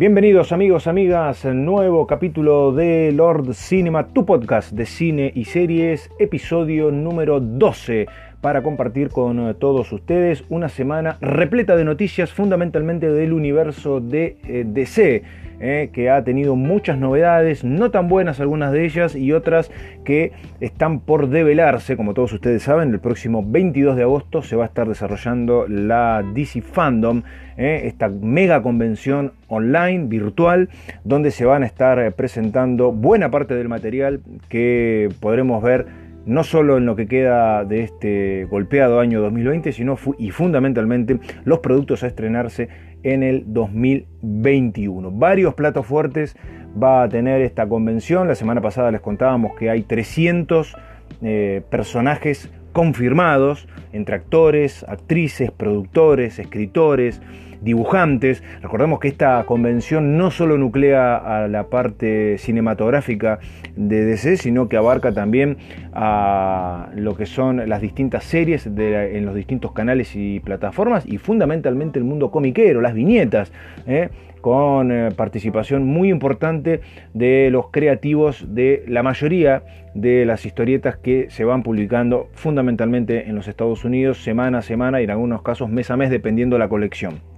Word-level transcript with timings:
Bienvenidos 0.00 0.50
amigos, 0.52 0.86
amigas, 0.86 1.44
nuevo 1.44 2.06
capítulo 2.06 2.72
de 2.72 3.12
Lord 3.12 3.52
Cinema, 3.52 4.06
tu 4.08 4.24
podcast 4.24 4.72
de 4.72 4.86
cine 4.86 5.30
y 5.34 5.44
series, 5.44 6.08
episodio 6.18 6.90
número 6.90 7.38
12, 7.38 8.06
para 8.40 8.62
compartir 8.62 9.10
con 9.10 9.54
todos 9.56 9.92
ustedes 9.92 10.42
una 10.48 10.70
semana 10.70 11.18
repleta 11.20 11.76
de 11.76 11.84
noticias 11.84 12.32
fundamentalmente 12.32 13.12
del 13.12 13.34
universo 13.34 14.00
de 14.00 14.38
eh, 14.44 14.64
DC 14.66 15.22
eh, 15.60 15.90
que 15.92 16.08
ha 16.08 16.24
tenido 16.24 16.56
muchas 16.56 16.98
novedades, 16.98 17.64
no 17.64 17.90
tan 17.90 18.08
buenas 18.08 18.40
algunas 18.40 18.72
de 18.72 18.84
ellas 18.84 19.14
y 19.14 19.32
otras 19.32 19.70
que 20.04 20.32
están 20.60 21.00
por 21.00 21.28
develarse. 21.28 21.96
Como 21.96 22.14
todos 22.14 22.32
ustedes 22.32 22.62
saben, 22.62 22.90
el 22.90 23.00
próximo 23.00 23.44
22 23.46 23.96
de 23.96 24.02
agosto 24.02 24.42
se 24.42 24.56
va 24.56 24.64
a 24.64 24.66
estar 24.68 24.88
desarrollando 24.88 25.66
la 25.68 26.24
DC 26.34 26.62
Fandom, 26.62 27.22
eh, 27.56 27.82
esta 27.84 28.08
mega 28.08 28.62
convención 28.62 29.32
online, 29.48 30.06
virtual, 30.06 30.70
donde 31.04 31.30
se 31.30 31.44
van 31.44 31.62
a 31.62 31.66
estar 31.66 32.12
presentando 32.14 32.92
buena 32.92 33.30
parte 33.30 33.54
del 33.54 33.68
material 33.68 34.20
que 34.48 35.10
podremos 35.20 35.62
ver 35.62 35.86
no 36.26 36.44
solo 36.44 36.76
en 36.76 36.86
lo 36.86 36.96
que 36.96 37.06
queda 37.06 37.64
de 37.64 37.82
este 37.82 38.44
golpeado 38.44 39.00
año 39.00 39.20
2020, 39.20 39.72
sino 39.72 39.98
y 40.18 40.30
fundamentalmente 40.30 41.18
los 41.44 41.60
productos 41.60 42.02
a 42.02 42.06
estrenarse 42.06 42.68
en 43.02 43.22
el 43.22 43.44
2021. 43.52 45.10
Varios 45.10 45.54
platos 45.54 45.86
fuertes 45.86 46.36
va 46.80 47.02
a 47.02 47.08
tener 47.08 47.42
esta 47.42 47.68
convención. 47.68 48.28
La 48.28 48.34
semana 48.34 48.60
pasada 48.60 48.90
les 48.90 49.00
contábamos 49.00 49.56
que 49.56 49.70
hay 49.70 49.82
300 49.82 50.76
eh, 51.22 51.62
personajes 51.70 52.50
confirmados 52.72 53.68
entre 53.92 54.14
actores, 54.14 54.84
actrices, 54.88 55.50
productores, 55.50 56.38
escritores, 56.38 57.20
dibujantes. 57.60 58.42
Recordemos 58.62 59.00
que 59.00 59.08
esta 59.08 59.44
convención 59.44 60.16
no 60.16 60.30
solo 60.30 60.58
nuclea 60.58 61.16
a 61.16 61.48
la 61.48 61.68
parte 61.68 62.38
cinematográfica 62.38 63.38
de 63.76 64.04
DC, 64.04 64.36
sino 64.36 64.68
que 64.68 64.76
abarca 64.76 65.12
también 65.12 65.58
a 65.92 66.88
lo 66.94 67.16
que 67.16 67.26
son 67.26 67.68
las 67.68 67.80
distintas 67.80 68.24
series 68.24 68.66
en 68.66 69.26
los 69.26 69.34
distintos 69.34 69.72
canales 69.72 70.14
y 70.14 70.40
plataformas 70.40 71.04
y 71.06 71.18
fundamentalmente 71.18 71.98
el 71.98 72.04
mundo 72.04 72.30
comiquero, 72.30 72.80
las 72.80 72.94
viñetas. 72.94 73.52
¿eh? 73.86 74.10
con 74.40 74.90
eh, 74.90 75.10
participación 75.14 75.86
muy 75.86 76.08
importante 76.08 76.80
de 77.14 77.50
los 77.50 77.70
creativos 77.70 78.54
de 78.54 78.84
la 78.88 79.02
mayoría 79.02 79.62
de 79.94 80.24
las 80.24 80.46
historietas 80.46 80.96
que 80.96 81.28
se 81.30 81.44
van 81.44 81.62
publicando 81.62 82.28
fundamentalmente 82.32 83.28
en 83.28 83.34
los 83.34 83.48
Estados 83.48 83.84
Unidos 83.84 84.22
semana 84.22 84.58
a 84.58 84.62
semana 84.62 85.00
y 85.00 85.04
en 85.04 85.10
algunos 85.10 85.42
casos 85.42 85.68
mes 85.68 85.90
a 85.90 85.96
mes 85.96 86.10
dependiendo 86.10 86.56
de 86.56 86.60
la 86.60 86.68
colección. 86.68 87.29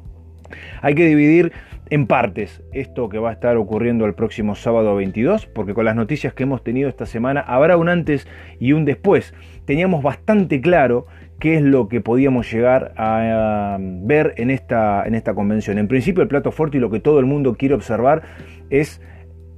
Hay 0.81 0.95
que 0.95 1.07
dividir 1.07 1.53
en 1.91 2.07
partes 2.07 2.63
esto 2.73 3.09
que 3.11 3.19
va 3.19 3.31
a 3.31 3.33
estar 3.35 3.57
ocurriendo 3.59 4.07
el 4.07 4.15
próximo 4.15 4.55
sábado 4.55 4.95
22, 4.95 5.47
porque 5.47 5.75
con 5.75 5.85
las 5.85 5.95
noticias 5.95 6.33
que 6.33 6.45
hemos 6.45 6.65
tenido 6.65 6.89
esta 6.89 7.05
semana 7.05 7.41
habrá 7.41 7.77
un 7.77 7.89
antes 7.89 8.27
y 8.59 8.73
un 8.73 8.85
después. 8.85 9.35
Teníamos 9.67 10.03
bastante 10.03 10.61
claro 10.61 11.07
qué 11.39 11.57
es 11.57 11.63
lo 11.63 11.89
que 11.89 12.01
podíamos 12.01 12.51
llegar 12.51 12.95
a 12.97 13.77
ver 13.79 14.33
en 14.37 14.51
esta, 14.51 15.05
en 15.05 15.15
esta 15.15 15.35
convención. 15.35 15.77
En 15.77 15.89
principio 15.89 16.23
el 16.23 16.29
plato 16.29 16.53
fuerte 16.53 16.79
y 16.79 16.81
lo 16.81 16.89
que 16.89 17.01
todo 17.01 17.19
el 17.19 17.27
mundo 17.27 17.57
quiere 17.57 17.75
observar 17.75 18.23
es 18.71 19.03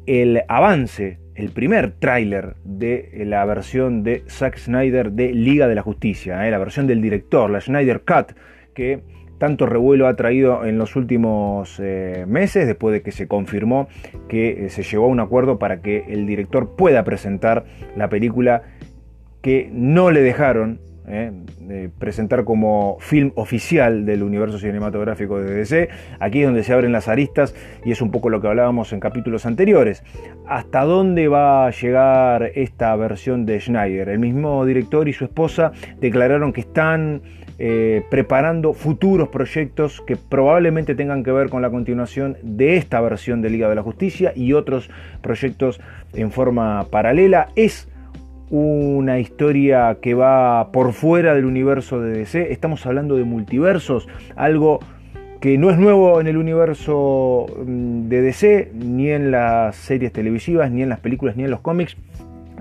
el 0.06 0.42
avance, 0.48 1.18
el 1.34 1.50
primer 1.50 1.92
tráiler 1.92 2.56
de 2.64 3.22
la 3.26 3.44
versión 3.44 4.02
de 4.02 4.24
Zack 4.28 4.58
Snyder 4.58 5.12
de 5.12 5.32
Liga 5.32 5.68
de 5.68 5.74
la 5.74 5.82
Justicia, 5.82 6.46
¿eh? 6.46 6.50
la 6.50 6.58
versión 6.58 6.86
del 6.86 7.00
director, 7.00 7.50
la 7.50 7.60
Snyder 7.60 8.00
Cut, 8.00 8.36
que 8.74 9.02
tanto 9.38 9.66
revuelo 9.66 10.06
ha 10.06 10.16
traído 10.16 10.64
en 10.64 10.78
los 10.78 10.96
últimos 10.96 11.78
eh, 11.80 12.24
meses, 12.28 12.66
después 12.66 12.92
de 12.92 13.02
que 13.02 13.12
se 13.12 13.28
confirmó 13.28 13.88
que 14.28 14.66
eh, 14.66 14.70
se 14.70 14.82
llegó 14.82 15.04
a 15.04 15.08
un 15.08 15.20
acuerdo 15.20 15.58
para 15.58 15.80
que 15.80 16.04
el 16.08 16.26
director 16.26 16.76
pueda 16.76 17.04
presentar 17.04 17.64
la 17.96 18.08
película 18.08 18.62
que 19.42 19.68
no 19.72 20.10
le 20.10 20.22
dejaron 20.22 20.80
eh, 21.06 21.90
presentar 21.98 22.44
como 22.44 22.96
film 22.98 23.32
oficial 23.34 24.06
del 24.06 24.22
universo 24.22 24.58
cinematográfico 24.58 25.38
de 25.38 25.52
DC. 25.54 25.90
Aquí 26.18 26.40
es 26.40 26.46
donde 26.46 26.64
se 26.64 26.72
abren 26.72 26.92
las 26.92 27.08
aristas 27.08 27.54
y 27.84 27.92
es 27.92 28.00
un 28.00 28.10
poco 28.10 28.30
lo 28.30 28.40
que 28.40 28.48
hablábamos 28.48 28.90
en 28.94 29.00
capítulos 29.00 29.44
anteriores. 29.44 30.02
¿Hasta 30.48 30.84
dónde 30.84 31.28
va 31.28 31.66
a 31.66 31.70
llegar 31.70 32.52
esta 32.54 32.96
versión 32.96 33.44
de 33.44 33.60
Schneider? 33.60 34.08
El 34.08 34.18
mismo 34.18 34.64
director 34.64 35.06
y 35.06 35.12
su 35.12 35.24
esposa 35.24 35.72
declararon 36.00 36.54
que 36.54 36.62
están 36.62 37.20
eh, 37.58 38.02
preparando 38.10 38.72
futuros 38.72 39.28
proyectos 39.28 40.02
que 40.06 40.16
probablemente 40.16 40.94
tengan 40.94 41.22
que 41.22 41.30
ver 41.30 41.50
con 41.50 41.62
la 41.62 41.70
continuación 41.70 42.36
de 42.42 42.76
esta 42.76 43.00
versión 43.00 43.42
de 43.42 43.50
Liga 43.50 43.68
de 43.68 43.76
la 43.76 43.82
Justicia 43.82 44.32
y 44.34 44.52
otros 44.54 44.90
proyectos 45.22 45.80
en 46.14 46.32
forma 46.32 46.86
paralela. 46.90 47.48
Es 47.54 47.88
una 48.50 49.18
historia 49.18 49.98
que 50.00 50.14
va 50.14 50.70
por 50.72 50.92
fuera 50.92 51.34
del 51.34 51.44
universo 51.44 52.00
de 52.00 52.18
DC. 52.18 52.52
Estamos 52.52 52.84
hablando 52.86 53.16
de 53.16 53.24
multiversos, 53.24 54.08
algo 54.36 54.80
que 55.40 55.58
no 55.58 55.70
es 55.70 55.78
nuevo 55.78 56.20
en 56.20 56.26
el 56.26 56.36
universo 56.36 57.46
mm, 57.66 58.08
de 58.08 58.22
DC, 58.22 58.70
ni 58.74 59.10
en 59.10 59.30
las 59.30 59.76
series 59.76 60.12
televisivas, 60.12 60.70
ni 60.70 60.82
en 60.82 60.88
las 60.88 61.00
películas, 61.00 61.36
ni 61.36 61.44
en 61.44 61.50
los 61.50 61.60
cómics, 61.60 61.96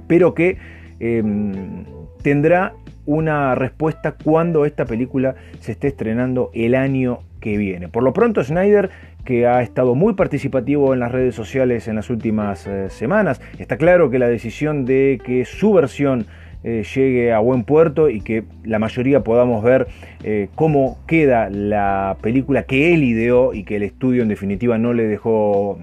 pero 0.08 0.34
que 0.34 0.58
em, 1.00 1.86
tendrá 2.22 2.74
una 3.06 3.56
respuesta 3.56 4.16
cuando 4.24 4.66
esta 4.66 4.86
película 4.86 5.36
se 5.60 5.74
esté 5.74 5.88
estrenando 5.88 6.52
el 6.54 6.76
año 6.76 7.20
que 7.40 7.58
viene. 7.58 7.90
Por 7.90 8.04
lo 8.04 8.14
pronto, 8.14 8.44
Snyder, 8.44 8.90
que 9.26 9.48
ha 9.48 9.62
estado 9.62 9.96
muy 9.96 10.14
participativo 10.14 10.94
en 10.94 11.00
las 11.00 11.12
redes 11.12 11.36
sociales 11.36 11.88
en 11.88 11.96
las 11.96 12.10
últimas 12.10 12.66
eh, 12.68 12.90
semanas, 12.90 13.42
está 13.60 13.78
claro 13.78 14.10
que 14.10 14.20
la 14.20 14.28
decisión 14.28 14.86
de 14.86 15.20
que 15.24 15.46
su 15.46 15.74
versión 15.74 16.26
eh, 16.64 16.84
llegue 16.96 17.34
a 17.34 17.40
buen 17.40 17.66
puerto 17.66 18.10
y 18.10 18.22
que 18.22 18.46
la 18.64 18.80
mayoría 18.80 19.22
podamos 19.22 19.62
ver 19.64 19.88
eh, 20.24 20.48
cómo 20.56 20.98
queda 21.08 21.50
la 21.50 22.16
película 22.22 22.64
que 22.64 22.94
él 22.94 23.04
ideó 23.04 23.54
y 23.54 23.64
que 23.66 23.76
el 23.76 23.84
estudio 23.84 24.22
en 24.22 24.30
definitiva 24.30 24.78
no 24.78 24.94
le 24.94 25.06
dejó 25.06 25.78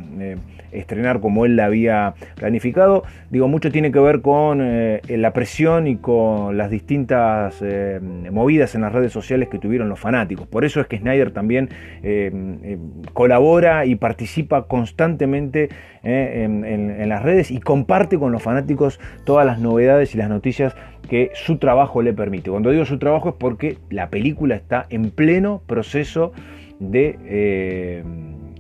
estrenar 0.73 1.21
como 1.21 1.45
él 1.45 1.57
la 1.57 1.67
había 1.67 2.15
planificado. 2.37 3.05
Digo, 3.31 3.49
mucho 3.49 3.71
tiene 3.71 3.93
que 3.93 4.01
ver 4.01 4.21
con 4.21 4.61
eh, 4.63 5.01
la 5.09 5.33
presión 5.33 5.87
y 5.87 5.97
con 5.97 6.57
las 6.57 6.71
distintas 6.71 7.57
eh, 7.61 8.01
movidas 8.31 8.75
en 8.75 8.83
las 8.83 8.93
redes 8.93 9.13
sociales 9.13 9.49
que 9.49 9.59
tuvieron 9.59 9.89
los 9.89 9.99
fanáticos. 9.99 10.47
Por 10.47 10.65
eso 10.65 10.81
es 10.81 10.87
que 10.87 10.99
Snyder 10.99 11.31
también 11.33 11.69
eh, 12.03 12.79
colabora 13.13 13.87
y 13.87 13.95
participa 13.97 14.67
constantemente 14.67 15.69
en, 16.03 17.09
las 17.09 17.23
redes 17.23 17.51
y 17.51 17.61
comparte 17.61 18.19
con 18.19 18.33
los 18.33 18.43
fanáticos 18.43 19.01
todas 19.25 19.45
las 19.45 19.59
novedades 19.59 20.15
y 20.15 20.19
las 20.19 20.31
noticias 20.31 20.75
que 21.09 21.31
su 21.35 21.59
trabajo 21.59 22.01
le 22.03 22.15
permite. 22.15 22.51
Cuando 22.51 22.71
digo 22.71 22.85
su 22.85 22.99
trabajo 22.99 23.31
es 23.31 23.35
porque 23.39 23.79
la 23.91 24.09
película 24.09 24.55
está 24.55 24.87
en 24.89 25.11
pleno 25.11 25.61
proceso 25.67 26.33
de 26.79 28.03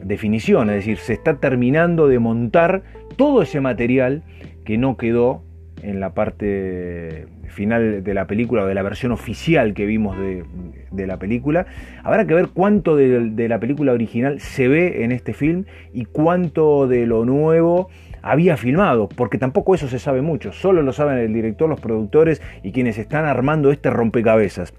definición, 0.03 0.71
es 0.71 0.77
decir, 0.77 0.99
se 0.99 1.12
está 1.12 1.38
terminando 1.38 2.09
de 2.09 2.19
montar 2.19 2.83
todo 3.16 3.43
ese 3.43 3.61
material 3.61 4.22
que 4.65 4.78
no 4.78 4.97
quedó 4.97 5.43
en 5.83 6.00
la 6.00 6.15
parte 6.15 7.27
final 7.49 8.03
de 8.05 8.15
la 8.15 8.27
película 8.27 8.62
o 8.62 8.66
de 8.66 8.75
la 8.75 8.83
versión 8.83 9.12
oficial 9.12 9.75
que 9.75 9.87
vimos 9.87 10.16
de, 10.19 11.06
la 11.06 11.19
película. 11.19 11.66
Habrá 12.03 12.27
que 12.27 12.34
ver 12.34 12.49
cuánto 12.53 12.97
de, 12.97 13.49
la 13.49 13.59
película 13.59 13.93
original 13.93 14.41
se 14.41 14.69
ve 14.69 15.05
en 15.05 15.12
este 15.12 15.34
film 15.34 15.65
y 15.93 16.05
cuánto 16.05 16.87
de 16.87 17.06
lo 17.06 17.25
nuevo 17.25 17.89
había 18.22 18.56
filmado, 18.56 19.09
porque 19.09 19.39
tampoco 19.39 19.75
eso 19.75 19.89
se 19.89 19.99
sabe 19.99 20.21
mucho, 20.21 20.53
solo 20.53 20.83
lo 20.83 20.93
saben 20.93 21.16
el 21.16 21.33
director, 21.33 21.71
los 21.71 21.81
productores 21.81 22.43
y 22.62 22.71
quienes 22.72 22.99
están 22.99 23.25
armando 23.25 23.71
este 23.71 23.89
rompecabezas. 23.89 24.75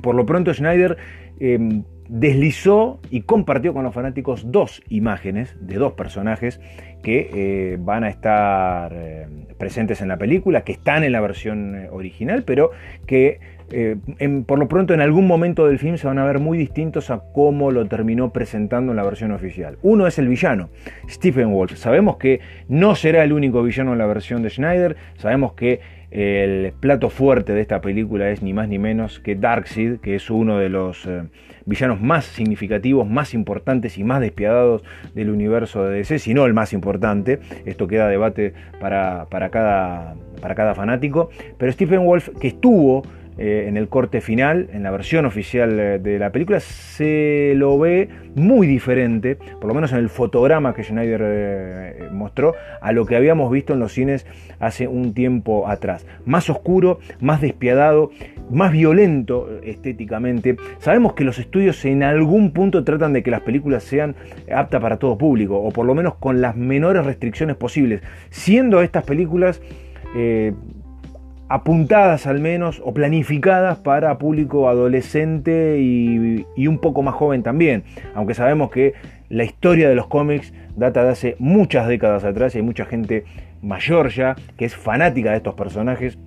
Por 0.00 0.14
lo 0.14 0.24
pronto 0.24 0.54
Schneider 0.54 0.96
em, 1.40 1.84
deslizó 2.10 2.98
y 3.08 3.20
compartió 3.20 3.72
con 3.72 3.84
los 3.84 3.94
fanáticos 3.94 4.50
dos 4.50 4.82
imágenes 4.88 5.56
de 5.60 5.76
dos 5.76 5.92
personajes 5.92 6.60
que 7.04 7.30
eh, 7.32 7.78
van 7.80 8.02
a 8.02 8.08
estar 8.08 8.92
eh, 8.92 9.26
presentes 9.58 10.02
en 10.02 10.08
la 10.08 10.16
película, 10.16 10.62
que 10.62 10.72
están 10.72 11.04
en 11.04 11.12
la 11.12 11.20
versión 11.20 11.76
eh, 11.76 11.88
original, 11.90 12.42
pero 12.44 12.72
que 13.06 13.38
por 14.48 14.58
lo 14.58 14.66
pronto 14.66 14.94
en 14.94 15.00
algún 15.00 15.28
momento 15.28 15.68
del 15.68 15.78
film 15.78 15.96
se 15.96 16.08
van 16.08 16.18
a 16.18 16.24
ver 16.24 16.40
muy 16.40 16.58
distintos 16.58 17.08
a 17.08 17.22
cómo 17.32 17.70
lo 17.70 17.86
terminó 17.86 18.32
presentando 18.32 18.90
en 18.90 18.96
la 18.96 19.04
versión 19.04 19.30
oficial. 19.30 19.78
Uno 19.82 20.08
es 20.08 20.18
el 20.18 20.26
villano, 20.26 20.70
Stephen 21.08 21.52
Wolf. 21.52 21.76
Sabemos 21.76 22.16
que 22.16 22.40
no 22.66 22.96
será 22.96 23.22
el 23.22 23.32
único 23.32 23.62
villano 23.62 23.92
en 23.92 23.98
la 23.98 24.06
versión 24.06 24.42
de 24.42 24.50
Schneider, 24.50 24.96
sabemos 25.18 25.52
que 25.52 25.78
el 26.10 26.72
plato 26.80 27.10
fuerte 27.10 27.54
de 27.54 27.60
esta 27.60 27.80
película 27.80 28.30
es 28.30 28.42
ni 28.42 28.52
más 28.52 28.68
ni 28.68 28.80
menos 28.80 29.20
que 29.20 29.36
Darkseid, 29.36 30.00
que 30.00 30.16
es 30.16 30.30
uno 30.30 30.58
de 30.58 30.68
los 30.68 31.08
villanos 31.66 32.00
más 32.00 32.24
significativos, 32.24 33.08
más 33.08 33.34
importantes 33.34 33.98
y 33.98 34.04
más 34.04 34.20
despiadados 34.20 34.82
del 35.14 35.30
universo 35.30 35.84
de 35.84 35.98
DC, 35.98 36.18
si 36.18 36.34
no 36.34 36.46
el 36.46 36.54
más 36.54 36.72
importante. 36.72 37.40
Esto 37.64 37.86
queda 37.86 38.08
debate 38.08 38.54
para, 38.80 39.26
cada, 39.50 40.14
para 40.40 40.54
cada 40.54 40.74
fanático. 40.74 41.30
Pero 41.58 41.72
Stephen 41.72 42.04
Wolf, 42.04 42.28
que 42.40 42.48
estuvo 42.48 43.02
eh, 43.38 43.64
en 43.68 43.76
el 43.76 43.88
corte 43.88 44.20
final, 44.20 44.68
en 44.72 44.82
la 44.82 44.90
versión 44.90 45.24
oficial 45.24 45.78
eh, 45.78 45.98
de 45.98 46.18
la 46.18 46.30
película, 46.30 46.60
se 46.60 47.54
lo 47.56 47.78
ve 47.78 48.08
muy 48.34 48.66
diferente, 48.66 49.36
por 49.36 49.66
lo 49.66 49.74
menos 49.74 49.92
en 49.92 49.98
el 49.98 50.08
fotograma 50.08 50.74
que 50.74 50.82
Schneider 50.82 51.20
eh, 51.24 52.08
mostró, 52.12 52.54
a 52.80 52.92
lo 52.92 53.06
que 53.06 53.16
habíamos 53.16 53.50
visto 53.50 53.72
en 53.72 53.80
los 53.80 53.92
cines 53.92 54.26
hace 54.58 54.88
un 54.88 55.14
tiempo 55.14 55.68
atrás. 55.68 56.06
Más 56.26 56.50
oscuro, 56.50 56.98
más 57.20 57.40
despiadado, 57.40 58.10
más 58.50 58.72
violento 58.72 59.48
estéticamente. 59.62 60.56
Sabemos 60.78 61.14
que 61.14 61.24
los 61.24 61.38
estudios 61.38 61.84
en 61.84 62.02
algún 62.02 62.52
punto 62.52 62.84
tratan 62.84 63.12
de 63.12 63.22
que 63.22 63.30
las 63.30 63.40
películas 63.40 63.84
sean 63.84 64.16
aptas 64.52 64.82
para 64.82 64.98
todo 64.98 65.16
público, 65.16 65.56
o 65.56 65.70
por 65.70 65.86
lo 65.86 65.94
menos 65.94 66.16
con 66.16 66.40
las 66.40 66.56
menores 66.56 67.06
restricciones 67.06 67.56
posibles, 67.56 68.02
siendo 68.28 68.82
estas 68.82 69.04
películas 69.04 69.62
apuntadas 71.50 72.28
al 72.28 72.38
menos 72.38 72.80
o 72.84 72.94
planificadas 72.94 73.76
para 73.78 74.16
público 74.18 74.68
adolescente 74.68 75.80
y, 75.80 76.66
un 76.68 76.78
poco 76.78 77.02
más 77.02 77.16
joven 77.16 77.42
también, 77.42 77.82
aunque 78.14 78.34
sabemos 78.34 78.70
que 78.70 78.94
la 79.28 79.42
historia 79.42 79.88
de 79.88 79.96
los 79.96 80.06
cómics 80.06 80.54
data 80.76 81.02
de 81.02 81.10
hace 81.10 81.36
muchas 81.40 81.88
décadas 81.88 82.24
atrás 82.24 82.54
y 82.54 82.58
hay 82.58 82.64
mucha 82.64 82.84
gente 82.84 83.24
mayor 83.62 84.10
ya 84.10 84.36
que 84.56 84.64
es 84.64 84.76
fanática 84.76 85.32
de 85.32 85.38
estos 85.38 85.54
personajes 85.54 86.18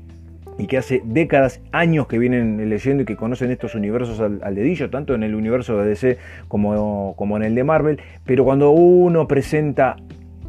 y 0.60 0.68
que 0.68 0.78
hace 0.78 1.02
décadas, 1.06 1.62
años 1.72 2.08
que 2.08 2.20
vienen 2.20 2.70
leyendo 2.70 3.04
y 3.04 3.06
que 3.06 3.16
conocen 3.16 3.50
estos 3.50 3.76
universos 3.76 4.20
al, 4.20 4.56
dedillo, 4.56 4.90
tanto 4.90 5.16
en 5.16 5.24
el 5.24 5.36
universo 5.36 5.78
de 5.78 5.88
DC 5.88 6.18
como, 6.50 7.14
como 7.16 7.38
en 7.38 7.44
el 7.44 7.56
de 7.56 7.64
Marvel, 7.64 8.02
pero 8.26 8.44
cuando 8.44 8.72
uno 8.72 9.26
presenta 9.26 9.96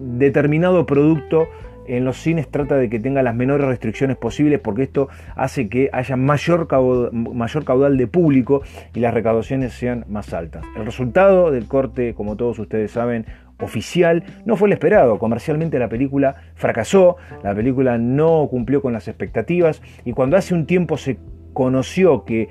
determinado 0.00 0.84
producto 0.84 1.46
en 1.86 2.04
los 2.04 2.16
cines 2.16 2.48
trata 2.48 2.76
de 2.76 2.88
que 2.88 3.00
tenga 3.00 3.22
las 3.22 3.34
menores 3.34 3.66
restricciones 3.66 4.16
posibles 4.16 4.60
porque 4.60 4.84
esto 4.84 5.08
hace 5.36 5.68
que 5.68 5.90
haya 5.92 6.16
mayor 6.16 6.66
caudal, 6.66 7.96
de 7.96 8.06
público 8.06 8.62
y 8.94 9.00
las 9.00 9.14
recaudaciones 9.14 9.72
sean 9.72 10.04
más 10.08 10.32
altas. 10.32 10.64
El 10.76 10.84
resultado 10.84 11.50
del 11.50 11.66
corte, 11.66 12.14
como 12.14 12.36
todos 12.36 12.58
ustedes 12.58 12.90
saben, 12.92 13.26
oficial 13.60 14.24
no 14.44 14.56
fue 14.56 14.68
el 14.68 14.72
esperado. 14.72 15.18
Comercialmente 15.18 15.78
la 15.78 15.88
película 15.88 16.36
fracasó, 16.54 17.16
la 17.42 17.54
película 17.54 17.98
no 17.98 18.48
cumplió 18.50 18.82
con 18.82 18.92
las 18.92 19.08
expectativas 19.08 19.82
y 20.04 20.12
cuando 20.12 20.36
hace 20.36 20.54
un 20.54 20.66
tiempo 20.66 20.96
se 20.96 21.18
conoció 21.52 22.24
que 22.24 22.48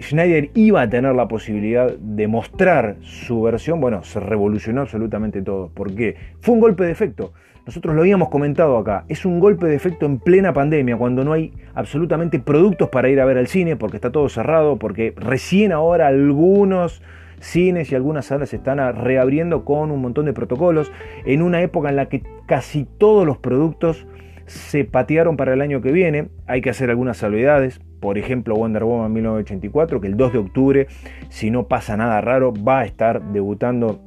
Schneider 0.00 0.50
iba 0.54 0.82
a 0.82 0.88
tener 0.88 1.14
la 1.14 1.26
posibilidad 1.26 1.90
de 1.92 2.28
mostrar 2.28 2.96
su 3.00 3.42
versión, 3.42 3.80
bueno, 3.80 4.04
se 4.04 4.20
revolucionó 4.20 4.82
absolutamente 4.82 5.42
todo. 5.42 5.70
¿Por 5.70 5.94
qué? 5.94 6.16
Fue 6.40 6.54
un 6.54 6.60
golpe 6.60 6.84
de 6.84 6.92
efecto. 6.92 7.32
Nosotros 7.68 7.94
lo 7.94 8.00
habíamos 8.00 8.30
comentado 8.30 8.78
acá, 8.78 9.04
es 9.08 9.26
un 9.26 9.40
golpe 9.40 9.66
de 9.66 9.76
efecto 9.76 10.06
en 10.06 10.20
plena 10.20 10.54
pandemia, 10.54 10.96
cuando 10.96 11.22
no 11.22 11.34
hay 11.34 11.52
absolutamente 11.74 12.38
productos 12.38 12.88
para 12.88 13.10
ir 13.10 13.20
a 13.20 13.26
ver 13.26 13.36
al 13.36 13.46
cine, 13.46 13.76
porque 13.76 13.98
está 13.98 14.10
todo 14.10 14.30
cerrado, 14.30 14.78
porque 14.78 15.12
recién 15.18 15.72
ahora 15.72 16.06
algunos 16.06 17.02
cines 17.40 17.92
y 17.92 17.94
algunas 17.94 18.24
salas 18.24 18.48
se 18.48 18.56
están 18.56 18.78
reabriendo 18.96 19.66
con 19.66 19.90
un 19.90 20.00
montón 20.00 20.24
de 20.24 20.32
protocolos, 20.32 20.90
en 21.26 21.42
una 21.42 21.60
época 21.60 21.90
en 21.90 21.96
la 21.96 22.06
que 22.06 22.22
casi 22.46 22.86
todos 22.96 23.26
los 23.26 23.36
productos 23.36 24.06
se 24.46 24.84
patearon 24.86 25.36
para 25.36 25.52
el 25.52 25.60
año 25.60 25.82
que 25.82 25.92
viene, 25.92 26.28
hay 26.46 26.62
que 26.62 26.70
hacer 26.70 26.88
algunas 26.88 27.18
salvedades, 27.18 27.82
por 28.00 28.16
ejemplo 28.16 28.54
Wonder 28.54 28.84
Woman 28.84 29.12
1984, 29.12 30.00
que 30.00 30.06
el 30.06 30.16
2 30.16 30.32
de 30.32 30.38
octubre, 30.38 30.86
si 31.28 31.50
no 31.50 31.68
pasa 31.68 31.98
nada 31.98 32.18
raro, 32.22 32.54
va 32.54 32.78
a 32.78 32.84
estar 32.86 33.22
debutando 33.30 34.00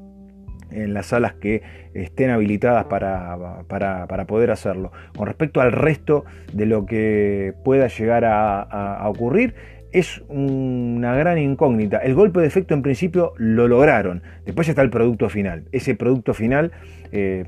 en 0.72 0.94
las 0.94 1.08
salas 1.08 1.34
que 1.34 1.62
estén 1.94 2.30
habilitadas 2.30 2.86
para, 2.86 3.64
para, 3.68 4.26
poder 4.26 4.52
hacerlo. 4.52 4.92
Con 5.16 5.28
respecto 5.28 5.62
al 5.62 5.72
resto 5.72 6.26
de 6.54 6.66
lo 6.66 6.86
que 6.86 7.54
pueda 7.64 7.88
llegar 7.88 8.26
a, 8.26 9.08
ocurrir, 9.08 9.54
es 9.92 10.24
una 10.30 11.16
gran 11.16 11.38
incógnita. 11.38 11.98
El 11.98 12.16
golpe 12.16 12.40
de 12.40 12.48
efecto 12.48 12.74
en 12.74 12.82
principio 12.82 13.34
lo 13.38 13.68
lograron. 13.68 14.24
Después 14.46 14.70
está 14.70 14.82
el 14.82 14.90
producto 14.90 15.30
final. 15.30 15.66
Ese 15.72 15.96
producto 15.96 16.34
final 16.34 16.72
eh, 17.12 17.46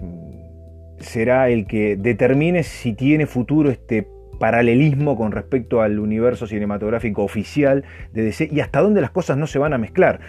será 0.99 1.49
el 1.49 1.65
que 1.67 1.95
determine 1.95 2.63
si 2.63 2.93
tiene 2.93 3.27
futuro 3.27 3.69
este 3.69 4.07
paralelismo 4.39 5.15
con 5.15 5.31
respecto 5.31 5.81
al 5.81 5.99
universo 5.99 6.47
cinematográfico 6.47 7.23
oficial 7.23 7.85
de 8.11 8.23
DC 8.23 8.49
y 8.51 8.59
hasta 8.59 8.81
dónde 8.81 8.99
las 8.99 9.11
cosas 9.11 9.37
no 9.37 9.47
se 9.47 9.59
van 9.59 9.73
a 9.73 9.77
mezclar. 9.77 10.19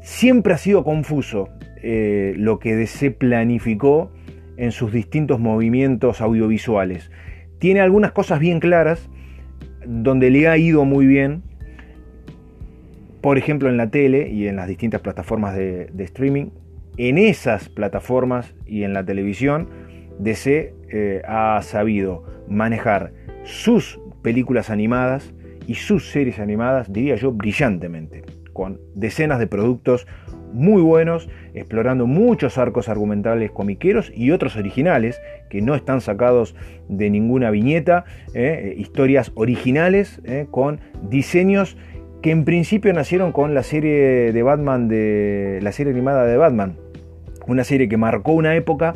Siempre 0.00 0.54
ha 0.54 0.58
sido 0.58 0.84
confuso 0.84 1.50
eh, 1.86 2.32
lo 2.38 2.58
que 2.60 2.76
DC 2.76 3.10
planificó 3.10 4.10
en 4.56 4.72
sus 4.72 4.90
distintos 4.90 5.38
movimientos 5.38 6.22
audiovisuales. 6.22 7.10
Tiene 7.58 7.80
algunas 7.80 8.12
cosas 8.12 8.40
bien 8.40 8.58
claras, 8.58 9.10
donde 9.86 10.30
le 10.30 10.48
ha 10.48 10.56
ido 10.56 10.86
muy 10.86 11.06
bien, 11.06 11.42
por 13.20 13.36
ejemplo 13.36 13.68
en 13.68 13.76
la 13.76 13.90
tele 13.90 14.30
y 14.30 14.48
en 14.48 14.56
las 14.56 14.66
distintas 14.66 15.02
plataformas 15.02 15.56
de, 15.56 15.90
streaming. 15.98 16.46
En 16.96 17.18
esas 17.18 17.68
plataformas 17.68 18.54
y 18.66 18.84
en 18.84 18.94
la 18.94 19.04
televisión, 19.04 19.68
DC 20.18 20.72
eh, 20.88 21.20
ha 21.28 21.60
sabido 21.60 22.24
manejar 22.48 23.12
sus 23.42 24.00
películas 24.22 24.70
animadas 24.70 25.34
y 25.66 25.74
sus 25.74 26.10
series 26.10 26.38
animadas, 26.38 26.90
diría 26.90 27.16
yo, 27.16 27.30
brillantemente, 27.30 28.22
con 28.54 28.80
decenas 28.94 29.38
de 29.38 29.48
productos 29.48 30.06
muy 30.54 30.80
buenos, 30.80 31.28
explorando 31.52 32.06
muchos 32.06 32.56
arcos 32.56 32.88
argumentales 32.88 33.50
comiqueros 33.50 34.12
y 34.14 34.30
otros 34.30 34.56
originales 34.56 35.20
que 35.50 35.60
no 35.60 35.74
están 35.74 36.00
sacados 36.00 36.54
de 36.88 37.10
ninguna 37.10 37.50
viñeta, 37.50 38.04
eh, 38.34 38.74
historias 38.78 39.32
originales 39.34 40.20
eh, 40.24 40.46
con 40.50 40.80
diseños 41.02 41.76
que 42.22 42.30
en 42.30 42.44
principio 42.44 42.92
nacieron 42.94 43.32
con 43.32 43.52
la 43.52 43.62
serie 43.62 44.32
de 44.32 44.42
Batman 44.42 44.88
de 44.88 45.58
la 45.60 45.72
serie 45.72 45.92
animada 45.92 46.24
de 46.24 46.36
Batman, 46.36 46.76
una 47.46 47.64
serie 47.64 47.88
que 47.88 47.98
marcó 47.98 48.32
una 48.32 48.54
época 48.54 48.94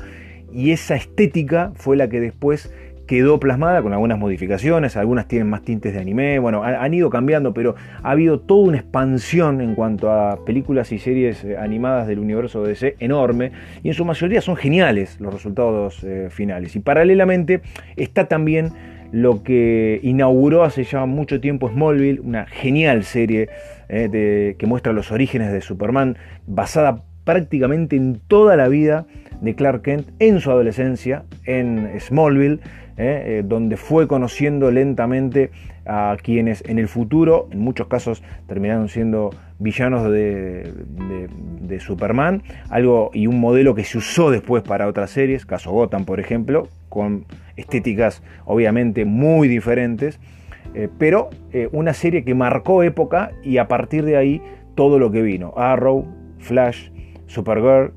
y 0.53 0.71
esa 0.71 0.95
estética 0.97 1.73
fue 1.75 1.97
la 1.97 2.09
que 2.09 2.21
después 2.21 2.73
quedó 3.09 3.41
plasmada 3.41 3.83
con 3.83 3.93
algunas 3.95 4.19
modificaciones, 4.19 4.97
algunas 4.97 5.27
tienen 5.27 5.49
más 5.49 5.63
tintes 5.63 5.95
de 5.95 5.99
anime, 5.99 6.39
bueno, 6.39 6.63
han 6.63 6.93
ido 6.93 7.09
cambiando, 7.09 7.55
pero 7.55 7.75
ha 8.03 8.11
habido 8.11 8.39
toda 8.39 8.69
una 8.69 8.77
expansión 8.77 9.63
en 9.63 9.75
cuanto 9.75 10.13
a 10.13 10.45
películas 10.45 10.93
y 10.93 10.99
series 10.99 11.43
eh, 11.43 11.57
animadas 11.57 12.07
del 12.07 12.19
universo 12.19 12.63
DC 12.63 12.97
enorme, 13.01 13.51
y 13.83 13.89
en 13.89 13.95
su 13.95 14.05
mayoría 14.05 14.43
son 14.43 14.57
geniales 14.57 15.19
los 15.21 15.33
resultados 15.33 16.05
eh, 16.05 16.29
finales. 16.31 16.77
Y 16.77 16.81
paralelamente 16.81 17.63
está 17.97 18.29
también 18.29 18.73
lo 19.11 19.43
que 19.43 20.01
inauguró 20.03 20.63
hace 20.63 20.85
ya 20.85 21.07
mucho 21.07 21.41
tiempo 21.41 21.71
Smallville, 21.71 22.21
una 22.21 22.45
genial 22.47 23.05
serie 23.05 23.49
eh, 23.89 24.55
que 24.59 24.67
muestra 24.67 24.93
los 24.93 25.11
orígenes 25.11 25.51
de 25.51 25.63
Superman, 25.63 26.19
basada 26.47 27.05
prácticamente 27.25 27.97
en 27.97 28.21
toda 28.29 28.55
la 28.57 28.69
vida 28.69 29.07
de 29.41 29.55
Clark 29.55 29.83
Kent 29.83 30.09
en 30.19 30.41
su 30.41 30.51
adolescencia 30.51 31.25
en 31.47 31.89
Smallville, 32.01 32.61
¿eh? 32.99 33.39
Eh, 33.39 33.43
donde 33.45 33.77
fue 33.77 34.07
conociendo 34.07 34.71
lentamente 34.71 35.51
a 35.87 36.17
quienes 36.21 36.63
en 36.67 36.79
el 36.79 36.89
futuro, 36.89 37.49
en 37.51 37.61
muchos 37.61 37.87
casos, 37.87 38.23
terminaron 38.47 38.89
siendo 38.89 39.31
villanos 39.59 40.11
de, 40.11 41.29
Superman, 41.81 42.43
algo 42.69 43.11
y 43.15 43.27
un 43.27 43.41
modelo 43.41 43.75
que 43.75 43.85
se 43.85 43.99
usó 43.99 44.31
después 44.31 44.63
para 44.63 44.89
otras 44.89 45.11
series, 45.11 45.47
caso 45.47 45.71
Gotham, 45.71 46.05
por 46.05 46.19
ejemplo, 46.19 46.69
con 46.89 47.25
estéticas 47.57 48.23
obviamente 48.45 49.05
muy 49.05 49.49
diferentes, 49.49 50.19
eh, 50.75 50.89
pero 50.99 51.31
una 51.73 51.95
serie 51.95 52.25
que 52.25 52.35
marcó 52.35 52.83
época 52.83 53.31
y 53.43 53.59
a 53.59 53.69
partir 53.69 54.05
de 54.05 54.17
ahí 54.17 54.43
todo 54.75 54.99
lo 54.99 55.11
que 55.11 55.23
vino, 55.23 55.55
Arrow, 55.57 56.05
Flash, 56.39 56.91
Supergirl, 57.27 57.93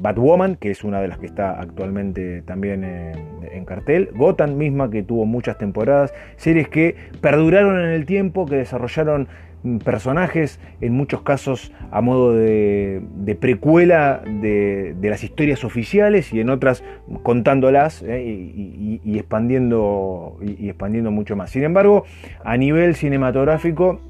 Batwoman, 0.00 0.56
que 0.56 0.70
es 0.70 0.84
una 0.84 1.00
de 1.00 1.08
las 1.08 1.18
que 1.18 1.26
está 1.26 1.60
actualmente 1.60 2.42
también 2.42 2.84
en, 2.84 3.64
cartel, 3.64 4.10
Gotham 4.14 4.56
misma, 4.56 4.90
que 4.90 5.02
tuvo 5.02 5.26
muchas 5.26 5.58
temporadas, 5.58 6.12
series 6.36 6.68
que 6.68 6.96
perduraron 7.20 7.78
en 7.78 7.90
el 7.90 8.06
tiempo, 8.06 8.46
que 8.46 8.56
desarrollaron 8.56 9.28
mm, 9.62 9.78
personajes, 9.78 10.60
en 10.80 10.94
muchos 10.94 11.22
casos 11.22 11.72
a 11.90 12.00
modo 12.00 12.34
de, 12.34 13.02
precuela 13.40 14.22
de, 14.24 14.96
las 15.02 15.22
historias 15.22 15.64
oficiales 15.64 16.32
y 16.32 16.40
en 16.40 16.50
otras 16.50 16.82
contándolas 17.22 18.02
eh, 18.02 18.22
y, 18.24 19.18
expandiendo, 19.18 20.38
y 20.42 20.68
expandiendo 20.68 21.10
mucho 21.10 21.36
más. 21.36 21.50
Sin 21.50 21.62
embargo, 21.62 22.04
a 22.44 22.56
nivel 22.56 22.94
cinematográfico 22.94 24.00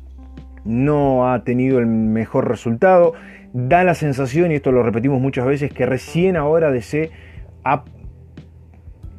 no 0.64 1.32
ha 1.32 1.44
tenido 1.44 1.78
el 1.78 1.86
mejor 1.86 2.48
resultado 2.48 3.14
da 3.52 3.84
la 3.84 3.94
sensación, 3.94 4.52
y 4.52 4.56
esto 4.56 4.72
lo 4.72 4.82
repetimos 4.82 5.20
muchas 5.20 5.46
veces, 5.46 5.72
que 5.72 5.86
recién 5.86 6.36
ahora 6.36 6.70
DC 6.70 7.10
ha 7.64 7.84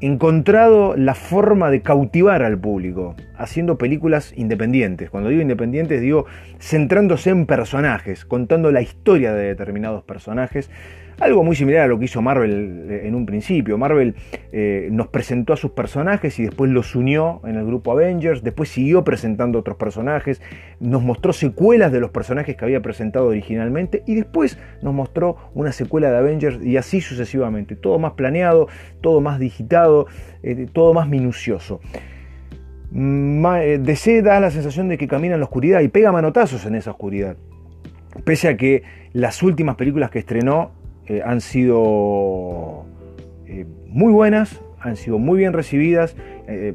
encontrado 0.02 0.96
la 0.98 1.14
forma 1.14 1.70
de 1.70 1.82
cautivar 1.82 2.42
al 2.42 2.58
público, 2.58 3.16
haciendo 3.38 3.78
películas 3.78 4.34
independientes. 4.36 5.12
Cuando 5.12 5.30
digo 5.30 5.42
independientes, 5.42 6.02
digo 6.02 6.26
centrándose 6.60 7.30
en 7.30 7.46
personajes, 7.46 8.26
contando 8.26 8.72
la 8.72 8.82
historia 8.82 9.34
de 9.34 9.44
determinados 9.44 10.04
personajes, 10.04 10.72
Algo 11.22 11.44
muy 11.44 11.56
similar 11.56 11.84
a 11.84 11.88
lo 11.88 12.00
que 12.00 12.06
hizo 12.06 12.20
Marvel 12.24 12.88
eh, 12.90 13.02
en 13.04 13.14
un 13.14 13.28
principio. 13.28 13.78
Marvel 13.78 14.16
eh, 14.52 14.90
nos 14.92 15.08
presentó 15.10 15.54
a 15.54 15.56
sus 15.56 15.70
personajes 15.70 16.40
y 16.40 16.46
después 16.46 16.72
los 16.72 16.96
unió 16.96 17.42
en 17.44 17.58
el 17.58 17.66
grupo 17.68 17.92
Avengers, 17.92 18.42
después 18.42 18.70
siguió 18.70 19.04
presentando 19.04 19.60
otros 19.60 19.78
personajes, 19.78 20.42
nos 20.80 21.04
mostró 21.04 21.32
secuelas 21.32 21.92
de 21.92 22.00
los 22.00 22.10
personajes 22.10 22.56
que 22.56 22.66
había 22.66 22.82
presentado 22.82 23.28
originalmente 23.28 24.02
y 24.08 24.16
después 24.16 24.58
nos 24.82 24.96
mostró 24.96 25.38
una 25.54 25.72
secuela 25.72 26.10
de 26.10 26.18
Avengers 26.18 26.66
y 26.66 26.78
así 26.78 27.02
sucesivamente. 27.02 27.76
Todo 27.76 28.00
más 28.00 28.14
planeado, 28.14 28.68
todo 29.02 29.22
más 29.22 29.38
digitado, 29.38 30.08
eh, 30.42 30.66
todo 30.74 30.96
más 30.96 31.08
minucioso. 31.08 31.82
DC 32.92 34.24
da 34.24 34.40
la 34.40 34.50
sensación 34.50 34.90
de 34.90 34.98
que 34.98 35.08
camina 35.08 35.36
en 35.36 35.42
la 35.42 35.46
oscuridad 35.46 35.82
y 35.82 35.88
pega 35.88 36.12
manotazos 36.12 36.66
en 36.66 36.74
esa 36.74 36.90
oscuridad. 36.90 37.38
Pese 38.24 38.48
a 38.48 38.58
que 38.58 38.82
las 39.14 39.44
últimas 39.44 39.76
películas 39.76 40.10
que 40.10 40.18
estrenó 40.18 40.81
eh, 41.12 41.22
han 41.26 41.42
sido 41.42 42.86
eh, 43.46 43.66
muy 43.88 44.14
buenas, 44.14 44.62
han 44.80 44.96
sido 44.96 45.20
muy 45.20 45.40
bien 45.40 45.52
recibidas 45.52 46.16
eh, 46.48 46.74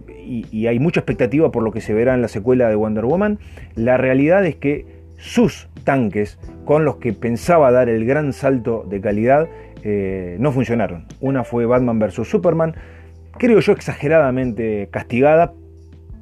y, 0.53 0.67
hay 0.67 0.79
mucha 0.79 1.01
expectativa 1.01 1.51
por 1.51 1.63
lo 1.63 1.73
que 1.73 1.81
se 1.81 1.95
verá 1.95 2.13
en 2.13 2.21
la 2.21 2.29
secuela 2.29 2.69
de 2.69 2.75
Wonder 2.75 3.07
Woman. 3.07 3.39
La 3.77 3.97
realidad 3.97 4.45
es 4.45 4.57
que 4.57 4.85
sus 5.17 5.71
tanques 5.85 6.39
con 6.67 6.85
los 6.85 6.97
que 6.97 7.15
pensaba 7.15 7.73
dar 7.73 7.89
el 7.89 8.05
gran 8.05 8.35
salto 8.35 8.85
de 8.87 9.01
calidad 9.01 9.49
no 10.39 10.51
funcionaron. 10.51 11.07
Una 11.21 11.45
fue 11.45 11.65
Batman 11.65 12.01
vs. 12.01 12.29
Superman, 12.29 12.75
creo 13.39 13.61
yo 13.61 13.73
exageradamente 13.73 14.89
castigada, 14.91 15.53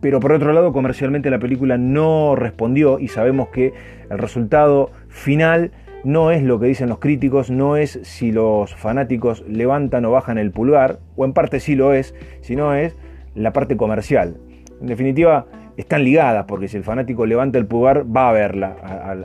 pero 0.02 0.20
por 0.20 0.32
otro 0.32 0.52
lado 0.52 0.70
comercialmente 0.72 1.30
la 1.30 1.38
película 1.38 1.78
no 1.78 2.36
respondió 2.36 3.00
y 3.00 3.08
sabemos 3.08 3.48
que 3.48 3.72
el 4.10 4.18
resultado 4.18 4.90
final 5.08 5.72
no 6.04 6.30
es 6.30 6.42
lo 6.42 6.60
que 6.60 6.66
dicen 6.66 6.88
los 6.88 6.98
críticos, 6.98 7.50
no 7.50 7.76
es 7.76 7.98
si 8.02 8.30
los 8.30 8.74
fanáticos 8.74 9.44
levantan 9.48 10.04
o 10.04 10.10
bajan 10.12 10.38
el 10.38 10.50
pulgar, 10.50 10.98
o 11.16 11.24
en 11.24 11.32
parte 11.32 11.60
sí 11.60 11.74
lo 11.74 11.92
es, 11.92 12.14
sino 12.40 12.74
es 12.74 12.96
la 13.34 13.52
parte 13.52 13.76
comercial. 13.76 14.36
En 14.80 14.86
definitiva, 14.86 15.46
están 15.76 16.04
ligadas, 16.04 16.44
porque 16.46 16.68
si 16.68 16.76
el 16.76 16.84
fanático 16.84 17.26
levanta 17.26 17.58
el 17.58 17.66
pulgar, 17.66 18.04
va 18.04 18.28
a 18.28 18.32
verla 18.32 18.76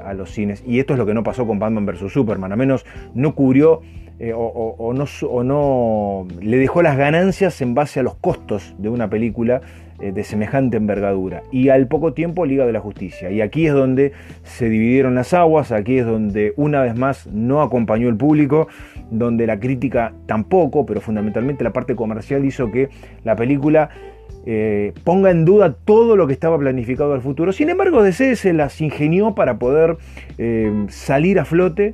a, 0.05 0.13
los 0.13 0.31
cines. 0.31 0.63
Y 0.65 0.79
esto 0.79 0.93
es 0.93 0.99
lo 0.99 1.05
que 1.05 1.13
no 1.13 1.23
pasó 1.23 1.45
con 1.45 1.59
Batman 1.59 1.85
vs. 1.85 2.11
Superman, 2.11 2.51
a 2.51 2.55
menos 2.55 2.85
no 3.13 3.35
cubrió 3.35 3.81
eh, 4.19 4.33
o, 4.35 4.93
no, 5.43 6.27
le 6.41 6.57
dejó 6.57 6.81
las 6.81 6.97
ganancias 6.97 7.61
en 7.61 7.73
base 7.73 7.99
a 7.99 8.03
los 8.03 8.15
costos 8.15 8.75
de 8.77 8.89
una 8.89 9.09
película 9.09 9.61
de 9.99 10.23
semejante 10.23 10.77
envergadura. 10.77 11.43
Y 11.51 11.69
al 11.69 11.87
poco 11.87 12.13
tiempo 12.13 12.45
Liga 12.45 12.65
de 12.65 12.73
la 12.73 12.79
Justicia. 12.79 13.31
Y 13.31 13.41
aquí 13.41 13.67
es 13.67 13.73
donde 13.73 14.13
se 14.43 14.69
dividieron 14.69 15.15
las 15.15 15.33
aguas, 15.33 15.71
aquí 15.71 15.97
es 15.97 16.05
donde 16.05 16.53
una 16.55 16.81
vez 16.81 16.95
más 16.95 17.27
no 17.27 17.61
acompañó 17.61 18.09
el 18.09 18.15
público, 18.15 18.67
donde 19.11 19.47
la 19.47 19.59
crítica 19.59 20.13
tampoco, 20.25 20.85
pero 20.85 21.01
fundamentalmente 21.01 21.63
la 21.63 21.73
parte 21.73 21.95
comercial 21.95 22.45
hizo 22.45 22.71
que 22.71 22.89
la 23.23 23.35
película 23.35 23.89
eh, 24.45 24.93
ponga 25.03 25.31
en 25.31 25.45
duda 25.45 25.73
todo 25.73 26.15
lo 26.15 26.27
que 26.27 26.33
estaba 26.33 26.57
planificado 26.57 27.13
al 27.13 27.21
futuro. 27.21 27.51
Sin 27.51 27.69
embargo, 27.69 28.01
DC 28.01 28.35
se 28.35 28.53
las 28.53 28.79
ingenió 28.81 29.35
para 29.35 29.59
poder 29.59 29.97
eh, 30.37 30.85
salir 30.89 31.39
a 31.39 31.45
flote. 31.45 31.93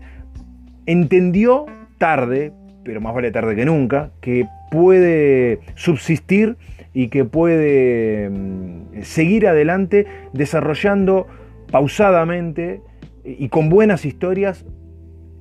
Entendió 0.85 1.65
tarde, 1.97 2.53
pero 2.83 3.01
más 3.01 3.15
vale 3.15 3.31
tarde 3.31 3.55
que 3.55 3.65
nunca, 3.65 4.11
que 4.21 4.47
puede 4.75 5.59
subsistir 5.75 6.57
y 6.93 7.07
que 7.07 7.23
puede 7.23 8.29
mm, 8.29 9.01
seguir 9.03 9.47
adelante 9.47 10.05
desarrollando 10.33 11.27
pausadamente 11.71 12.81
y 13.23 13.47
con 13.47 13.69
buenas 13.69 14.05
historias 14.05 14.65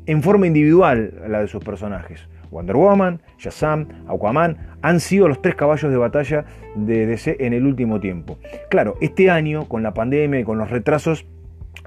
en 0.06 0.22
forma 0.22 0.46
individual 0.46 1.14
la 1.28 1.40
de 1.40 1.48
sus 1.48 1.64
personajes. 1.64 2.28
Wonder 2.50 2.76
Woman, 2.76 3.20
Shazam, 3.38 3.88
Aquaman 4.06 4.56
han 4.82 5.00
sido 5.00 5.26
los 5.26 5.42
tres 5.42 5.56
caballos 5.56 5.90
de 5.90 5.96
batalla 5.96 6.44
de 6.76 7.06
DC 7.06 7.36
en 7.40 7.52
el 7.52 7.66
último 7.66 7.98
tiempo. 7.98 8.38
Claro, 8.70 8.94
este 9.00 9.30
año 9.30 9.66
con 9.68 9.82
la 9.82 9.94
pandemia 9.94 10.38
y 10.38 10.44
con 10.44 10.58
los 10.58 10.70
retrasos 10.70 11.26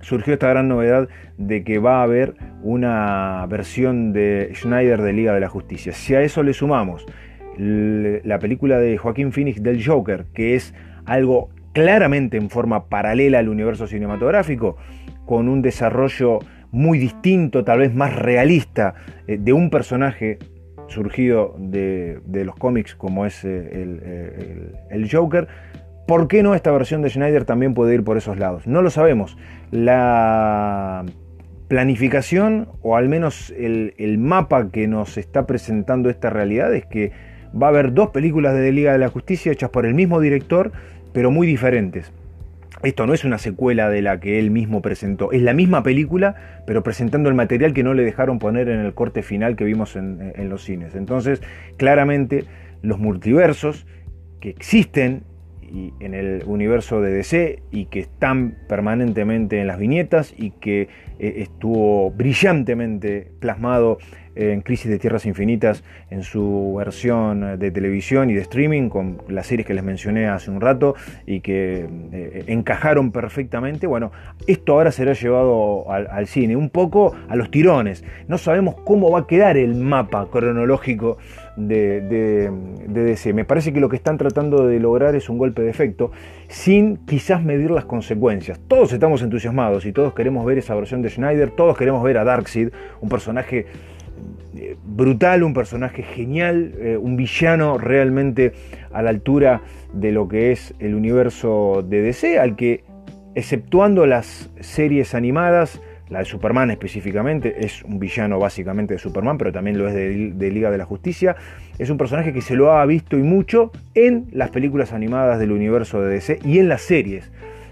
surgió 0.01 0.33
esta 0.33 0.49
gran 0.49 0.67
novedad 0.67 1.07
de 1.37 1.63
que 1.63 1.79
va 1.79 1.99
a 1.99 2.03
haber 2.03 2.35
una 2.61 3.45
versión 3.47 4.11
de 4.11 4.51
Schneider 4.53 5.01
de 5.01 5.13
Liga 5.13 5.33
de 5.33 5.39
la 5.39 5.47
Justicia. 5.47 5.93
Si 5.93 6.13
a 6.13 6.21
eso 6.21 6.43
le 6.43 6.53
sumamos 6.53 7.05
la 7.57 8.39
película 8.39 8.79
de 8.79 8.97
Joaquín 8.97 9.31
Phoenix 9.31 9.61
del 9.61 9.85
Joker, 9.85 10.25
que 10.33 10.55
es 10.55 10.73
algo 11.05 11.49
claramente 11.73 12.37
en 12.37 12.49
forma 12.49 12.89
paralela 12.89 13.39
al 13.39 13.49
universo 13.49 13.87
cinematográfico, 13.87 14.77
con 15.25 15.47
un 15.49 15.61
desarrollo 15.61 16.39
muy 16.71 16.97
distinto, 16.97 17.63
tal 17.63 17.79
vez 17.79 17.93
más 17.93 18.15
realista, 18.15 18.95
eh, 19.27 19.37
de 19.39 19.53
un 19.53 19.69
personaje 19.69 20.39
surgido 20.87 21.55
de, 21.57 22.21
los 22.45 22.55
cómics 22.55 22.95
como 22.95 23.25
es 23.25 23.43
eh, 23.43 23.69
el, 23.73 24.71
el, 24.89 25.11
Joker, 25.11 25.47
¿por 26.07 26.27
qué 26.27 26.43
no 26.43 26.55
esta 26.55 26.71
versión 26.71 27.01
de 27.01 27.09
Schneider 27.09 27.45
también 27.45 27.73
puede 27.73 27.93
ir 27.93 28.03
por 28.03 28.17
esos 28.17 28.37
lados? 28.37 28.67
No 28.67 28.81
lo 28.81 28.89
sabemos. 28.89 29.37
La 29.69 31.03
planificación, 31.67 32.69
o 32.81 32.95
al 32.95 33.09
menos 33.09 33.53
el, 33.57 33.93
el 33.97 34.17
mapa 34.17 34.71
que 34.71 34.87
nos 34.87 35.17
está 35.17 35.45
presentando 35.45 36.09
esta 36.09 36.29
realidad, 36.29 36.73
es 36.73 36.85
que 36.85 37.11
va 37.61 37.67
a 37.67 37.69
haber 37.69 37.93
dos 37.93 38.09
películas 38.09 38.55
de 38.55 38.71
Liga 38.71 38.91
de 38.91 38.97
la 38.97 39.09
Justicia 39.09 39.51
hechas 39.51 39.69
por 39.69 39.85
el 39.85 39.93
mismo 39.93 40.19
director, 40.19 40.71
pero 41.13 41.31
muy 41.31 41.47
diferentes. 41.47 42.11
Esto 42.83 43.07
no 43.07 43.13
es 43.13 43.23
una 43.23 43.39
secuela 43.39 43.89
de 43.89 44.03
la 44.03 44.19
que 44.19 44.37
él 44.37 44.51
mismo 44.51 44.83
presentó, 44.83 45.31
es 45.31 45.41
la 45.41 45.53
misma 45.53 45.81
película, 45.81 46.35
pero 46.67 46.83
presentando 46.83 47.27
el 47.27 47.35
material 47.35 47.73
que 47.73 47.83
no 47.83 47.95
le 47.95 48.03
dejaron 48.03 48.37
poner 48.37 48.69
en 48.69 48.79
el 48.79 48.93
corte 48.93 49.23
final 49.23 49.55
que 49.55 49.63
vimos 49.63 49.95
en, 49.95 50.33
en 50.35 50.49
los 50.49 50.63
cines. 50.63 50.93
Entonces, 50.93 51.41
claramente, 51.77 52.45
los 52.83 52.99
multiversos 52.99 53.87
que 54.39 54.49
existen 54.49 55.23
y 55.67 55.93
en 55.99 56.13
el 56.13 56.43
universo 56.45 57.01
de 57.01 57.11
DC 57.11 57.61
y 57.71 57.85
que 57.85 57.99
están 57.99 58.57
permanentemente 58.67 59.59
en 59.59 59.67
las 59.67 59.79
viñetas 59.79 60.33
y 60.37 60.51
que 60.51 60.89
eh, 61.19 61.35
estuvo 61.37 62.11
brillantemente 62.11 63.31
plasmado 63.39 63.97
en 64.37 64.61
Crisis 64.61 64.89
de 64.89 64.99
Tierras 64.99 65.25
Infinitas 65.25 65.83
en 66.11 66.23
su 66.23 66.75
versión 66.77 67.57
de 67.57 67.71
televisión 67.71 68.29
y 68.29 68.35
de 68.35 68.41
streaming 68.41 68.89
con 68.89 69.21
las 69.27 69.47
series 69.47 69.65
que 69.65 69.73
les 69.73 69.83
mencioné 69.83 70.27
hace 70.27 70.51
un 70.51 70.61
rato 70.61 70.95
y 71.25 71.39
que 71.41 71.87
eh, 72.11 72.43
encajaron 72.47 73.11
perfectamente. 73.11 73.87
Bueno, 73.87 74.11
esto 74.45 74.73
ahora 74.73 74.91
será 74.91 75.13
llevado 75.13 75.91
al, 75.91 76.27
cine, 76.27 76.55
un 76.55 76.69
poco 76.69 77.15
a 77.27 77.35
los 77.35 77.49
tirones. 77.49 78.03
No 78.27 78.37
sabemos 78.37 78.75
cómo 78.85 79.11
va 79.11 79.21
a 79.21 79.27
quedar 79.27 79.57
el 79.57 79.75
mapa 79.75 80.27
cronológico 80.31 81.17
de, 81.57 82.49
DC. 82.87 83.33
Me 83.33 83.43
parece 83.43 83.73
que 83.73 83.79
lo 83.79 83.89
que 83.89 83.97
están 83.97 84.17
tratando 84.17 84.67
de 84.67 84.79
lograr 84.79 85.15
es 85.15 85.27
un 85.29 85.37
golpe 85.37 85.61
de 85.61 85.69
efecto 85.69 86.11
sin 86.47 86.97
quizás 87.05 87.43
medir 87.43 87.71
las 87.71 87.85
consecuencias. 87.85 88.59
Todos 88.67 88.93
estamos 88.93 89.21
entusiasmados 89.21 89.85
y 89.85 89.91
todos 89.91 90.13
queremos 90.13 90.45
ver 90.45 90.59
esa 90.59 90.75
versión 90.75 91.01
de 91.01 91.09
Schneider, 91.09 91.51
todos 91.51 91.77
queremos 91.77 92.03
ver 92.03 92.17
a 92.17 92.23
Darkseid, 92.23 92.69
un 93.01 93.09
personaje 93.09 93.65
brutal, 94.85 95.43
un 95.43 95.53
personaje 95.53 96.03
genial, 96.03 96.73
eh, 96.79 96.97
un 96.97 97.17
villano 97.17 97.77
realmente 97.77 98.53
a 98.91 99.01
la 99.01 99.09
altura 99.09 99.61
de 99.93 100.11
lo 100.11 100.27
que 100.27 100.51
es 100.51 100.73
el 100.79 100.95
universo 100.95 101.83
de 101.87 102.01
DC, 102.01 102.39
al 102.39 102.55
que, 102.55 102.83
exceptuando 103.35 104.05
las 104.05 104.49
series 104.59 105.13
animadas, 105.13 105.81
la 106.09 106.19
de 106.19 106.25
Superman 106.25 106.71
específicamente, 106.71 107.65
es 107.65 107.83
un 107.83 107.99
villano 107.99 108.39
básicamente 108.39 108.93
de 108.93 108.99
Superman, 108.99 109.37
pero 109.37 109.51
también 109.51 109.77
lo 109.77 109.87
es 109.87 109.93
de, 109.93 110.51
Liga 110.51 110.71
de 110.71 110.77
la 110.77 110.85
Justicia. 110.85 111.35
Es 111.77 111.89
un 111.89 111.97
personaje 111.97 112.33
que 112.33 112.41
se 112.41 112.55
lo 112.55 112.71
ha 112.71 112.85
visto 112.85 113.17
y 113.17 113.23
mucho 113.23 113.71
en 113.93 114.27
las 114.31 114.49
películas 114.49 114.93
animadas 114.93 115.39
del 115.39 115.51
universo 115.51 116.01
de 116.01 116.09
DC 116.13 116.39
y 116.43 116.59
en 116.59 116.69
las 116.69 116.81
series 116.81 117.29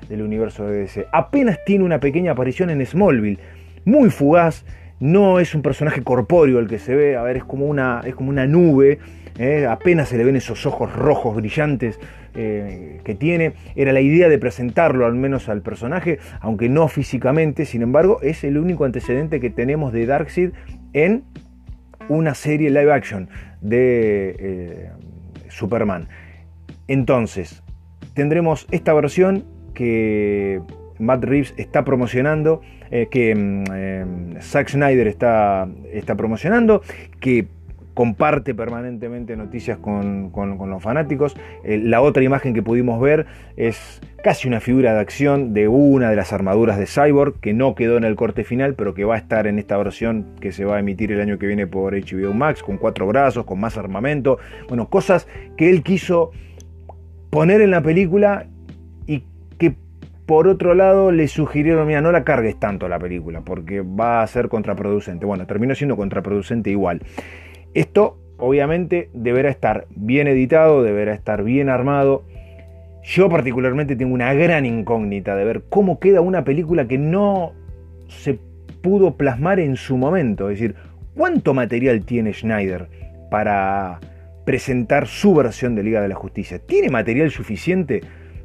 del 0.10 0.22
universo 0.22 0.68
de 0.68 0.80
DC. 0.80 1.08
Apenas 1.12 1.60
tiene 1.66 1.84
una 1.84 2.00
pequeña 2.00 2.34
aparición 2.34 2.70
en 2.70 2.86
Smallville, 2.86 3.40
muy 3.86 4.10
fugaz, 4.10 4.66
no 5.00 5.40
es 5.40 5.56
un 5.56 5.62
personaje 5.62 6.04
corpóreo 6.04 6.60
el 6.60 6.68
que 6.68 6.80
se 6.80 6.96
ve, 6.96 7.16
a 7.16 7.22
ver, 7.22 7.38
es 7.38 7.44
como 7.44 7.66
una, 7.66 8.02
es 8.06 8.16
como 8.16 8.30
una 8.30 8.46
nube, 8.48 9.00
¿eh? 9.38 9.66
apenas 9.70 10.10
se 10.10 10.18
le 10.18 10.24
ven 10.24 10.36
esos 10.36 10.66
ojos 10.66 10.94
rojos 10.94 11.36
brillantes 11.36 12.00
eh, 12.34 13.00
que 13.04 13.16
tiene. 13.16 13.54
Era 13.76 13.94
la 13.94 14.02
idea 14.02 14.30
de 14.30 14.38
presentarlo 14.38 15.06
al 15.06 15.16
menos 15.16 15.50
al 15.50 15.62
personaje, 15.62 16.20
aunque 16.42 16.70
no 16.70 16.88
físicamente, 16.88 17.66
sin 17.66 17.82
embargo, 17.82 18.20
es 18.22 18.44
el 18.44 18.58
único 18.58 18.86
antecedente 18.86 19.40
que 19.40 19.50
tenemos 19.50 19.94
de 19.94 20.06
Darkseid 20.06 20.52
en 20.94 21.24
una 22.08 22.36
serie 22.36 22.70
live 22.70 22.92
action 22.92 23.30
de 23.62 24.36
eh, 24.40 24.90
Superman. 25.50 26.08
Entonces, 26.88 27.64
tendremos 28.14 28.68
esta 28.72 28.94
versión 28.94 29.46
que 29.74 30.62
Matt 31.00 31.24
Reeves 31.24 31.54
está 31.58 31.84
promocionando, 31.84 32.62
que 33.12 33.36
mm, 33.36 34.40
Zack 34.40 34.70
Snyder 34.70 35.08
está, 35.08 35.68
está 35.92 36.16
promocionando, 36.16 36.82
que 37.20 37.48
comparte 37.96 38.54
permanentemente 38.54 39.36
noticias 39.36 39.80
con, 39.80 40.32
los 40.36 40.84
fanáticos. 40.84 41.36
Eh, 41.64 41.80
la 41.82 42.02
otra 42.02 42.22
imagen 42.22 42.54
que 42.54 42.62
pudimos 42.62 43.02
ver 43.02 43.26
es 43.56 44.02
casi 44.22 44.48
una 44.48 44.60
figura 44.60 44.94
de 44.94 45.00
acción 45.00 45.54
de 45.54 45.68
una 45.68 46.10
de 46.10 46.16
las 46.16 46.34
armaduras 46.34 46.78
de 46.78 46.86
Cyborg, 46.86 47.40
que 47.40 47.54
no 47.54 47.74
quedó 47.74 47.98
en 47.98 48.04
el 48.04 48.16
corte 48.16 48.44
final, 48.44 48.76
pero 48.76 48.94
que 48.94 49.06
va 49.06 49.16
a 49.16 49.18
estar 49.18 49.48
en 49.48 49.58
esta 49.58 49.78
versión 49.78 50.26
que 50.42 50.52
se 50.52 50.66
va 50.66 50.76
a 50.76 50.80
emitir 50.80 51.12
el 51.14 51.22
año 51.22 51.40
que 51.40 51.48
viene 51.48 51.66
por 51.66 51.94
HBO 51.94 52.34
Max, 52.34 52.62
con 52.62 52.78
cuatro 52.78 53.08
brazos, 53.08 53.46
con 53.46 53.60
más 53.60 53.78
armamento. 53.78 54.40
Bueno, 54.68 54.90
cosas 54.90 55.28
que 55.56 55.70
él 55.70 55.82
quiso 55.82 56.32
poner 57.30 57.62
en 57.62 57.72
la 57.72 57.82
película 57.82 58.48
y 59.08 59.24
que 59.58 59.74
por 60.26 60.50
otro 60.50 60.74
lado 60.74 61.12
le 61.12 61.30
sugirieron, 61.30 61.88
mira, 61.88 62.02
no 62.02 62.12
la 62.12 62.26
cargues 62.26 62.60
tanto 62.60 62.90
la 62.90 63.00
película, 63.00 63.42
porque 63.42 63.82
va 63.82 64.22
a 64.22 64.28
ser 64.28 64.50
contraproducente. 64.50 65.26
Bueno, 65.26 65.48
terminó 65.48 65.76
siendo 65.76 65.96
contraproducente 65.96 66.72
igual. 66.72 67.02
Esto 67.76 68.18
obviamente 68.38 69.10
deberá 69.14 69.50
estar 69.50 69.86
bien 69.96 70.28
editado, 70.28 70.82
deberá 70.82 71.14
estar 71.14 71.44
bien 71.44 71.70
armado. 71.70 72.24
Yo 73.04 73.30
particularmente 73.30 73.98
tengo 73.98 74.14
una 74.14 74.34
gran 74.34 74.66
incógnita 74.66 75.36
de 75.36 75.44
ver 75.44 75.64
cómo 75.70 76.00
queda 76.00 76.22
una 76.22 76.44
película 76.46 76.88
que 76.88 76.98
no 76.98 77.54
se 78.08 78.40
pudo 78.82 79.16
plasmar 79.16 79.60
en 79.60 79.76
su 79.76 79.98
momento. 79.98 80.50
Es 80.50 80.60
decir, 80.60 80.76
¿cuánto 81.16 81.54
material 81.54 82.06
tiene 82.06 82.34
Schneider 82.34 82.88
para 83.30 84.00
presentar 84.46 85.06
su 85.08 85.36
versión 85.36 85.76
de 85.76 85.84
Liga 85.84 86.02
de 86.02 86.08
la 86.08 86.16
Justicia? 86.16 86.60
¿Tiene 86.60 86.90
material 86.90 87.30
suficiente? 87.30 88.02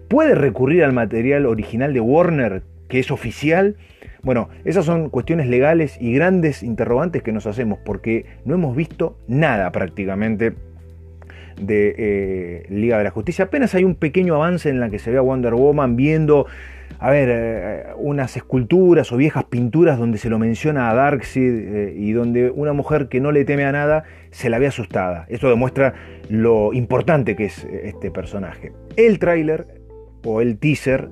¿Puede 0.09 0.35
recurrir 0.35 0.83
al 0.83 0.93
material 0.93 1.47
original 1.47 1.95
de 1.95 2.01
Warner, 2.01 2.63
que 2.89 2.99
es 2.99 3.13
oficial? 3.13 3.77
Bueno, 4.23 4.51
esas 4.65 4.85
son 4.85 5.09
cuestiones 5.09 5.47
legales 5.47 5.97
y 6.01 6.13
grandes 6.13 6.63
interrogantes 6.63 7.23
que 7.23 7.33
nos 7.33 7.47
hacemos 7.47 7.79
porque 7.85 8.27
no 8.45 8.55
hemos 8.55 8.77
visto 8.77 9.17
nada 9.29 9.73
prácticamente 9.73 10.55
de 11.61 11.95
eh, 11.97 12.67
Liga 12.69 12.99
de 12.99 13.05
la 13.05 13.11
Justicia. 13.11 13.47
Apenas 13.47 13.75
hay 13.75 13.85
un 13.85 13.95
pequeño 13.95 14.35
avance 14.35 14.69
en 14.69 14.81
la 14.81 14.91
que 14.91 14.99
se 14.99 15.11
ve 15.11 15.19
a 15.19 15.23
Wonder 15.23 15.55
Woman 15.55 15.97
viendo, 15.97 16.47
a 16.99 17.11
ver, 17.11 17.29
eh, 17.31 17.85
unas 17.97 18.37
esculturas 18.37 19.11
o 19.13 19.17
viejas 19.17 19.45
pinturas 19.45 19.99
donde 19.99 20.19
se 20.19 20.29
lo 20.29 20.39
menciona 20.39 20.91
a 20.91 20.95
Darkseid 20.95 21.55
eh, 21.55 21.95
y 21.97 22.13
donde 22.13 22.51
una 22.51 22.73
mujer 22.73 23.09
que 23.09 23.21
no 23.21 23.33
le 23.33 23.45
teme 23.45 23.65
a 23.65 23.73
nada 23.73 24.05
se 24.31 24.51
la 24.51 24.59
ve 24.59 24.67
asustada. 24.67 25.27
Esto 25.29 25.49
demuestra 25.49 25.95
lo 26.29 26.73
importante 26.73 27.37
que 27.37 27.47
es 27.47 27.65
este 27.65 28.11
personaje. 28.11 28.73
El 28.97 29.19
tráiler 29.19 29.67
o 30.25 30.41
el 30.41 30.59
teaser 30.59 31.09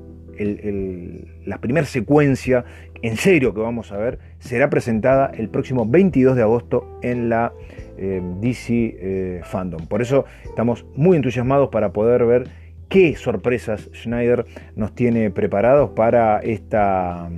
la 1.45 1.59
primera 1.59 1.87
secuencia 1.87 2.65
en 3.03 3.17
serio 3.17 3.55
que 3.55 3.61
vamos 3.61 3.93
a 3.93 3.97
ver 3.97 4.19
será 4.39 4.71
presentada 4.71 5.31
el 5.37 5.49
próximo 5.49 5.87
22 5.87 6.37
de 6.37 6.43
agosto 6.43 6.99
en 7.03 7.29
la 7.29 7.53
eh, 7.97 8.23
DC 8.41 8.97
eh, 8.99 9.41
Fandom. 9.45 9.87
Por 9.87 10.03
eso 10.03 10.25
estamos 10.45 10.85
muy 10.95 11.17
entusiasmados 11.17 11.69
para 11.71 11.93
poder 11.93 12.25
ver 12.25 12.49
qué 12.89 13.17
sorpresas 13.17 13.91
Schneider 13.95 14.47
nos 14.77 14.95
tiene 14.95 15.31
preparados 15.31 15.91
para 15.91 16.39
esta 16.41 17.29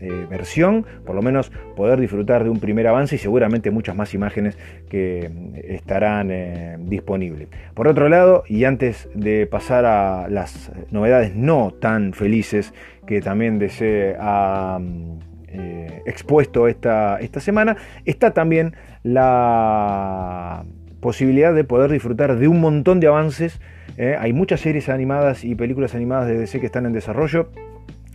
eh, 0.00 0.26
versión, 0.28 0.84
por 1.04 1.14
lo 1.14 1.22
menos 1.22 1.50
poder 1.76 2.00
disfrutar 2.00 2.44
de 2.44 2.50
un 2.50 2.60
primer 2.60 2.86
avance 2.86 3.16
y 3.16 3.18
seguramente 3.18 3.70
muchas 3.70 3.96
más 3.96 4.14
imágenes 4.14 4.56
que 4.88 5.30
estarán 5.64 6.88
disponibles. 6.88 7.48
Por 7.74 7.88
otro 7.88 8.08
lado, 8.08 8.44
y 8.46 8.64
antes 8.64 9.08
de 9.14 9.46
pasar 9.46 9.84
a 9.84 10.28
las 10.28 10.70
novedades 10.90 11.34
no 11.34 11.72
tan 11.78 12.12
felices 12.12 12.72
que 13.06 13.20
también 13.20 13.58
DC 13.58 14.16
ha 14.20 14.78
eh, 15.48 16.02
expuesto 16.04 16.68
esta, 16.68 17.18
esta 17.20 17.40
semana, 17.40 17.76
está 18.04 18.32
también 18.32 18.74
la 19.02 20.64
posibilidad 21.00 21.54
de 21.54 21.64
poder 21.64 21.90
disfrutar 21.90 22.36
de 22.36 22.48
un 22.48 22.60
montón 22.60 23.00
de 23.00 23.06
avances. 23.06 23.60
Eh, 23.96 24.16
hay 24.18 24.32
muchas 24.34 24.60
series 24.60 24.90
animadas 24.90 25.44
y 25.44 25.54
películas 25.54 25.94
animadas 25.94 26.28
de 26.28 26.38
DC 26.38 26.60
que 26.60 26.66
están 26.66 26.84
en 26.84 26.92
desarrollo 26.92 27.48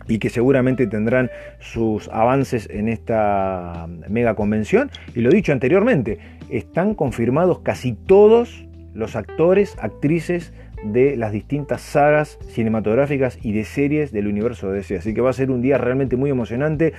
y 0.08 0.18
que 0.18 0.30
seguramente 0.30 0.86
tendrán 0.86 1.30
sus 1.60 2.08
avances 2.08 2.68
en 2.70 2.88
esta 2.88 3.86
mega 4.08 4.34
convención. 4.34 4.90
Y 5.14 5.20
lo 5.20 5.30
dicho 5.30 5.52
anteriormente, 5.52 6.18
están 6.50 6.94
confirmados 6.94 7.60
casi 7.60 7.92
todos 7.92 8.64
los 8.94 9.16
actores, 9.16 9.76
actrices, 9.80 10.52
de 10.84 11.16
las 11.16 11.32
distintas 11.32 11.80
sagas 11.80 12.38
cinematográficas 12.48 13.38
y 13.42 13.52
de 13.52 13.64
series 13.64 14.12
del 14.12 14.26
universo 14.26 14.68
de 14.68 14.76
DC. 14.76 14.98
Así 14.98 15.14
que 15.14 15.20
va 15.20 15.30
a 15.30 15.32
ser 15.32 15.50
un 15.50 15.62
día 15.62 15.78
realmente 15.78 16.16
muy 16.16 16.30
emocionante, 16.30 16.92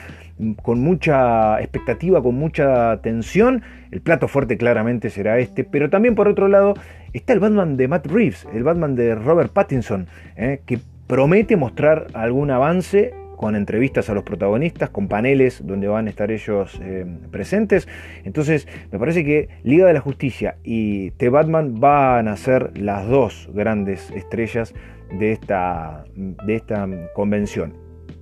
con 0.62 0.79
mucha 0.79 1.59
expectativa, 1.61 2.22
con 2.22 2.35
mucha 2.35 3.00
tensión. 3.01 3.61
El 3.91 4.01
plato 4.01 4.27
fuerte 4.27 4.57
claramente 4.57 5.09
será 5.09 5.39
este, 5.39 5.63
pero 5.63 5.89
también 5.89 6.15
por 6.15 6.27
otro 6.27 6.48
lado 6.48 6.74
está 7.13 7.33
el 7.33 7.39
Batman 7.39 7.77
de 7.77 7.87
Matt 7.87 8.07
Reeves, 8.07 8.48
el 8.53 8.63
Batman 8.63 8.96
de 8.96 9.15
Robert 9.15 9.53
Pattinson, 9.53 10.07
eh, 10.35 10.61
que 10.65 10.79
promete 11.07 11.55
mostrar 11.55 12.07
algún 12.13 12.51
avance 12.51 13.13
con 13.35 13.55
entrevistas 13.55 14.09
a 14.09 14.13
los 14.13 14.24
protagonistas, 14.24 14.89
con 14.89 15.07
paneles 15.07 15.61
donde 15.65 15.87
van 15.87 16.07
a 16.07 16.09
estar 16.09 16.31
ellos 16.31 16.79
eh, 16.81 17.05
presentes. 17.31 17.87
Entonces, 18.24 18.68
me 18.91 19.00
parece 19.00 19.24
que 19.24 19.50
Liga 19.63 19.87
de 19.87 19.94
la 19.94 20.00
Justicia 20.00 20.55
y 20.63 21.11
The 21.11 21.29
Batman 21.29 21.79
van 21.79 22.27
a 22.27 22.37
ser 22.37 22.77
las 22.77 23.07
dos 23.07 23.50
grandes 23.53 24.09
estrellas 24.11 24.74
de 25.20 25.33
esta, 25.33 26.05
de 26.15 26.55
esta 26.55 26.87
convención. 27.13 27.74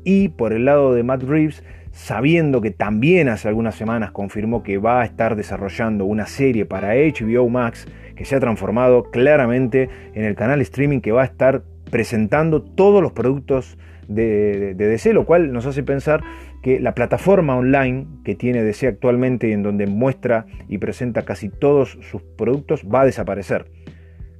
Y 0.04 0.30
por 0.30 0.52
el 0.52 0.66
lado 0.66 0.94
de 0.94 1.04
Matt 1.04 1.24
Reeves, 1.24 1.64
sabiendo 1.92 2.60
que 2.60 2.72
también 2.72 3.30
hace 3.30 3.48
algunas 3.48 3.76
semanas 3.76 4.12
confirmó 4.12 4.64
que 4.64 4.80
va 4.80 5.02
a 5.02 5.06
estar 5.06 5.36
desarrollando 5.36 6.06
una 6.06 6.26
serie 6.26 6.66
para 6.66 6.96
HBO 6.96 7.48
Max 7.50 7.88
que 8.16 8.26
se 8.26 8.36
ha 8.36 8.40
transformado 8.40 9.04
claramente 9.12 9.90
en 10.14 10.26
el 10.26 10.36
canal 10.36 10.60
streaming 10.62 11.02
que 11.02 11.12
va 11.12 11.22
a 11.22 11.26
estar 11.26 11.64
presentando 11.94 12.64
todos 12.64 13.04
los 13.04 13.12
productos 13.12 13.78
de, 14.08 14.74
DC, 14.74 15.14
lo 15.14 15.28
cual 15.28 15.54
nos 15.54 15.68
hace 15.68 15.84
pensar 15.84 16.24
que 16.64 16.80
la 16.80 16.96
plataforma 16.96 17.56
online 17.56 18.08
que 18.26 18.34
tiene 18.34 18.64
DC 18.64 18.88
actualmente 18.88 19.50
y 19.50 19.52
en 19.52 19.62
donde 19.62 19.86
muestra 19.86 20.48
y 20.68 20.80
presenta 20.80 21.22
casi 21.22 21.50
todos 21.50 22.00
sus 22.02 22.24
productos 22.24 22.84
va 22.92 23.02
a 23.02 23.06
desaparecer. 23.06 23.68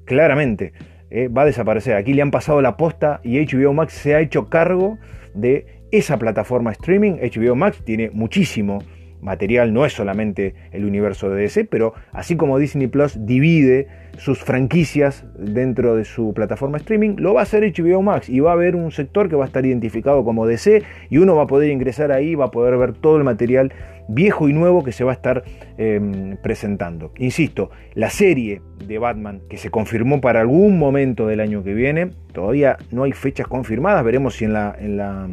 Claramente, 0.06 0.74
eh, 1.12 1.28
va 1.28 1.44
a 1.44 1.46
desaparecer. 1.46 1.96
Aquí 1.96 2.16
le 2.16 2.24
han 2.24 2.32
pasado 2.32 2.60
la 2.60 2.76
posta 2.76 3.22
y 3.24 3.38
HBO 3.46 3.72
Max 3.72 3.94
se 3.94 4.16
ha 4.16 4.20
hecho 4.20 4.50
cargo 4.50 4.98
de 5.36 5.84
esa 5.92 6.18
plataforma 6.18 6.72
streaming. 6.72 7.18
HBO 7.22 7.54
Max 7.56 7.84
tiene 7.86 8.10
muchísimo 8.10 8.80
material, 9.22 9.76
no 9.76 9.86
es 9.86 9.94
solamente 9.94 10.56
el 10.72 10.86
universo 10.86 11.30
de 11.30 11.44
DC, 11.44 11.66
pero 11.66 11.94
así 12.14 12.36
como 12.36 12.58
Disney 12.58 12.88
Plus 12.88 13.28
divide 13.28 13.88
sus 14.18 14.40
franquicias 14.44 15.26
dentro 15.38 15.96
de 15.96 16.06
su 16.06 16.34
plataforma 16.34 16.78
streaming, 16.78 17.16
lo 17.18 17.34
va 17.34 17.42
a 17.42 17.44
hacer 17.44 17.64
HBO 17.64 18.02
Max 18.02 18.30
y 18.30 18.40
va 18.40 18.52
a 18.52 18.54
haber 18.54 18.76
un 18.76 18.92
sector 18.92 19.30
que 19.30 19.36
va 19.36 19.46
a 19.46 19.48
estar 19.48 19.66
identificado 19.66 20.24
como 20.24 20.46
DC 20.46 20.84
y 21.10 21.18
uno 21.18 21.36
va 21.36 21.44
a 21.44 21.48
poder 21.48 21.72
ingresar 21.72 22.12
ahí, 22.12 22.36
va 22.36 22.46
a 22.46 22.52
poder 22.52 22.78
ver 22.78 22.94
todo 22.94 23.18
el 23.18 23.24
material 23.24 23.74
viejo 24.08 24.50
y 24.50 24.54
nuevo 24.54 24.84
que 24.84 24.92
se 24.92 25.04
va 25.04 25.12
a 25.12 25.16
estar 25.16 25.44
em, 25.78 26.38
presentando. 26.38 27.12
Insisto, 27.18 27.72
la 27.94 28.10
serie 28.10 28.62
de 28.86 28.98
Batman 29.00 29.42
que 29.50 29.58
se 29.58 29.70
confirmó 29.70 30.22
para 30.22 30.42
algún 30.42 30.78
momento 30.78 31.28
del 31.28 31.40
año 31.40 31.64
que 31.64 31.74
viene, 31.74 32.12
todavía 32.34 32.78
no 32.92 33.04
hay 33.04 33.14
fechas 33.14 33.48
confirmadas, 33.48 34.04
veremos 34.04 34.36
si 34.36 34.46
en 34.46 34.54
la, 34.54 34.76
en 34.78 34.98
la 34.98 35.28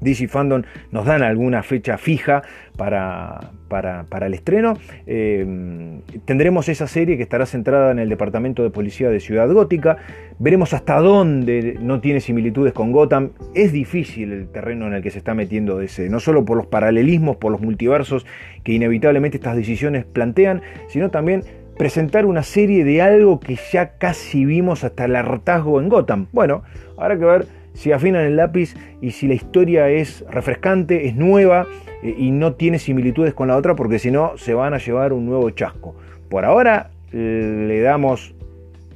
DC 0.00 0.28
Fandom 0.28 0.62
nos 0.90 1.06
dan 1.06 1.22
alguna 1.22 1.62
fecha 1.62 1.98
fija 1.98 2.42
para, 2.76 3.50
para, 3.68 4.26
el 4.26 4.34
estreno. 4.34 4.78
Eh, 5.06 6.00
tendremos 6.24 6.68
esa 6.68 6.86
serie 6.86 7.16
que 7.16 7.22
estará 7.22 7.46
centrada 7.46 7.90
en 7.90 7.98
el 7.98 8.08
Departamento 8.08 8.62
de 8.62 8.70
Policía 8.70 9.10
de 9.10 9.20
Ciudad 9.20 9.50
Gótica. 9.52 9.96
Veremos 10.38 10.72
hasta 10.72 11.00
dónde 11.00 11.76
no 11.80 12.00
tiene 12.00 12.20
similitudes 12.20 12.72
con 12.72 12.92
Gotham. 12.92 13.30
Es 13.54 13.72
difícil 13.72 14.32
el 14.32 14.48
terreno 14.48 14.86
en 14.86 14.94
el 14.94 15.02
que 15.02 15.10
se 15.10 15.18
está 15.18 15.34
metiendo 15.34 15.78
DC, 15.78 16.08
no 16.08 16.20
solo 16.20 16.44
por 16.44 16.56
los 16.56 16.66
paralelismos, 16.66 17.36
por 17.36 17.50
los 17.50 17.60
multiversos 17.60 18.26
que 18.62 18.72
inevitablemente 18.72 19.38
estas 19.38 19.56
decisiones 19.56 20.04
plantean, 20.04 20.62
sino 20.88 21.10
también 21.10 21.42
presentar 21.76 22.26
una 22.26 22.42
serie 22.42 22.84
de 22.84 23.00
algo 23.00 23.38
que 23.38 23.56
ya 23.72 23.98
casi 23.98 24.44
vimos 24.44 24.82
hasta 24.84 25.04
el 25.04 25.16
hartazgo 25.16 25.80
en 25.80 25.88
Gotham. 25.88 26.26
Bueno, 26.32 26.62
habrá 26.96 27.16
que 27.18 27.24
ver 27.24 27.46
si 27.78 27.92
afinan 27.92 28.24
el 28.24 28.34
lápiz 28.34 28.74
y 29.00 29.12
si 29.12 29.28
la 29.28 29.34
historia 29.34 29.88
es 29.88 30.24
refrescante, 30.28 31.06
es 31.06 31.14
nueva 31.14 31.68
eh, 32.02 32.12
y 32.18 32.32
no 32.32 32.54
tiene 32.54 32.80
similitudes 32.80 33.34
con 33.34 33.46
la 33.46 33.56
otra, 33.56 33.76
porque 33.76 34.00
si 34.00 34.10
no 34.10 34.36
se 34.36 34.52
van 34.52 34.74
a 34.74 34.78
llevar 34.78 35.12
un 35.12 35.26
nuevo 35.26 35.48
chasco. 35.50 35.94
Por 36.28 36.44
ahora 36.44 36.90
le 37.12 37.80
damos 37.80 38.34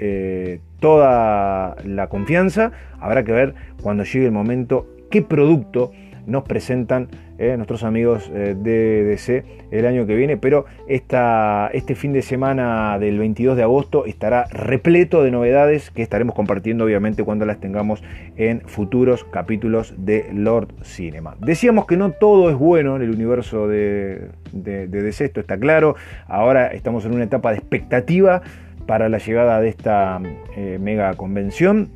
eh, 0.01 0.59
toda 0.81 1.77
la 1.85 2.09
confianza, 2.09 2.73
habrá 2.99 3.23
que 3.23 3.31
ver 3.31 3.55
cuando 3.81 4.03
llegue 4.03 4.27
el 4.27 4.33
momento 4.33 4.89
qué 5.13 5.23
producto 5.23 5.93
nos 6.27 6.45
presentan 6.45 7.09
eh, 7.39 7.57
nuestros 7.57 7.83
amigos 7.83 8.31
eh, 8.33 8.55
de 8.57 9.05
DC 9.05 9.45
el 9.71 9.87
año 9.87 10.07
que 10.07 10.15
viene, 10.15 10.37
pero 10.37 10.67
esta, 10.87 11.69
este 11.73 11.95
fin 11.95 12.13
de 12.13 12.23
semana 12.23 12.99
del 12.99 13.19
22 13.19 13.57
de 13.57 13.63
agosto 13.63 14.07
estará 14.07 14.45
repleto 14.51 15.23
de 15.23 15.31
novedades 15.31 15.91
que 15.91 16.03
estaremos 16.03 16.35
compartiendo 16.35 16.85
obviamente 16.85 17.25
cuando 17.25 17.47
las 17.47 17.59
tengamos 17.59 18.03
en 18.37 18.61
futuros 18.61 19.25
capítulos 19.25 19.95
de 19.99 20.29
Lord 20.33 20.69
Cinema. 20.83 21.37
Decíamos 21.41 21.87
que 21.87 21.97
no 21.97 22.13
todo 22.13 22.51
es 22.51 22.57
bueno 22.57 22.97
en 22.97 23.03
el 23.03 23.11
universo 23.11 23.67
de, 23.67 24.29
DC, 24.53 25.25
esto 25.25 25.41
está 25.41 25.59
claro, 25.59 25.97
ahora 26.29 26.69
estamos 26.69 27.05
en 27.05 27.15
una 27.15 27.25
etapa 27.25 27.51
de 27.51 27.59
expectativa 27.59 28.43
para 28.87 29.09
la 29.09 29.19
llegada 29.19 29.61
de 29.61 29.69
esta 29.69 30.21
eh, 30.57 30.79
mega 30.81 31.15
convención, 31.15 31.89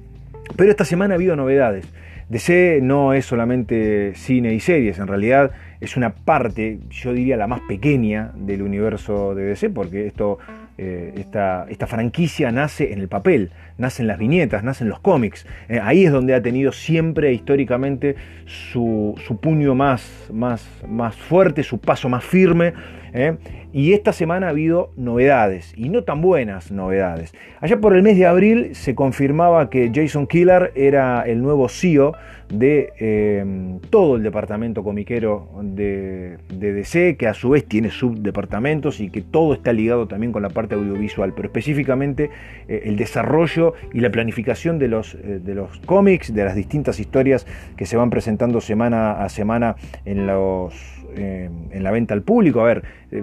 pero 0.57 0.71
esta 0.71 0.85
semana 0.85 1.15
ha 1.15 1.17
habido 1.17 1.37
novedades. 1.37 1.87
DC 2.29 2.81
no 2.83 3.13
es 3.13 3.25
solamente 3.25 4.13
cine 4.15 4.53
y 4.53 4.61
series, 4.61 4.99
en 4.99 5.07
realidad 5.07 5.53
es 5.81 5.97
una 5.97 6.11
parte, 6.11 6.81
yo 6.91 7.13
diría 7.13 7.37
la 7.37 7.47
más 7.47 7.61
pequeña 7.69 8.33
del 8.35 8.63
universo 8.63 9.35
de 9.35 9.45
DC, 9.45 9.71
porque 9.71 10.07
esto, 10.07 10.39
eh, 10.77 11.15
esta, 11.17 11.87
franquicia 11.87 12.51
nace 12.51 12.93
en 12.93 12.99
el 12.99 13.09
papel, 13.09 13.51
nace 13.79 14.03
en 14.03 14.09
las 14.09 14.19
viñetas, 14.19 14.65
nace 14.65 14.83
en 14.83 14.91
los 14.91 14.99
cómics. 14.99 15.47
Eh, 15.69 15.79
ahí 15.81 16.05
es 16.05 16.13
donde 16.13 16.35
ha 16.35 16.43
tenido 16.43 16.73
siempre 16.73 17.33
históricamente 17.33 18.17
su, 18.47 19.15
su 19.25 19.39
puño 19.39 19.75
más, 19.75 20.29
más, 20.33 20.69
más 20.89 21.15
fuerte, 21.15 21.63
su 21.63 21.79
paso 21.79 22.09
más 22.09 22.25
firme. 22.25 22.73
¿Eh? 23.17 23.37
Y 23.73 23.93
esta 23.93 24.13
semana 24.13 24.47
ha 24.47 24.51
habido 24.51 24.93
novedades, 24.97 25.73
y 25.77 25.89
no 25.89 26.05
tan 26.05 26.21
buenas 26.21 26.71
novedades. 26.71 27.35
Allá 27.61 27.81
por 27.81 27.95
el 27.95 28.03
mes 28.03 28.17
de 28.17 28.27
abril 28.27 28.75
se 28.75 28.95
confirmaba 28.95 29.69
que 29.71 29.91
Jason 29.95 30.27
Killer 30.27 30.73
era 30.75 31.23
el 31.23 31.43
nuevo 31.43 31.69
CEO 31.69 32.15
de 32.49 32.93
em, 32.99 33.81
todo 33.91 34.17
el 34.17 34.23
departamento 34.23 34.85
comiquero 34.85 35.49
de, 35.63 36.39
DC, 36.49 37.17
que 37.17 37.27
a 37.27 37.35
su 37.35 37.51
vez 37.51 37.67
tiene 37.67 37.91
subdepartamentos 37.91 39.01
y 39.01 39.11
que 39.11 39.21
todo 39.21 39.53
está 39.53 39.73
ligado 39.73 40.07
también 40.07 40.33
con 40.33 40.43
la 40.43 40.51
parte 40.51 40.75
audiovisual, 40.75 41.33
pero 41.35 41.49
específicamente 41.49 42.31
eh, 42.69 42.83
el 42.85 42.97
desarrollo 42.97 43.75
y 43.93 44.01
la 44.01 44.11
planificación 44.11 44.81
eh, 44.81 45.41
de 45.43 45.55
los 45.55 45.79
cómics, 45.87 46.33
de 46.33 46.45
las 46.45 46.55
distintas 46.55 47.01
historias 47.01 47.47
que 47.77 47.87
se 47.87 47.97
van 47.97 48.11
presentando 48.11 48.61
semana 48.61 49.25
a 49.25 49.29
semana 49.29 49.77
en 50.05 50.27
los 50.27 50.97
eh, 51.17 51.51
en 51.71 51.83
la 51.83 51.91
venta 51.91 52.15
al 52.15 52.23
público. 52.23 52.61
A 52.61 52.65
ver, 52.65 52.83
eh, 53.11 53.23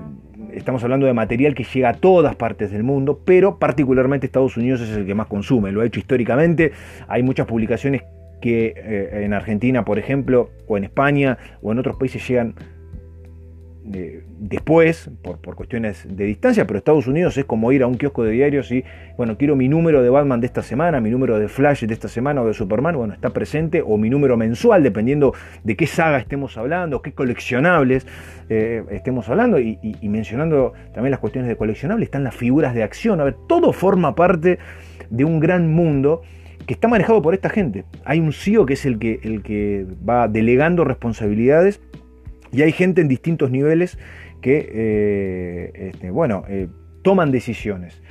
estamos 0.53 0.83
hablando 0.83 1.05
de 1.05 1.13
material 1.13 1.55
que 1.55 1.63
llega 1.63 1.89
a 1.89 1.93
todas 1.93 2.35
partes 2.35 2.71
del 2.71 2.83
mundo, 2.83 3.21
pero 3.23 3.59
particularmente 3.59 4.25
Estados 4.25 4.57
Unidos 4.57 4.81
es 4.81 4.89
el 4.89 5.05
que 5.05 5.15
más 5.15 5.27
consume, 5.27 5.71
lo 5.71 5.81
ha 5.81 5.85
hecho 5.85 5.99
históricamente. 5.99 6.71
Hay 7.07 7.23
muchas 7.23 7.45
publicaciones 7.45 8.03
que 8.41 8.73
eh, 8.75 9.23
en 9.23 9.33
Argentina, 9.33 9.85
por 9.85 9.97
ejemplo, 9.97 10.49
o 10.67 10.77
en 10.77 10.83
España, 10.83 11.37
o 11.61 11.71
en 11.71 11.79
otros 11.79 11.95
países 11.95 12.27
llegan 12.27 12.55
después, 13.83 15.09
por, 15.21 15.39
por, 15.39 15.55
cuestiones 15.55 16.07
de 16.09 16.25
distancia, 16.25 16.65
pero 16.65 16.77
Estados 16.77 17.05
Unidos 17.07 17.37
es 17.37 17.45
como 17.45 17.71
ir 17.71 17.83
a 17.83 17.87
un 17.87 17.97
kiosco 17.97 18.23
de 18.23 18.31
diarios 18.31 18.71
y, 18.71 18.83
bueno, 19.17 19.37
quiero 19.37 19.55
mi 19.55 19.67
número 19.67 20.01
de 20.01 20.09
Batman 20.09 20.39
de 20.39 20.47
esta 20.47 20.63
semana, 20.63 21.01
mi 21.01 21.09
número 21.09 21.37
de 21.37 21.49
Flash 21.49 21.83
de 21.83 21.93
esta 21.93 22.07
semana 22.07 22.41
o 22.41 22.47
de 22.47 22.53
Superman, 22.53 22.95
bueno, 22.95 23.13
está 23.13 23.31
presente, 23.31 23.83
o 23.85 23.97
mi 23.97 24.09
número 24.09 24.37
mensual, 24.37 24.83
dependiendo 24.83 25.33
de 25.63 25.75
qué 25.75 25.85
saga 25.85 26.17
estemos 26.17 26.57
hablando, 26.57 27.01
qué 27.01 27.11
coleccionables 27.11 28.07
eh, 28.49 28.83
estemos 28.91 29.27
hablando, 29.29 29.59
y, 29.59 29.77
mencionando 30.03 30.73
también 30.93 31.11
las 31.11 31.19
cuestiones 31.19 31.49
de 31.49 31.57
coleccionables, 31.57 32.07
están 32.07 32.23
las 32.23 32.35
figuras 32.35 32.73
de 32.73 32.83
acción, 32.83 33.19
a 33.19 33.25
ver, 33.25 33.35
todo 33.47 33.73
forma 33.73 34.15
parte 34.15 34.59
de 35.09 35.25
un 35.25 35.39
gran 35.39 35.73
mundo 35.73 36.21
que 36.65 36.73
está 36.73 36.87
manejado 36.87 37.21
por 37.21 37.33
esta 37.33 37.49
gente. 37.49 37.83
Hay 38.05 38.19
un 38.19 38.31
CEO 38.31 38.65
que 38.65 38.73
es 38.73 38.85
el 38.85 38.97
que, 38.97 39.19
el 39.23 39.43
que 39.43 39.85
va 40.07 40.29
delegando 40.29 40.85
responsabilidades 40.85 41.81
y 42.53 42.61
hay 42.61 42.71
gente 42.71 43.01
en 43.01 43.07
distintos 43.07 43.51
niveles 43.51 43.97
que, 44.41 44.69
eh, 44.71 45.71
este, 45.87 46.11
bueno, 46.11 46.45
eh, 46.47 46.67
toman 47.01 47.31
decisiones. 47.31 48.01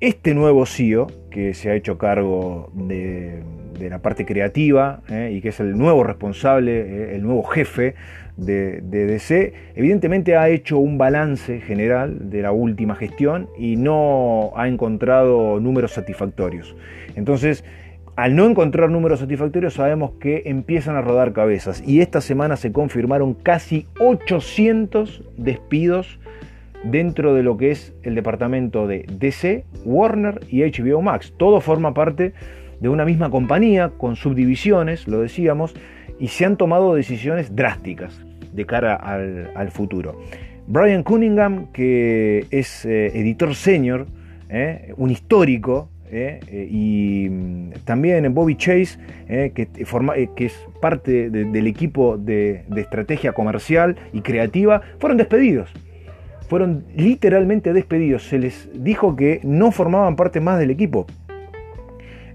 Este 0.00 0.34
nuevo 0.34 0.64
CEO, 0.64 1.08
que 1.30 1.54
se 1.54 1.70
ha 1.70 1.74
hecho 1.74 1.98
cargo 1.98 2.72
de, 2.74 3.42
la 3.78 4.00
parte 4.00 4.26
creativa 4.26 5.02
eh, 5.08 5.30
y 5.32 5.40
que 5.40 5.50
es 5.50 5.60
el 5.60 5.78
nuevo 5.78 6.02
responsable, 6.02 7.14
el 7.14 7.22
nuevo 7.22 7.44
jefe 7.44 7.94
de, 8.36 8.80
de, 8.80 9.06
DC, 9.06 9.52
evidentemente 9.76 10.36
ha 10.36 10.48
hecho 10.48 10.78
un 10.78 10.98
balance 10.98 11.60
general 11.60 12.30
de 12.30 12.42
la 12.42 12.50
última 12.50 12.96
gestión 12.96 13.48
y 13.56 13.76
no 13.76 14.52
ha 14.56 14.66
encontrado 14.66 15.60
números 15.60 15.92
satisfactorios. 15.92 16.74
Entonces, 17.14 17.64
al 18.18 18.34
no 18.34 18.46
encontrar 18.46 18.90
números 18.90 19.20
satisfactorios 19.20 19.74
sabemos 19.74 20.10
que 20.18 20.42
empiezan 20.46 20.96
a 20.96 21.02
rodar 21.02 21.32
cabezas 21.32 21.84
y 21.86 22.00
esta 22.00 22.20
semana 22.20 22.56
se 22.56 22.72
confirmaron 22.72 23.32
casi 23.32 23.86
800 24.00 25.22
despidos 25.36 26.18
dentro 26.82 27.32
de 27.32 27.44
lo 27.44 27.56
que 27.56 27.70
es 27.70 27.94
el 28.02 28.16
departamento 28.16 28.88
de 28.88 29.06
DC, 29.08 29.64
Warner 29.84 30.40
y 30.48 30.62
HBO 30.62 31.00
Max. 31.00 31.32
Todo 31.36 31.60
forma 31.60 31.94
parte 31.94 32.32
de 32.80 32.88
una 32.88 33.04
misma 33.04 33.30
compañía 33.30 33.92
con 33.96 34.16
subdivisiones, 34.16 35.06
lo 35.06 35.20
decíamos, 35.20 35.76
y 36.18 36.26
se 36.26 36.44
han 36.44 36.56
tomado 36.56 36.96
decisiones 36.96 37.54
drásticas 37.54 38.20
de 38.52 38.66
cara 38.66 38.96
al, 38.96 39.70
futuro. 39.70 40.20
Brian 40.66 41.04
Cunningham, 41.04 41.70
que 41.70 42.46
es 42.50 42.84
eh, 42.84 43.16
editor 43.16 43.54
senior, 43.54 44.06
eh, 44.48 44.92
un 44.96 45.10
histórico 45.10 45.88
¿eh? 46.10 46.40
Eh, 46.48 46.68
y 46.70 47.28
mm, 47.28 47.70
también 47.84 48.32
Bobby 48.34 48.56
Chase, 48.56 48.98
¿eh? 49.28 49.52
que, 49.54 49.66
forma, 49.84 50.14
que, 50.14 50.46
es 50.46 50.66
parte 50.80 51.30
del 51.30 51.66
equipo 51.66 52.16
de, 52.16 52.64
estrategia 52.76 53.32
comercial 53.32 53.96
y 54.12 54.20
creativa, 54.20 54.82
fueron 54.98 55.18
despedidos. 55.18 55.70
Fueron 56.48 56.84
literalmente 56.96 57.72
despedidos. 57.72 58.24
Se 58.24 58.38
les 58.38 58.70
dijo 58.74 59.16
que 59.16 59.40
no 59.42 59.70
formaban 59.70 60.16
parte 60.16 60.40
más 60.40 60.58
del 60.58 60.70
equipo. 60.70 61.06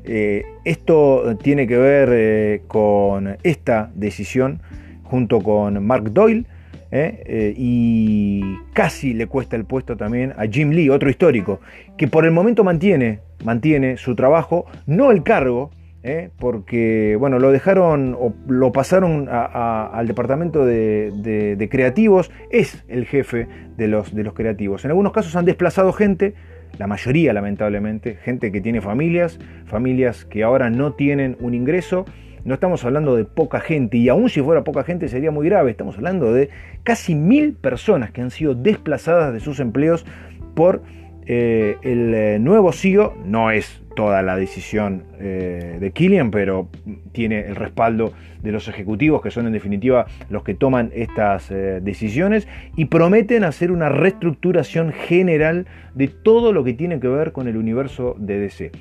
esto 0.03 1.37
tiene 1.41 1.65
que 1.65 1.77
ver 1.77 2.61
con 2.67 3.37
esta 3.41 3.91
decisión 3.95 4.61
junto 5.03 5.41
con 5.41 5.83
Mark 5.83 6.11
Doyle, 6.11 6.45
¿eh? 6.93 7.23
Eh, 7.25 7.53
y 7.57 8.59
casi 8.73 9.13
le 9.13 9.25
cuesta 9.25 9.55
el 9.55 9.65
puesto 9.65 9.97
también 9.97 10.33
a 10.37 10.45
Jim 10.45 10.69
Lee, 10.69 10.89
otro 10.89 11.09
histórico, 11.09 11.59
que 11.97 12.07
por 12.07 12.23
el 12.23 12.31
momento 12.31 12.63
mantiene, 12.63 13.19
mantiene 13.43 13.97
su 13.97 14.15
trabajo, 14.15 14.65
no 14.85 15.09
el 15.09 15.23
cargo, 15.23 15.71
¿eh? 16.03 16.29
porque 16.37 17.17
bueno, 17.19 17.39
lo 17.39 17.51
dejaron 17.51 18.15
o 18.19 18.35
lo 18.47 18.71
pasaron 18.71 19.27
al 19.27 20.05
departamento 20.05 20.65
de, 20.65 21.67
creativos, 21.71 22.29
es 22.51 22.85
el 22.87 23.05
jefe 23.07 23.47
de 23.75 23.87
los, 23.87 24.13
de 24.13 24.23
los 24.23 24.35
creativos. 24.35 24.85
En 24.85 24.91
algunos 24.91 25.13
casos 25.13 25.35
han 25.35 25.45
desplazado 25.45 25.93
gente, 25.93 26.35
la 26.77 26.85
mayoría 26.85 27.33
lamentablemente, 27.33 28.17
gente 28.17 28.51
que 28.51 28.61
tiene 28.61 28.81
familias, 28.81 29.39
familias 29.65 30.25
que 30.25 30.43
ahora 30.43 30.69
no 30.69 30.93
tienen 30.93 31.37
un 31.39 31.55
ingreso 31.55 32.05
no 32.45 32.53
estamos 32.53 32.83
hablando 32.83 33.15
de 33.15 33.25
poca 33.25 33.59
gente, 33.59 33.97
y 33.97 34.09
aún 34.09 34.29
si 34.29 34.41
fuera 34.41 34.63
poca 34.63 34.83
gente 34.83 35.07
sería 35.07 35.31
muy 35.31 35.47
grave, 35.47 35.71
estamos 35.71 35.95
hablando 35.97 36.33
de 36.33 36.49
casi 36.83 37.15
mil 37.15 37.53
personas 37.53 38.11
que 38.11 38.21
han 38.21 38.31
sido 38.31 38.53
desplazadas 38.53 39.33
de 39.33 39.39
sus 39.39 39.59
empleos 39.59 40.05
por 40.53 40.81
eh, 41.25 41.77
el 41.83 42.13
eh, 42.13 42.39
nuevo 42.39 42.73
CEO, 42.73 43.13
no 43.25 43.49
es 43.49 43.81
toda 43.95 44.21
la 44.23 44.35
decisión 44.35 45.03
eh, 45.19 45.77
de 45.79 45.91
Killian, 45.91 46.31
pero 46.31 46.67
tiene 47.11 47.41
el 47.41 47.55
respaldo 47.55 48.11
de 48.41 48.51
los 48.51 48.67
ejecutivos, 48.67 49.21
que 49.21 49.31
son 49.31 49.47
en 49.47 49.53
definitiva 49.53 50.05
los 50.29 50.43
que 50.43 50.53
toman 50.53 50.91
estas 50.93 51.49
decisiones, 51.49 52.47
y 52.75 52.85
prometen 52.85 53.45
hacer 53.45 53.71
una 53.71 53.87
reestructuración 53.87 54.91
general 54.91 55.65
de 55.93 56.09
todo 56.09 56.51
lo 56.51 56.63
que 56.65 56.73
tiene 56.73 56.99
que 56.99 57.07
ver 57.07 57.31
con 57.31 57.47
el 57.47 57.55
universo 57.55 58.15
de 58.17 58.39
DC. 58.39 58.71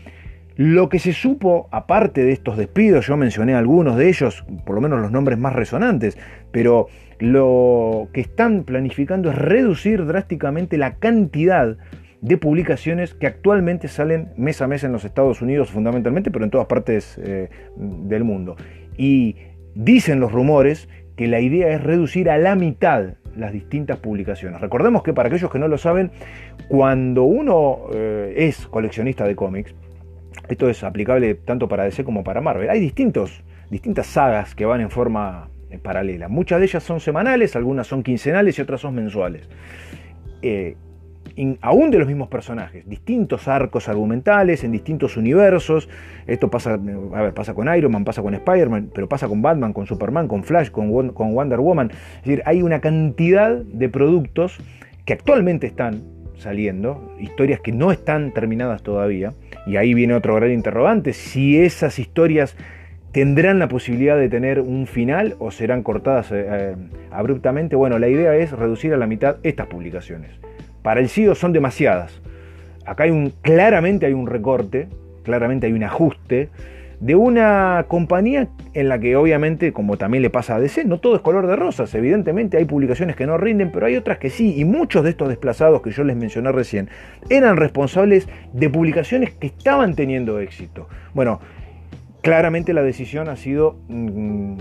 Lo 0.56 0.88
que 0.88 0.98
se 0.98 1.12
supo, 1.12 1.68
aparte 1.70 2.24
de 2.24 2.32
estos 2.32 2.56
despidos, 2.56 3.06
yo 3.06 3.16
mencioné 3.16 3.54
algunos 3.54 3.96
de 3.96 4.08
ellos, 4.08 4.44
por 4.64 4.74
lo 4.74 4.80
menos 4.80 5.00
los 5.00 5.10
nombres 5.10 5.38
más 5.38 5.54
resonantes, 5.54 6.18
pero 6.50 6.88
lo 7.18 8.08
que 8.12 8.20
están 8.20 8.64
planificando 8.64 9.30
es 9.30 9.36
reducir 9.36 10.04
drásticamente 10.04 10.76
la 10.76 10.96
cantidad 10.96 11.76
de 12.20 12.36
publicaciones 12.36 13.14
que 13.14 13.26
actualmente 13.26 13.88
salen 13.88 14.28
mes 14.36 14.62
a 14.62 14.68
mes 14.68 14.84
en 14.84 14.92
los 14.92 15.04
Estados 15.04 15.42
Unidos 15.42 15.70
fundamentalmente, 15.70 16.30
pero 16.30 16.44
en 16.44 16.50
todas 16.50 16.66
partes 16.66 17.18
eh, 17.22 17.48
del 17.76 18.24
mundo. 18.24 18.56
Y 18.96 19.36
dicen 19.74 20.20
los 20.20 20.32
rumores 20.32 20.88
que 21.16 21.26
la 21.26 21.40
idea 21.40 21.68
es 21.68 21.82
reducir 21.82 22.30
a 22.30 22.38
la 22.38 22.54
mitad 22.54 23.14
las 23.36 23.52
distintas 23.52 23.98
publicaciones. 23.98 24.60
Recordemos 24.60 25.02
que 25.02 25.12
para 25.12 25.28
aquellos 25.28 25.50
que 25.50 25.58
no 25.58 25.68
lo 25.68 25.78
saben, 25.78 26.10
cuando 26.68 27.24
uno 27.24 27.86
eh, 27.94 28.34
es 28.36 28.66
coleccionista 28.66 29.26
de 29.26 29.34
cómics, 29.34 29.74
esto 30.48 30.68
es 30.68 30.82
aplicable 30.84 31.34
tanto 31.34 31.68
para 31.68 31.84
DC 31.84 32.04
como 32.04 32.24
para 32.24 32.40
Marvel. 32.40 32.70
Hay 32.70 32.80
distintos, 32.80 33.42
distintas 33.70 34.06
sagas 34.06 34.54
que 34.54 34.64
van 34.64 34.80
en 34.80 34.90
forma 34.90 35.48
eh, 35.70 35.78
paralela. 35.78 36.28
Muchas 36.28 36.58
de 36.60 36.66
ellas 36.66 36.82
son 36.82 37.00
semanales, 37.00 37.56
algunas 37.56 37.86
son 37.86 38.02
quincenales 38.02 38.58
y 38.58 38.62
otras 38.62 38.80
son 38.80 38.94
mensuales. 38.94 39.48
Eh, 40.42 40.76
aún 41.60 41.90
de 41.90 41.98
los 41.98 42.06
mismos 42.06 42.28
personajes, 42.28 42.86
distintos 42.86 43.48
arcos 43.48 43.88
argumentales 43.88 44.64
en 44.64 44.72
distintos 44.72 45.16
universos. 45.16 45.88
Esto 46.26 46.50
pasa, 46.50 46.76
ver, 46.76 47.32
pasa 47.32 47.54
con 47.54 47.74
Iron 47.74 47.92
Man, 47.92 48.04
pasa 48.04 48.22
con 48.22 48.34
Spider-Man, 48.34 48.90
pero 48.94 49.08
pasa 49.08 49.28
con 49.28 49.40
Batman, 49.40 49.72
con 49.72 49.86
Superman, 49.86 50.28
con 50.28 50.44
Flash, 50.44 50.70
con, 50.70 51.10
con 51.10 51.34
Wonder 51.34 51.60
Woman. 51.60 51.90
Es 51.90 52.24
decir, 52.24 52.42
hay 52.44 52.62
una 52.62 52.80
cantidad 52.80 53.56
de 53.56 53.88
productos 53.88 54.58
que 55.04 55.14
actualmente 55.14 55.66
están 55.66 56.02
saliendo, 56.42 57.14
historias 57.18 57.60
que 57.60 57.72
no 57.72 57.92
están 57.92 58.32
terminadas 58.32 58.82
todavía, 58.82 59.32
y 59.66 59.76
ahí 59.76 59.94
viene 59.94 60.14
otro 60.14 60.34
gran 60.34 60.50
interrogante, 60.50 61.12
si 61.12 61.58
esas 61.58 61.98
historias 61.98 62.56
tendrán 63.12 63.58
la 63.58 63.68
posibilidad 63.68 64.16
de 64.16 64.28
tener 64.28 64.60
un 64.60 64.86
final 64.86 65.36
o 65.38 65.50
serán 65.50 65.82
cortadas 65.82 66.32
eh, 66.32 66.46
eh, 66.48 66.74
abruptamente. 67.10 67.76
Bueno, 67.76 67.98
la 67.98 68.08
idea 68.08 68.34
es 68.36 68.52
reducir 68.52 68.94
a 68.94 68.96
la 68.96 69.06
mitad 69.06 69.36
estas 69.42 69.66
publicaciones. 69.66 70.30
Para 70.82 71.00
el 71.00 71.08
SIDO 71.08 71.34
son 71.34 71.52
demasiadas. 71.52 72.20
Acá 72.86 73.04
hay 73.04 73.10
un, 73.10 73.32
claramente 73.42 74.06
hay 74.06 74.14
un 74.14 74.26
recorte, 74.26 74.88
claramente 75.22 75.66
hay 75.66 75.72
un 75.74 75.84
ajuste 75.84 76.48
de 77.02 77.16
una 77.16 77.86
compañía 77.88 78.48
en 78.74 78.88
la 78.88 79.00
que 79.00 79.16
obviamente, 79.16 79.72
como 79.72 79.96
también 79.96 80.22
le 80.22 80.30
pasa 80.30 80.54
a 80.54 80.60
DC, 80.60 80.84
no 80.84 81.00
todo 81.00 81.16
es 81.16 81.20
color 81.20 81.48
de 81.48 81.56
rosas. 81.56 81.92
Evidentemente 81.96 82.58
hay 82.58 82.64
publicaciones 82.64 83.16
que 83.16 83.26
no 83.26 83.36
rinden, 83.36 83.72
pero 83.72 83.86
hay 83.86 83.96
otras 83.96 84.18
que 84.18 84.30
sí. 84.30 84.54
Y 84.56 84.64
muchos 84.64 85.02
de 85.02 85.10
estos 85.10 85.28
desplazados 85.28 85.82
que 85.82 85.90
yo 85.90 86.04
les 86.04 86.16
mencioné 86.16 86.52
recién 86.52 86.88
eran 87.28 87.56
responsables 87.56 88.28
de 88.52 88.70
publicaciones 88.70 89.32
que 89.32 89.48
estaban 89.48 89.96
teniendo 89.96 90.38
éxito. 90.38 90.88
Bueno, 91.12 91.40
claramente 92.20 92.72
la 92.72 92.84
decisión 92.84 93.28
ha 93.28 93.34
sido 93.34 93.80
mm, 93.88 94.58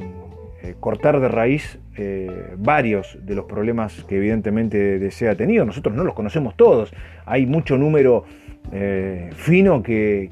eh, 0.64 0.76
cortar 0.80 1.20
de 1.20 1.28
raíz 1.28 1.78
eh, 1.96 2.56
varios 2.58 3.20
de 3.24 3.36
los 3.36 3.46
problemas 3.46 4.04
que 4.06 4.18
evidentemente 4.18 4.98
DC 4.98 5.30
ha 5.30 5.36
tenido. 5.36 5.64
Nosotros 5.64 5.96
no 5.96 6.04
los 6.04 6.16
conocemos 6.16 6.58
todos. 6.58 6.92
Hay 7.28 7.46
mucho 7.46 7.78
número 7.78 8.26
eh, 8.72 9.30
fino 9.36 9.84
que, 9.84 10.32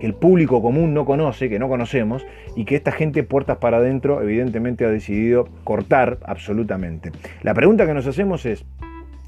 el 0.00 0.14
público 0.14 0.62
común 0.62 0.94
no 0.94 1.04
conoce, 1.04 1.48
que 1.48 1.58
no 1.58 1.68
conocemos, 1.68 2.26
y 2.56 2.64
que 2.64 2.76
esta 2.76 2.92
gente 2.92 3.22
puertas 3.22 3.58
para 3.58 3.78
adentro 3.78 4.22
evidentemente 4.22 4.84
ha 4.84 4.90
decidido 4.90 5.48
cortar 5.64 6.18
absolutamente. 6.24 7.12
La 7.42 7.54
pregunta 7.54 7.86
que 7.86 7.94
nos 7.94 8.06
hacemos 8.06 8.46
es, 8.46 8.64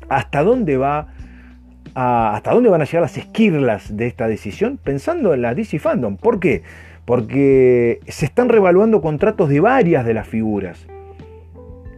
¿hasta 0.08 0.42
dónde 0.42 0.76
va 0.76 1.08
hasta 1.94 2.52
dónde 2.52 2.70
van 2.70 2.80
a 2.80 2.84
llegar 2.84 3.02
las 3.02 3.18
esquirlas 3.18 3.96
de 3.96 4.06
esta 4.06 4.26
decisión 4.26 4.78
pensando 4.82 5.34
en 5.34 5.42
la 5.42 5.54
DC 5.54 5.78
Fandom. 5.78 6.16
¿Por 6.16 6.40
qué? 6.40 6.62
Porque 7.04 8.00
se 8.06 8.24
están 8.24 8.48
revaluando 8.48 9.02
contratos 9.02 9.48
de 9.48 9.60
varias 9.60 10.06
de 10.06 10.14
las 10.14 10.26
figuras 10.26 10.86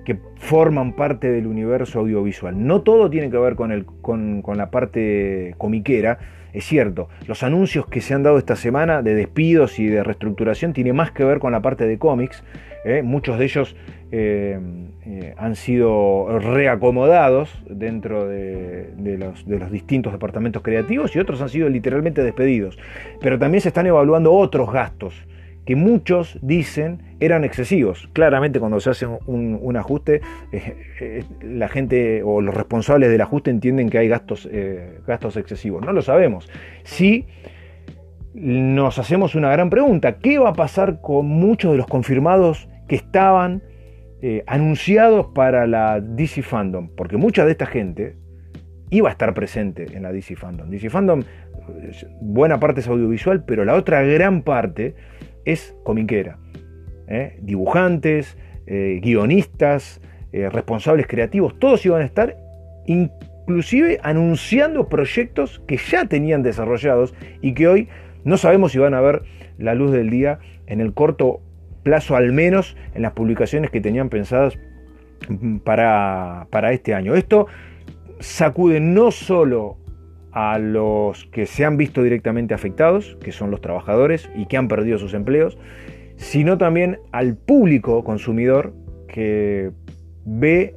que 0.05 0.19
forman 0.37 0.95
parte 0.95 1.31
del 1.31 1.47
universo 1.47 2.01
audiovisual. 2.01 2.67
No 2.67 2.83
todo 2.83 3.09
tiene 3.09 3.31
que 3.31 3.39
ver 3.39 3.55
con, 3.55 4.43
con 4.43 4.59
la 4.59 4.71
parte 4.71 5.55
comiquera, 5.57 6.19
es 6.55 6.65
cierto, 6.65 7.09
los 7.27 7.43
anuncios 7.43 7.87
que 7.87 8.01
se 8.01 8.15
han 8.15 8.23
dado 8.23 8.39
esta 8.39 8.55
semana 8.55 9.03
de 9.03 9.17
despidos 9.17 9.81
y 9.81 9.89
de 9.89 10.05
reestructuración 10.05 10.73
tienen 10.73 10.95
más 10.95 11.11
que 11.11 11.25
ver 11.25 11.41
con 11.41 11.51
la 11.51 11.61
parte 11.61 11.85
de 11.85 11.99
cómics. 11.99 12.45
¿eh? 12.85 13.03
Muchos 13.03 13.41
de 13.41 13.45
ellos 13.45 13.77
eh, 14.13 14.61
eh, 15.05 15.35
han 15.37 15.57
sido 15.57 16.39
reacomodados 16.39 17.51
dentro 17.69 18.29
de, 18.29 18.95
los, 19.19 19.45
de, 19.45 19.59
los, 19.59 19.73
distintos 19.73 20.13
departamentos 20.13 20.63
creativos 20.63 21.17
y 21.17 21.19
otros 21.19 21.43
han 21.43 21.49
sido 21.49 21.69
literalmente 21.69 22.23
despedidos. 22.23 22.79
Pero 23.21 23.37
también 23.37 23.61
se 23.61 23.69
están 23.69 23.89
evaluando 23.89 24.33
otros 24.33 24.73
gastos 24.73 25.27
que 25.65 25.77
muchos 25.77 26.39
dicen 26.43 27.17
eran 27.21 27.45
excesivos. 27.45 28.09
Claramente 28.13 28.61
cuando 28.61 28.81
se 28.81 28.91
hace 28.91 29.07
un, 29.07 29.77
ajuste, 29.77 30.21
eh, 30.53 30.77
eh, 31.01 31.25
la 31.43 31.69
gente 31.69 32.23
o 32.23 32.41
los 32.41 32.55
responsables 32.55 33.11
del 33.11 33.21
ajuste 33.21 33.51
entienden 33.51 33.89
que 33.89 33.99
hay 33.99 34.09
gastos, 34.09 34.49
eh, 34.51 34.99
gastos 35.07 35.37
excesivos. 35.37 35.85
No 35.85 35.93
lo 35.93 36.03
sabemos. 36.03 36.49
Si 36.85 37.27
nos 38.35 38.99
hacemos 38.99 39.35
una 39.35 39.51
gran 39.51 39.71
pregunta, 39.71 40.19
¿qué 40.19 40.39
va 40.39 40.51
a 40.51 40.55
pasar 40.55 41.01
con 41.01 41.27
muchos 41.27 41.73
de 41.73 41.79
los 41.79 41.87
confirmados 41.87 42.69
que 42.89 42.97
estaban 42.97 43.63
anunciados 44.47 45.27
para 45.35 45.67
la 45.67 46.01
DC 46.01 46.43
Fandom? 46.43 46.89
Porque 46.97 47.19
mucha 47.19 47.45
de 47.45 47.53
esta 47.53 47.67
gente 47.67 48.17
iba 48.91 49.09
a 49.09 49.13
estar 49.13 49.35
presente 49.35 49.87
en 49.95 50.03
la 50.03 50.13
DC 50.13 50.35
Fandom. 50.37 50.71
DC 50.71 50.89
Fandom, 50.89 51.23
buena 52.21 52.59
parte 52.59 52.81
es 52.81 52.89
audiovisual, 52.89 53.45
pero 53.45 53.65
la 53.65 53.75
otra 53.75 54.03
gran 54.03 54.43
parte 54.43 54.95
es 55.45 55.77
comiquera. 55.85 56.39
¿eh? 57.09 57.39
Dibujantes, 57.43 58.37
eh, 58.67 59.01
guionistas, 59.03 60.01
eh, 60.33 60.49
responsables 60.49 61.07
creativos, 61.07 61.59
todos 61.59 61.85
iban 61.87 62.03
a 62.03 62.05
estar 62.05 62.37
inclusive 62.87 64.01
anunciando 64.03 64.89
proyectos 64.89 65.63
que 65.67 65.77
ya 65.77 66.07
tenían 66.07 66.43
desarrollados 66.43 67.15
y 67.41 67.55
que 67.55 67.69
hoy 67.69 67.89
no 68.25 68.37
sabemos 68.37 68.73
si 68.73 68.79
van 68.79 68.95
a 68.95 69.01
ver 69.01 69.23
la 69.59 69.75
luz 69.75 69.93
del 69.93 70.11
día 70.11 70.39
en 70.67 70.81
el 70.81 70.95
corto 70.95 71.41
plazo, 71.83 72.17
al 72.17 72.33
menos 72.33 72.77
en 72.95 73.03
las 73.03 73.13
publicaciones 73.13 73.71
que 73.71 73.81
tenían 73.81 74.09
pensadas 74.09 74.59
para, 75.63 76.47
para 76.51 76.73
este 76.73 76.95
año. 76.95 77.15
Esto 77.15 77.47
sacude 78.19 78.81
no 78.81 79.11
solo 79.11 79.77
a 80.35 80.59
los 80.59 81.27
que 81.27 81.47
se 81.47 81.65
han 81.65 81.77
visto 81.77 82.03
directamente 82.03 82.55
afectados, 82.55 83.17
que 83.23 83.31
son 83.31 83.53
los 83.53 83.61
trabajadores 83.61 84.29
y 84.35 84.47
que 84.47 84.57
han 84.57 84.67
perdido 84.67 84.99
sus 84.99 85.15
empleos, 85.15 85.57
sino 86.17 86.59
también 86.59 86.99
al 87.13 87.37
público 87.37 88.03
consumidor 88.03 88.75
que 89.07 89.71
ve 90.25 90.75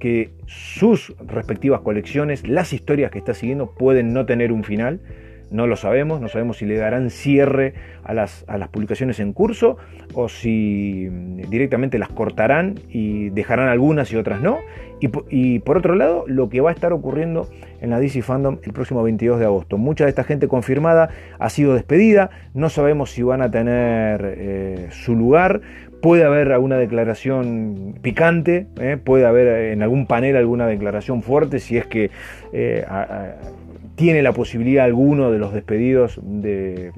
que 0.00 0.30
sus 0.46 1.14
respectivas 1.26 1.82
colecciones, 1.82 2.48
las 2.48 2.72
historias 2.72 3.10
que 3.10 3.18
está 3.18 3.34
siguiendo, 3.34 3.74
pueden 3.74 4.14
no 4.14 4.24
tener 4.24 4.52
un 4.52 4.64
final 4.64 5.00
no 5.50 5.66
lo 5.66 5.76
sabemos, 5.76 6.20
no 6.20 6.28
sabemos 6.28 6.58
si 6.58 6.66
le 6.66 6.76
darán 6.76 7.10
cierre 7.10 7.74
a 8.04 8.14
las, 8.14 8.44
a 8.48 8.58
las 8.58 8.68
publicaciones 8.68 9.20
en 9.20 9.32
curso 9.32 9.76
o 10.14 10.28
si 10.28 11.08
mm, 11.10 11.50
directamente 11.50 11.98
las 11.98 12.08
cortarán 12.08 12.74
y 12.88 13.30
dejarán 13.30 13.68
algunas 13.68 14.12
y 14.12 14.16
otras 14.16 14.40
no. 14.40 14.58
Y, 14.98 15.58
por 15.58 15.76
otro 15.76 15.94
lado, 15.94 16.24
lo 16.26 16.48
que 16.48 16.62
va 16.62 16.70
a 16.70 16.72
estar 16.72 16.94
ocurriendo 16.94 17.48
en 17.82 17.90
la 17.90 18.00
DC 18.00 18.22
Fandom 18.22 18.58
el 18.62 18.72
próximo 18.72 19.02
22 19.02 19.38
de 19.38 19.44
agosto. 19.44 19.76
Mucha 19.76 20.04
de 20.04 20.10
esta 20.10 20.24
gente 20.24 20.48
confirmada 20.48 21.10
ha 21.38 21.50
sido 21.50 21.74
despedida, 21.74 22.30
no 22.54 22.70
sabemos 22.70 23.10
si 23.10 23.22
van 23.22 23.42
a 23.42 23.50
tener 23.50 24.22
eh, 24.38 24.86
su 24.90 25.14
lugar. 25.14 25.60
Puede 26.00 26.24
haber 26.24 26.52
alguna 26.52 26.78
declaración 26.78 27.98
picante, 28.00 28.68
eh, 28.80 28.96
puede 29.02 29.26
haber 29.26 29.72
en 29.72 29.82
algún 29.82 30.06
panel 30.06 30.36
alguna 30.36 30.66
declaración 30.66 31.22
fuerte 31.22 31.58
si 31.58 31.76
es 31.76 31.86
que 31.86 32.10
eh, 32.54 32.86
tiene 33.96 34.22
la 34.22 34.32
posibilidad 34.32 34.84
alguno 34.84 35.32
de 35.32 35.38
los 35.38 35.52
despedidos 35.52 36.20
de, 36.22 36.92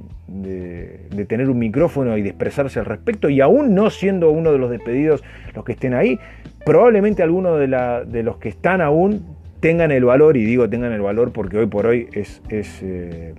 tener 1.29 1.49
un 1.49 1.59
micrófono 1.59 2.17
y 2.17 2.23
de 2.23 2.31
expresarse 2.31 2.79
al 2.79 2.85
respecto, 2.85 3.29
y 3.29 3.41
aún 3.41 3.75
no 3.75 3.91
siendo 3.91 4.31
uno 4.31 4.53
de 4.53 4.59
los 4.59 4.71
despedidos 4.71 5.23
los 5.55 5.65
que 5.65 5.73
estén 5.73 5.95
ahí, 5.95 6.19
probablemente 6.65 7.23
alguno 7.23 7.57
de, 7.57 7.69
de 8.07 8.23
los 8.23 8.39
que 8.39 8.49
están 8.49 8.81
aún 8.81 9.25
tengan 9.61 9.91
el 9.91 10.05
valor, 10.05 10.37
y 10.37 10.45
digo 10.45 10.69
tengan 10.69 10.93
el 10.93 11.01
valor 11.01 11.33
porque 11.33 11.59
hoy 11.59 11.67
por 11.67 11.87
hoy 11.87 12.09
es, 12.13 12.43
eh, 12.51 13.35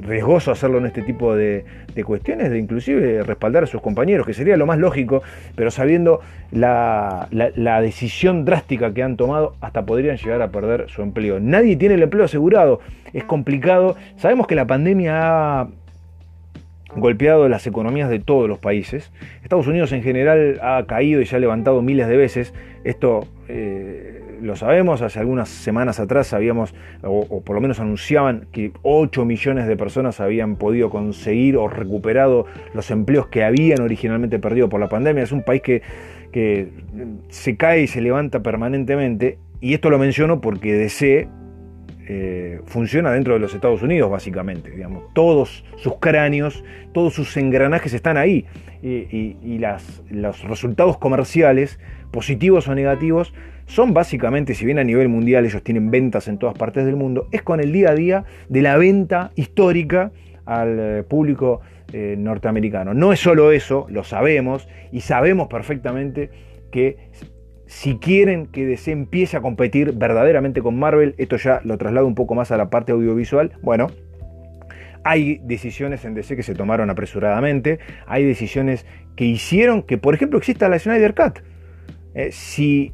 riesgoso 0.00 0.50
hacerlo 0.50 0.78
en 0.78 0.86
este 0.86 1.02
tipo 1.02 1.34
de, 1.34 1.64
cuestiones, 2.04 2.50
de 2.50 2.58
inclusive 2.58 3.22
respaldar 3.22 3.64
a 3.64 3.66
sus 3.66 3.80
compañeros, 3.80 4.26
que 4.26 4.34
sería 4.34 4.56
lo 4.56 4.66
más 4.66 4.78
lógico, 4.78 5.22
pero 5.56 5.70
sabiendo 5.70 6.20
la, 6.52 7.28
decisión 7.82 8.44
drástica 8.44 8.94
que 8.94 9.02
han 9.02 9.16
tomado, 9.16 9.54
hasta 9.60 9.84
podrían 9.84 10.16
llegar 10.16 10.42
a 10.42 10.48
perder 10.48 10.88
su 10.88 11.02
empleo. 11.02 11.40
Nadie 11.40 11.76
tiene 11.76 11.96
el 11.96 12.02
empleo 12.02 12.24
asegurado, 12.24 12.80
es 13.12 13.24
complicado. 13.24 13.96
Sabemos 14.16 14.46
que 14.46 14.54
la 14.54 14.66
pandemia 14.66 15.60
ha 15.60 15.68
golpeado 16.96 17.48
las 17.48 17.66
economías 17.66 18.08
de 18.10 18.18
todos 18.18 18.48
los 18.48 18.58
países. 18.58 19.10
Estados 19.42 19.66
Unidos 19.66 19.92
en 19.92 20.02
general 20.02 20.58
ha 20.62 20.84
caído 20.86 21.20
y 21.20 21.26
se 21.26 21.36
ha 21.36 21.38
levantado 21.38 21.82
miles 21.82 22.08
de 22.08 22.16
veces. 22.16 22.54
Esto 22.84 23.26
eh, 23.48 24.17
lo 24.40 24.56
sabemos, 24.56 25.02
hace 25.02 25.18
algunas 25.18 25.48
semanas 25.48 26.00
atrás 26.00 26.28
sabíamos, 26.28 26.74
o, 27.02 27.42
por 27.42 27.54
lo 27.54 27.60
menos 27.60 27.80
anunciaban, 27.80 28.46
que 28.52 28.72
8 28.82 29.24
millones 29.24 29.66
de 29.66 29.76
personas 29.76 30.20
habían 30.20 30.56
podido 30.56 30.90
conseguir 30.90 31.56
o 31.56 31.68
recuperado 31.68 32.46
los 32.74 32.90
empleos 32.90 33.28
que 33.28 33.44
habían 33.44 33.80
originalmente 33.80 34.38
perdido 34.38 34.68
por 34.68 34.80
la 34.80 34.88
pandemia. 34.88 35.22
Es 35.22 35.32
un 35.32 35.42
país 35.42 35.62
que, 35.62 35.82
que 36.32 36.68
se 37.28 37.56
cae 37.56 37.82
y 37.82 37.86
se 37.86 38.00
levanta 38.00 38.42
permanentemente. 38.42 39.38
Y 39.60 39.74
esto 39.74 39.90
lo 39.90 39.98
menciono 39.98 40.40
porque 40.40 40.74
DC 40.74 41.28
eh, 42.10 42.62
funciona 42.64 43.12
dentro 43.12 43.34
de 43.34 43.38
los 43.38 43.54
Estados 43.54 43.82
Unidos, 43.82 44.10
básicamente. 44.10 44.70
Digamos. 44.70 45.12
Todos 45.12 45.62
sus 45.76 45.96
cráneos, 45.98 46.64
todos 46.94 47.12
sus 47.12 47.36
engranajes 47.36 47.92
están 47.92 48.16
ahí. 48.16 48.46
Y, 48.80 49.58
las, 49.58 50.02
los 50.08 50.42
resultados 50.44 50.98
comerciales, 50.98 51.78
positivos 52.10 52.68
o 52.68 52.74
negativos, 52.74 53.32
son 53.66 53.92
básicamente, 53.92 54.54
si 54.54 54.64
bien 54.64 54.78
a 54.78 54.84
nivel 54.84 55.08
mundial 55.08 55.44
ellos 55.44 55.62
tienen 55.62 55.90
ventas 55.90 56.26
en 56.28 56.38
todas 56.38 56.56
partes 56.56 56.86
del 56.86 56.96
mundo, 56.96 57.28
es 57.32 57.42
con 57.42 57.60
el 57.60 57.72
día 57.72 57.90
a 57.90 57.94
día 57.94 58.24
de 58.48 58.62
la 58.62 58.76
venta 58.76 59.30
histórica 59.34 60.10
al 60.46 60.78
eh, 60.78 61.02
público 61.02 61.60
eh, 61.92 62.16
norteamericano. 62.18 62.94
No 62.94 63.12
es 63.12 63.20
solo 63.20 63.52
eso, 63.52 63.86
lo 63.90 64.04
sabemos 64.04 64.68
y 64.90 65.00
sabemos 65.00 65.48
perfectamente 65.48 66.30
que 66.70 67.10
si 67.66 67.98
quieren 67.98 68.46
que 68.46 68.64
DC 68.64 68.90
empiece 68.90 69.36
a 69.36 69.42
competir 69.42 69.92
verdaderamente 69.92 70.62
con 70.62 70.78
Marvel, 70.78 71.14
esto 71.18 71.36
ya 71.36 71.60
lo 71.64 71.76
traslado 71.76 72.06
un 72.06 72.14
poco 72.14 72.34
más 72.34 72.50
a 72.50 72.56
la 72.56 72.70
parte 72.70 72.92
audiovisual, 72.92 73.52
bueno, 73.60 73.88
hay 75.04 75.40
decisiones 75.44 76.04
en 76.04 76.14
DC 76.14 76.36
que 76.36 76.42
se 76.42 76.54
tomaron 76.54 76.88
apresuradamente, 76.88 77.78
hay 78.06 78.24
decisiones 78.24 78.86
que 79.16 79.26
hicieron 79.26 79.82
que, 79.82 79.98
por 79.98 80.14
ejemplo, 80.14 80.38
exista 80.38 80.68
la 80.68 80.78
Snyder 80.78 81.14
Cut. 81.14 81.40
Eh, 82.14 82.30
si, 82.32 82.92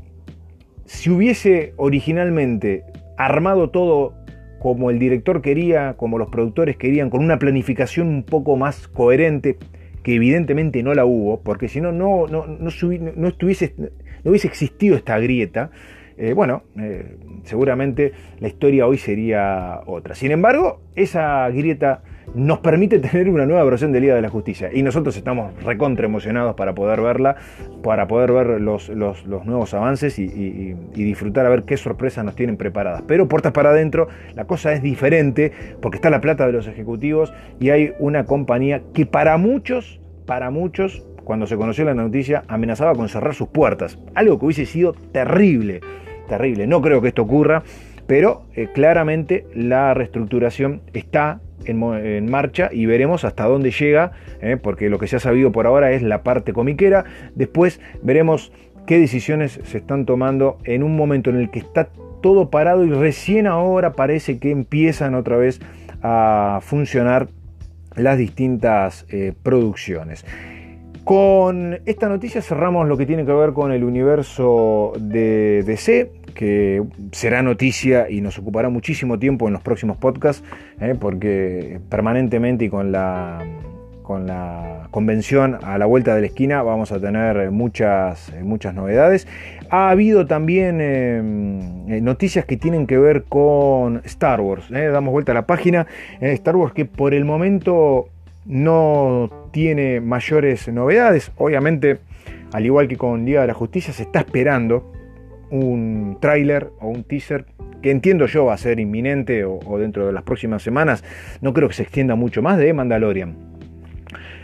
si 0.84 1.10
hubiese 1.10 1.74
originalmente 1.76 2.84
armado 3.16 3.70
todo 3.70 4.14
como 4.58 4.90
el 4.90 4.98
director 4.98 5.42
quería, 5.42 5.94
como 5.96 6.18
los 6.18 6.30
productores 6.30 6.76
querían, 6.76 7.10
con 7.10 7.22
una 7.22 7.38
planificación 7.38 8.08
un 8.08 8.22
poco 8.22 8.56
más 8.56 8.88
coherente, 8.88 9.58
que 10.02 10.14
evidentemente 10.14 10.82
no 10.82 10.94
la 10.94 11.04
hubo, 11.04 11.40
porque 11.40 11.68
si 11.68 11.80
no, 11.80 11.92
no, 11.92 12.26
no, 12.26 12.46
no, 12.46 12.68
estuviese, 12.68 13.74
no 13.76 14.30
hubiese 14.30 14.48
existido 14.48 14.96
esta 14.96 15.18
grieta, 15.18 15.70
eh, 16.16 16.32
bueno, 16.32 16.62
eh, 16.78 17.16
seguramente 17.42 18.12
la 18.38 18.48
historia 18.48 18.86
hoy 18.86 18.98
sería 18.98 19.80
otra. 19.86 20.14
Sin 20.14 20.30
embargo, 20.30 20.80
esa 20.94 21.48
grieta 21.50 22.02
nos 22.34 22.58
permite 22.60 22.98
tener 23.00 23.28
una 23.28 23.46
nueva 23.46 23.64
versión 23.64 23.92
de 23.92 24.00
Liga 24.00 24.14
de 24.14 24.22
la 24.22 24.28
Justicia 24.28 24.70
y 24.72 24.82
nosotros 24.82 25.16
estamos 25.16 25.52
recontra 25.62 26.06
emocionados 26.06 26.54
para 26.54 26.74
poder 26.74 27.00
verla, 27.00 27.36
para 27.82 28.06
poder 28.06 28.32
ver 28.32 28.60
los, 28.60 28.90
nuevos 28.90 29.74
avances 29.74 30.18
y, 30.18 30.74
disfrutar 30.94 31.46
a 31.46 31.48
ver 31.50 31.64
qué 31.64 31.76
sorpresas 31.76 32.24
nos 32.24 32.34
tienen 32.34 32.56
preparadas. 32.56 33.02
Pero 33.06 33.28
puertas 33.28 33.52
para 33.52 33.70
adentro, 33.70 34.08
la 34.34 34.46
cosa 34.46 34.72
es 34.72 34.82
diferente 34.82 35.52
porque 35.80 35.96
está 35.96 36.10
la 36.10 36.20
plata 36.20 36.46
de 36.46 36.52
los 36.52 36.66
ejecutivos 36.66 37.32
y 37.60 37.70
hay 37.70 37.92
una 37.98 38.24
compañía 38.24 38.82
que 38.94 39.06
para 39.06 39.36
muchos, 39.36 40.00
para 40.26 40.50
muchos, 40.50 41.04
cuando 41.24 41.46
se 41.46 41.56
conoció 41.56 41.84
la 41.84 41.94
noticia, 41.94 42.44
amenazaba 42.48 42.94
con 42.94 43.08
cerrar 43.08 43.34
sus 43.34 43.48
puertas. 43.48 43.98
Algo 44.14 44.38
que 44.38 44.46
hubiese 44.46 44.66
sido 44.66 44.94
terrible 45.12 45.80
terrible. 46.24 46.66
No 46.66 46.80
creo 46.80 47.00
que 47.00 47.08
esto 47.08 47.22
ocurra, 47.22 47.62
pero 48.06 48.44
eh, 48.54 48.68
claramente 48.72 49.46
la 49.54 49.94
reestructuración 49.94 50.82
está 50.92 51.40
en, 51.66 52.30
marcha 52.30 52.70
y 52.72 52.86
veremos 52.86 53.24
hasta 53.24 53.44
dónde 53.44 53.70
llega, 53.70 54.12
eh, 54.40 54.56
porque 54.60 54.88
lo 54.88 54.98
que 54.98 55.06
se 55.06 55.16
ha 55.16 55.20
sabido 55.20 55.52
por 55.52 55.66
ahora 55.66 55.92
es 55.92 56.02
la 56.02 56.22
parte 56.22 56.52
comiquera. 56.52 57.04
Después 57.34 57.80
veremos 58.02 58.52
qué 58.86 58.98
decisiones 58.98 59.60
se 59.64 59.78
están 59.78 60.06
tomando 60.06 60.58
en 60.64 60.82
un 60.82 60.96
momento 60.96 61.30
en 61.30 61.36
el 61.36 61.50
que 61.50 61.58
está 61.58 61.88
todo 62.22 62.50
parado 62.50 62.84
y 62.84 62.90
recién 62.90 63.46
ahora 63.46 63.92
parece 63.92 64.38
que 64.38 64.50
empiezan 64.50 65.14
otra 65.14 65.36
vez 65.36 65.60
a 66.02 66.60
funcionar 66.62 67.28
las 67.96 68.18
distintas 68.18 69.06
eh, 69.10 69.32
producciones. 69.42 70.24
Con 71.04 71.80
esta 71.84 72.08
noticia 72.08 72.40
cerramos 72.40 72.88
lo 72.88 72.96
que 72.96 73.04
tiene 73.04 73.26
que 73.26 73.32
ver 73.32 73.52
con 73.52 73.72
el 73.72 73.84
universo 73.84 74.94
de 74.98 75.62
DC, 75.62 76.10
que 76.34 76.82
será 77.12 77.42
noticia 77.42 78.08
y 78.08 78.22
nos 78.22 78.38
ocupará 78.38 78.70
muchísimo 78.70 79.18
tiempo 79.18 79.46
en 79.46 79.52
los 79.52 79.60
próximos 79.60 79.98
podcasts, 79.98 80.42
¿eh? 80.80 80.94
porque 80.98 81.78
permanentemente 81.90 82.64
y 82.64 82.68
con 82.70 82.90
la, 82.90 83.44
con 84.02 84.26
la 84.26 84.88
convención 84.90 85.58
a 85.62 85.76
la 85.76 85.84
vuelta 85.84 86.14
de 86.14 86.22
la 86.22 86.26
esquina 86.28 86.62
vamos 86.62 86.90
a 86.90 86.98
tener 86.98 87.50
muchas, 87.50 88.32
muchas 88.42 88.74
novedades. 88.74 89.28
Ha 89.68 89.90
habido 89.90 90.26
también 90.26 90.78
eh, 90.80 91.20
noticias 92.00 92.46
que 92.46 92.56
tienen 92.56 92.86
que 92.86 92.96
ver 92.96 93.24
con 93.24 94.00
Star 94.06 94.40
Wars. 94.40 94.70
¿eh? 94.70 94.88
Damos 94.88 95.12
vuelta 95.12 95.32
a 95.32 95.34
la 95.34 95.46
página. 95.46 95.86
Star 96.22 96.56
Wars 96.56 96.72
que 96.72 96.86
por 96.86 97.12
el 97.12 97.26
momento 97.26 98.08
no 98.46 99.43
tiene 99.54 100.00
mayores 100.00 100.66
novedades. 100.66 101.30
Obviamente, 101.36 101.98
al 102.52 102.66
igual 102.66 102.88
que 102.88 102.96
con 102.96 103.24
Liga 103.24 103.42
de 103.42 103.46
la 103.46 103.54
Justicia, 103.54 103.94
se 103.94 104.02
está 104.02 104.18
esperando 104.18 104.90
un 105.48 106.18
tráiler 106.20 106.70
o 106.80 106.88
un 106.88 107.04
teaser 107.04 107.46
que 107.80 107.92
entiendo 107.92 108.26
yo 108.26 108.46
va 108.46 108.54
a 108.54 108.58
ser 108.58 108.80
inminente 108.80 109.44
o, 109.44 109.60
dentro 109.78 110.08
de 110.08 110.12
las 110.12 110.24
próximas 110.24 110.60
semanas. 110.60 111.04
No 111.40 111.52
creo 111.54 111.68
que 111.68 111.74
se 111.74 111.84
extienda 111.84 112.16
mucho 112.16 112.42
más 112.42 112.58
de 112.58 112.72
Mandalorian. 112.72 113.36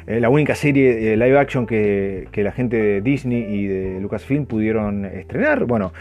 Eh, 0.06 0.20
la 0.20 0.28
única 0.28 0.54
serie 0.54 1.16
live 1.16 1.38
action 1.40 1.66
que, 1.66 2.28
la 2.32 2.52
gente 2.52 2.76
de 2.76 3.00
Disney 3.00 3.42
y 3.42 3.66
de 3.66 4.00
Lucasfilm 4.00 4.46
pudieron 4.46 5.06
estrenar. 5.06 5.64
Bueno, 5.64 5.92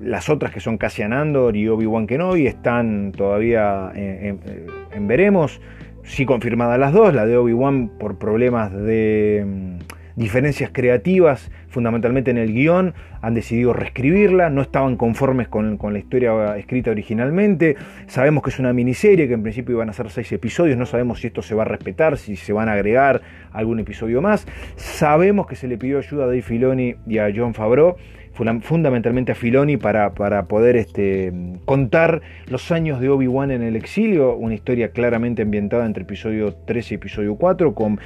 las 0.00 0.30
otras 0.30 0.50
que 0.50 0.60
son 0.60 0.78
Cassian 0.78 1.12
Andor 1.12 1.58
y 1.58 1.68
Obi-Wan 1.68 2.06
Kenobi 2.06 2.46
están 2.46 3.12
todavía 3.14 3.92
en 3.94 5.06
veremos 5.06 5.60
sí 6.04 6.26
confirmadas 6.26 6.78
las 6.78 6.92
dos, 6.92 7.14
la 7.14 7.26
de 7.26 7.36
Obi-Wan 7.36 7.88
por 7.98 8.18
problemas 8.18 8.72
de 8.72 9.44
mm, 9.46 9.78
diferencias 10.20 10.70
creativas, 10.72 11.50
fundamentalmente 11.68 12.30
en 12.30 12.38
el 12.38 12.52
guion, 12.52 12.94
han 13.22 13.34
decidido 13.34 13.72
reescribirla, 13.72 14.50
no 14.50 14.62
estaban 14.62 14.96
conformes 14.96 15.48
con, 15.48 15.78
la 15.80 15.98
historia 15.98 16.56
escrita 16.56 16.90
originalmente, 16.90 17.76
sabemos 18.06 18.42
que 18.42 18.50
es 18.50 18.58
una 18.58 18.72
miniserie, 18.72 19.28
que 19.28 19.34
en 19.34 19.42
principio 19.42 19.76
iban 19.76 19.88
a 19.88 19.92
ser 19.92 20.10
seis 20.10 20.30
episodios, 20.32 20.76
no 20.76 20.86
sabemos 20.86 21.20
si 21.20 21.28
esto 21.28 21.42
se 21.42 21.54
va 21.54 21.62
a 21.62 21.66
respetar, 21.66 22.18
si 22.18 22.36
se 22.36 22.52
van 22.52 22.68
a 22.68 22.72
agregar 22.72 23.22
algún 23.52 23.80
episodio 23.80 24.20
más, 24.20 24.46
sabemos 24.76 25.46
que 25.46 25.56
se 25.56 25.68
le 25.68 25.78
pidió 25.78 25.98
ayuda 25.98 26.24
a 26.24 26.26
Dave 26.26 26.42
Filoni 26.42 26.96
y 27.06 27.18
a 27.18 27.30
John 27.34 27.54
Favreau, 27.54 27.96
fundamentalmente 28.32 29.32
a 29.32 29.34
Filoni 29.34 29.76
para, 29.76 30.14
para 30.14 30.44
poder 30.44 30.76
este, 30.76 31.32
contar 31.64 32.22
los 32.46 32.70
años 32.72 33.00
de 33.00 33.08
Obi-Wan 33.08 33.50
en 33.50 33.62
el 33.62 33.76
exilio, 33.76 34.34
una 34.34 34.54
historia 34.54 34.90
claramente 34.90 35.42
ambientada 35.42 35.84
entre 35.84 36.04
episodio 36.04 36.54
3 36.66 36.92
y 36.92 36.94
episodio 36.94 37.34
4, 37.36 37.74
con 37.74 38.00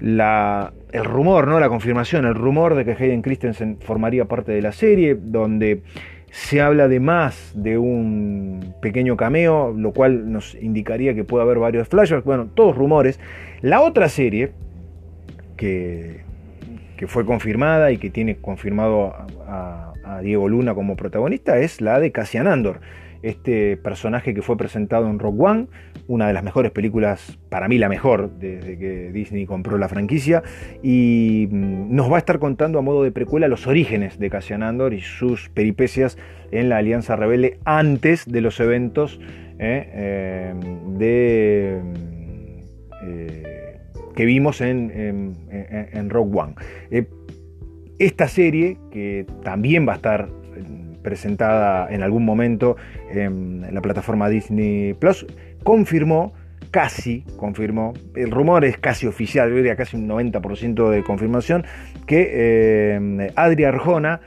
la, 0.00 0.72
el 0.92 1.04
rumor, 1.04 1.48
¿no? 1.48 1.58
la 1.58 1.68
confirmación, 1.68 2.26
el 2.26 2.34
rumor 2.34 2.74
de 2.74 2.84
que 2.84 2.92
Hayden 2.92 3.22
Christensen 3.22 3.78
formaría 3.80 4.26
parte 4.26 4.52
de 4.52 4.62
la 4.62 4.72
serie, 4.72 5.16
donde 5.20 5.82
se 6.30 6.60
habla 6.60 6.88
de 6.88 7.00
más 7.00 7.52
de 7.54 7.78
un 7.78 8.74
pequeño 8.82 9.16
cameo, 9.16 9.72
lo 9.76 9.92
cual 9.92 10.30
nos 10.30 10.54
indicaría 10.54 11.14
que 11.14 11.24
puede 11.24 11.44
haber 11.44 11.58
varios 11.58 11.88
flashbacks, 11.88 12.24
bueno, 12.24 12.48
todos 12.54 12.76
rumores. 12.76 13.18
La 13.62 13.80
otra 13.80 14.08
serie, 14.08 14.52
que 15.56 16.27
que 16.98 17.06
fue 17.06 17.24
confirmada 17.24 17.92
y 17.92 17.96
que 17.96 18.10
tiene 18.10 18.36
confirmado 18.36 19.14
a, 19.46 19.84
Diego 20.22 20.48
Luna 20.48 20.74
como 20.74 20.96
protagonista 20.96 21.58
es 21.58 21.80
la 21.80 22.00
de 22.00 22.10
Cassian 22.12 22.48
Andor, 22.48 22.80
este 23.22 23.76
personaje 23.76 24.34
que 24.34 24.42
fue 24.42 24.56
presentado 24.56 25.08
en 25.08 25.18
Rock 25.18 25.40
One, 25.40 25.66
una 26.08 26.26
de 26.26 26.32
las 26.32 26.42
mejores 26.42 26.72
películas, 26.72 27.38
para 27.50 27.68
mí 27.68 27.78
la 27.78 27.88
mejor, 27.88 28.30
desde 28.38 28.78
que 28.78 29.12
Disney 29.12 29.44
compró 29.44 29.76
la 29.78 29.88
franquicia, 29.88 30.42
y 30.82 31.46
mm, 31.50 31.94
nos 31.94 32.10
va 32.10 32.16
a 32.16 32.18
estar 32.18 32.38
contando 32.38 32.78
a 32.78 32.82
modo 32.82 33.04
de 33.04 33.12
precuela 33.12 33.48
los 33.48 33.66
orígenes 33.66 34.18
de 34.18 34.30
Cassian 34.30 34.62
Andor 34.62 34.92
y 34.94 35.02
sus 35.02 35.50
peripecias 35.50 36.18
en 36.50 36.70
la 36.70 36.78
Alianza 36.78 37.14
Rebelde 37.14 37.58
antes 37.64 38.26
de 38.26 38.40
los 38.40 38.58
eventos 38.58 39.20
eh, 39.58 39.90
eh, 39.92 40.54
de... 40.96 41.82
Eh, 43.04 43.47
que 44.18 44.24
vimos 44.24 44.60
en, 44.60 44.90
en, 45.48 46.10
Rogue 46.10 46.40
One. 46.40 46.54
Eh, 46.90 47.06
esta 48.00 48.26
serie, 48.26 48.76
que 48.90 49.24
también 49.44 49.86
va 49.86 49.92
a 49.92 49.94
estar 49.94 50.28
eh, 50.56 50.62
presentada 51.04 51.88
en 51.88 52.02
algún 52.02 52.24
momento 52.24 52.74
en 53.12 53.72
la 53.72 53.80
plataforma 53.80 54.28
Disney 54.28 54.94
Plus, 54.94 55.24
confirmó, 55.62 56.32
casi 56.72 57.22
confirmó, 57.36 57.94
el 58.16 58.32
rumor 58.32 58.64
es 58.64 58.76
casi 58.76 59.06
oficial, 59.06 59.50
yo 59.50 59.54
diría 59.54 59.76
casi 59.76 59.96
un 59.96 60.08
90% 60.08 60.90
de 60.90 61.04
confirmación, 61.04 61.64
que 62.08 62.28
eh, 62.32 63.30
Adria 63.36 63.68
Arjona 63.68 64.20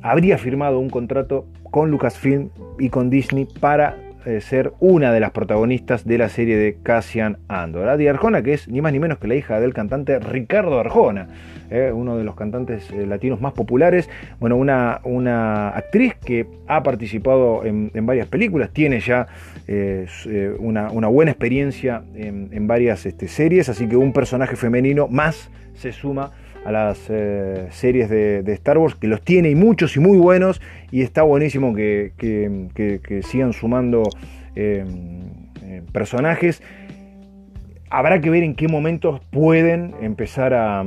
habría 0.00 0.38
firmado 0.38 0.78
un 0.78 0.88
contrato 0.88 1.46
con 1.70 1.90
Lucasfilm 1.90 2.48
y 2.78 2.88
con 2.88 3.10
Disney 3.10 3.46
para 3.60 3.94
eh, 4.24 4.40
ser 4.40 4.72
una 4.78 5.12
de 5.12 5.18
las 5.18 5.32
protagonistas 5.32 6.06
de 6.06 6.16
la 6.16 6.28
serie 6.28 6.56
de 6.56 6.76
Cassian 6.82 7.38
Andor. 7.48 7.88
Adi 7.88 8.06
Arjona, 8.06 8.42
que 8.42 8.54
es 8.54 8.68
ni 8.68 8.80
más 8.80 8.92
ni 8.92 9.00
menos 9.00 9.18
que 9.18 9.26
la 9.26 9.34
hija 9.34 9.58
del 9.58 9.74
cantante 9.74 10.18
Ricardo 10.20 10.78
Arjona, 10.78 11.26
eh, 11.70 11.90
uno 11.92 12.16
de 12.16 12.22
los 12.22 12.36
cantantes 12.36 12.90
eh, 12.92 13.06
latinos 13.06 13.40
más 13.40 13.52
populares. 13.52 14.08
Bueno, 14.38 14.56
una, 14.56 15.00
una 15.04 15.70
actriz 15.70 16.14
que 16.14 16.46
ha 16.68 16.82
participado 16.82 17.64
en, 17.64 17.90
varias 18.06 18.28
películas, 18.28 18.70
tiene 18.72 19.00
ya 19.00 19.26
una, 20.58 20.88
buena 21.08 21.30
experiencia 21.30 22.02
en, 22.14 22.66
varias 22.66 23.06
este, 23.06 23.26
series, 23.26 23.68
así 23.68 23.88
que 23.88 23.96
un 23.96 24.12
personaje 24.12 24.56
femenino 24.56 25.08
más 25.08 25.50
se 25.74 25.92
suma 25.92 26.30
a 26.64 26.72
las 26.72 26.98
series 27.70 28.08
de, 28.08 28.44
Star 28.52 28.78
Wars, 28.78 28.94
que 28.94 29.06
los 29.06 29.22
tiene 29.22 29.50
y 29.50 29.54
muchos 29.54 29.96
y 29.96 30.00
muy 30.00 30.18
buenos, 30.18 30.60
y 30.90 31.02
está 31.02 31.22
buenísimo 31.22 31.74
que, 31.74 32.12
sigan 33.22 33.52
sumando 33.52 34.02
eh, 34.54 34.84
eh, 35.64 35.82
personajes. 35.92 36.62
Habrá 37.90 38.20
que 38.20 38.30
ver 38.30 38.42
en 38.42 38.54
qué 38.54 38.68
momentos 38.68 39.20
pueden 39.30 39.94
empezar 40.00 40.54
a, 40.54 40.84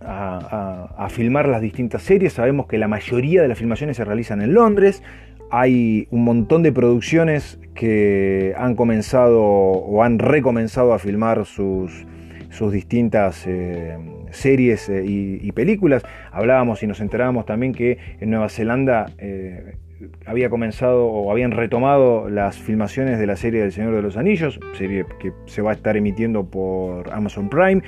a, 0.00 1.08
filmar 1.10 1.48
las 1.48 1.60
distintas 1.60 2.02
series. 2.02 2.32
Sabemos 2.32 2.66
que 2.66 2.78
la 2.78 2.88
mayoría 2.88 3.42
de 3.42 3.48
las 3.48 3.58
filmaciones 3.58 3.96
se 3.96 4.04
realizan 4.04 4.42
en 4.42 4.54
Londres. 4.54 5.02
Hay 5.50 6.08
un 6.10 6.24
montón 6.24 6.62
de 6.62 6.72
producciones 6.72 7.58
que 7.74 8.54
han 8.56 8.74
comenzado 8.76 9.42
o 9.42 10.02
han 10.02 10.18
recomenzado 10.18 10.92
a 10.92 10.98
filmar 10.98 11.44
sus, 11.44 12.06
sus 12.50 12.72
distintas 12.72 13.46
series 14.30 14.90
y, 14.90 15.52
películas. 15.52 16.02
Hablábamos 16.32 16.82
y 16.82 16.86
nos 16.86 17.00
enterábamos 17.00 17.46
también 17.46 17.72
que 17.72 17.98
en 18.20 18.30
Nueva 18.30 18.48
Zelanda 18.48 19.06
había 20.26 20.48
comenzado 20.48 21.06
o 21.06 21.30
habían 21.30 21.50
retomado 21.52 22.28
las 22.28 22.58
filmaciones 22.58 23.18
de 23.18 23.26
la 23.26 23.36
serie 23.36 23.60
del 23.60 23.72
Señor 23.72 23.94
de 23.94 24.02
los 24.02 24.16
Anillos, 24.16 24.58
serie 24.74 25.04
que 25.18 25.32
se 25.46 25.62
va 25.62 25.70
a 25.70 25.74
estar 25.74 25.96
emitiendo 25.96 26.44
por 26.44 27.12
Amazon 27.12 27.48
Prime. 27.48 27.82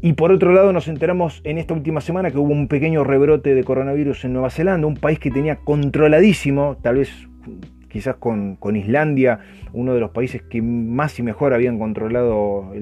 Y 0.00 0.14
por 0.14 0.32
otro 0.32 0.52
lado 0.52 0.72
nos 0.72 0.88
enteramos 0.88 1.40
en 1.44 1.58
esta 1.58 1.74
última 1.74 2.00
semana 2.00 2.30
que 2.30 2.38
hubo 2.38 2.52
un 2.52 2.66
pequeño 2.66 3.04
rebrote 3.04 3.54
de 3.54 3.62
coronavirus 3.62 4.24
en 4.24 4.32
Nueva 4.32 4.50
Zelanda, 4.50 4.86
un 4.86 4.96
país 4.96 5.20
que 5.20 5.30
tenía 5.30 5.56
controladísimo, 5.56 6.76
tal 6.82 6.96
vez 6.96 7.28
quizás 7.88 8.16
con, 8.16 8.58
Islandia, 8.74 9.38
uno 9.72 9.94
de 9.94 10.00
los 10.00 10.10
países 10.10 10.42
que 10.42 10.60
más 10.60 11.18
y 11.18 11.22
mejor 11.22 11.54
habían 11.54 11.78
controlado 11.78 12.72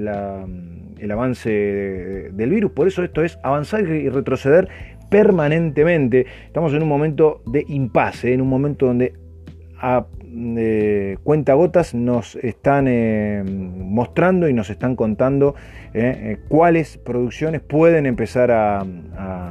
el 1.01 1.11
avance 1.11 1.51
del 1.51 2.51
virus. 2.51 2.73
Por 2.73 2.89
eso 2.89 3.03
esto 3.03 3.23
es 3.23 3.39
avanzar 3.43 3.89
y 3.89 4.09
retroceder 4.09 4.69
permanentemente. 5.09 6.27
Estamos 6.47 6.73
en 6.73 6.83
un 6.83 6.89
momento 6.89 7.43
de 7.47 7.65
impasse, 7.69 8.33
en 8.33 8.41
un 8.41 8.49
momento 8.49 8.87
donde 8.87 9.15
a 9.81 10.07
eh, 10.33 11.17
cuentagotas 11.25 11.93
nos 11.93 12.37
están 12.37 12.87
eh, 12.89 13.43
mostrando 13.45 14.49
y 14.49 14.53
nos 14.53 14.71
están 14.71 14.95
contando 14.95 15.57
eh, 15.93 16.37
cuáles 16.49 16.99
producciones 16.99 17.63
pueden 17.63 18.07
empezar 18.07 18.53
a, 18.53 18.85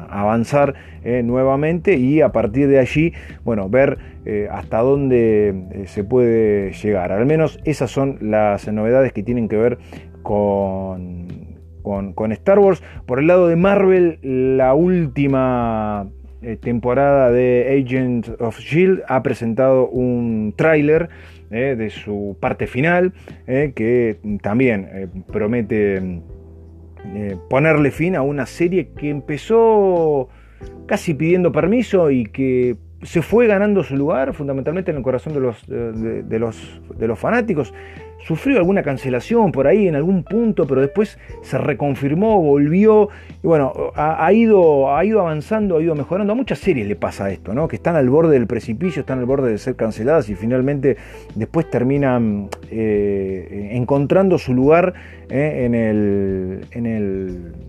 avanzar 0.09 0.73
nuevamente 1.23 1.97
y 1.97 2.21
a 2.21 2.29
partir 2.31 2.67
de 2.67 2.79
allí, 2.79 3.13
bueno, 3.43 3.69
ver 3.69 3.97
hasta 4.51 4.79
dónde 4.79 5.85
se 5.87 6.03
puede 6.03 6.73
llegar. 6.73 7.11
Al 7.11 7.25
menos 7.25 7.59
esas 7.63 7.89
son 7.91 8.17
las 8.21 8.67
novedades 8.71 9.13
que 9.13 9.23
tienen 9.23 9.47
que 9.47 9.57
ver 9.57 9.77
con 10.23 11.38
con, 12.15 12.31
Star 12.31 12.59
Wars. 12.59 12.83
Por 13.05 13.19
el 13.19 13.27
lado 13.27 13.47
de 13.47 13.55
Marvel, 13.55 14.19
la 14.21 14.73
última 14.73 16.07
eh, 16.41 16.55
temporada 16.55 17.31
de 17.31 17.83
Agent 17.83 18.29
of 18.39 18.59
Shield 18.59 19.01
ha 19.07 19.23
presentado 19.23 19.87
un 19.89 20.53
tráiler 20.55 21.09
eh, 21.51 21.75
de 21.77 21.89
su 21.89 22.37
parte 22.39 22.67
final 22.67 23.13
eh, 23.47 23.73
que 23.75 24.19
también 24.41 25.09
promete 25.31 26.21
ponerle 27.49 27.91
fin 27.91 28.15
a 28.15 28.21
una 28.21 28.45
serie 28.45 28.89
que 28.89 29.09
empezó 29.09 30.29
casi 30.85 31.13
pidiendo 31.13 31.51
permiso 31.51 32.11
y 32.11 32.25
que 32.25 32.75
se 33.01 33.21
fue 33.21 33.47
ganando 33.47 33.83
su 33.83 33.95
lugar 33.95 34.33
fundamentalmente 34.33 34.91
en 34.91 34.97
el 34.97 35.03
corazón 35.03 35.33
de 35.33 35.39
los, 35.39 35.65
de 35.65 36.39
los, 36.39 36.81
de 36.97 37.07
los 37.07 37.17
fanáticos 37.17 37.73
sufrió 38.25 38.57
alguna 38.57 38.83
cancelación 38.83 39.51
por 39.51 39.67
ahí 39.67 39.87
en 39.87 39.95
algún 39.95 40.23
punto, 40.23 40.67
pero 40.67 40.81
después 40.81 41.17
se 41.41 41.57
reconfirmó, 41.57 42.41
volvió, 42.41 43.09
y 43.43 43.47
bueno, 43.47 43.73
ha, 43.95 44.31
ido, 44.33 44.95
ha 44.95 45.03
ido 45.05 45.21
avanzando, 45.21 45.77
ha 45.77 45.81
ido 45.81 45.95
mejorando. 45.95 46.33
A 46.33 46.35
muchas 46.35 46.59
series 46.59 46.87
le 46.87 46.95
pasa 46.95 47.31
esto, 47.31 47.53
¿no? 47.53 47.67
Que 47.67 47.77
están 47.77 47.95
al 47.95 48.09
borde 48.09 48.33
del 48.33 48.47
precipicio, 48.47 49.01
están 49.01 49.19
al 49.19 49.25
borde 49.25 49.51
de 49.51 49.57
ser 49.57 49.75
canceladas 49.75 50.29
y 50.29 50.35
finalmente 50.35 50.97
después 51.35 51.69
terminan 51.69 52.49
eh, 52.69 53.69
encontrando 53.71 54.37
su 54.37 54.53
lugar 54.53 54.93
eh, 55.29 55.63
en 55.65 55.75
el. 55.75 56.65
En 56.71 56.85
el 56.85 57.68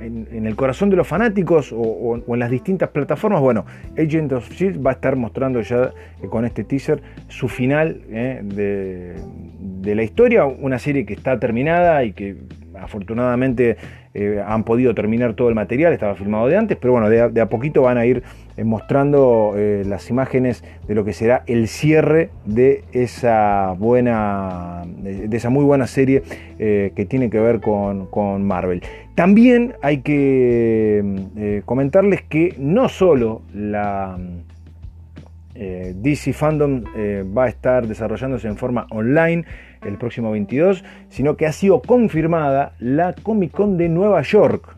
en, 0.00 0.46
el 0.46 0.56
corazón 0.56 0.90
de 0.90 0.96
los 0.96 1.06
fanáticos 1.06 1.72
o, 1.72 2.16
en 2.16 2.38
las 2.38 2.50
distintas 2.50 2.90
plataformas. 2.90 3.40
Bueno, 3.40 3.64
Agent 3.98 4.32
of 4.32 4.50
Shield 4.50 4.84
va 4.84 4.90
a 4.90 4.94
estar 4.94 5.16
mostrando 5.16 5.60
ya 5.60 5.92
eh, 6.22 6.26
con 6.28 6.44
este 6.44 6.64
teaser 6.64 7.02
su 7.28 7.48
final 7.48 8.00
eh, 8.10 8.40
de, 8.42 9.94
la 9.94 10.02
historia, 10.02 10.44
una 10.44 10.78
serie 10.78 11.04
que 11.04 11.14
está 11.14 11.38
terminada 11.38 12.04
y 12.04 12.12
que 12.12 12.36
afortunadamente 12.78 13.76
eh, 14.14 14.42
han 14.44 14.64
podido 14.64 14.94
terminar 14.94 15.34
todo 15.34 15.48
el 15.48 15.54
material, 15.54 15.92
estaba 15.92 16.14
filmado 16.14 16.46
de 16.46 16.56
antes, 16.56 16.78
pero 16.80 16.92
bueno, 16.92 17.10
de 17.10 17.40
a, 17.40 17.48
poquito 17.48 17.82
van 17.82 17.98
a 17.98 18.06
ir 18.06 18.22
mostrando 18.62 19.54
las 19.56 20.10
imágenes 20.10 20.62
de 20.86 20.94
lo 20.94 21.04
que 21.04 21.12
será 21.14 21.42
el 21.46 21.66
cierre 21.66 22.30
de 22.44 22.84
esa 22.92 23.74
buena, 23.78 24.82
de, 24.86 25.34
esa 25.34 25.48
muy 25.48 25.64
buena 25.64 25.86
serie 25.86 26.22
que 26.58 27.06
tiene 27.08 27.30
que 27.30 27.40
ver 27.40 27.60
con, 27.60 28.06
con 28.06 28.44
Marvel. 28.44 28.82
También 29.20 29.74
hay 29.82 30.00
que 30.00 31.04
eh, 31.36 31.62
comentarles 31.66 32.22
que 32.22 32.54
no 32.56 32.88
solo 32.88 33.42
la 33.52 34.18
eh, 35.54 35.92
DC 35.94 36.32
Fandom 36.32 36.84
eh, 36.96 37.22
va 37.22 37.44
a 37.44 37.48
estar 37.48 37.86
desarrollándose 37.86 38.48
en 38.48 38.56
forma 38.56 38.86
online 38.88 39.44
el 39.84 39.98
próximo 39.98 40.30
22, 40.30 40.82
sino 41.10 41.36
que 41.36 41.44
ha 41.44 41.52
sido 41.52 41.82
confirmada 41.82 42.72
la 42.78 43.12
Comic 43.12 43.50
Con 43.50 43.76
de 43.76 43.90
Nueva 43.90 44.22
York. 44.22 44.74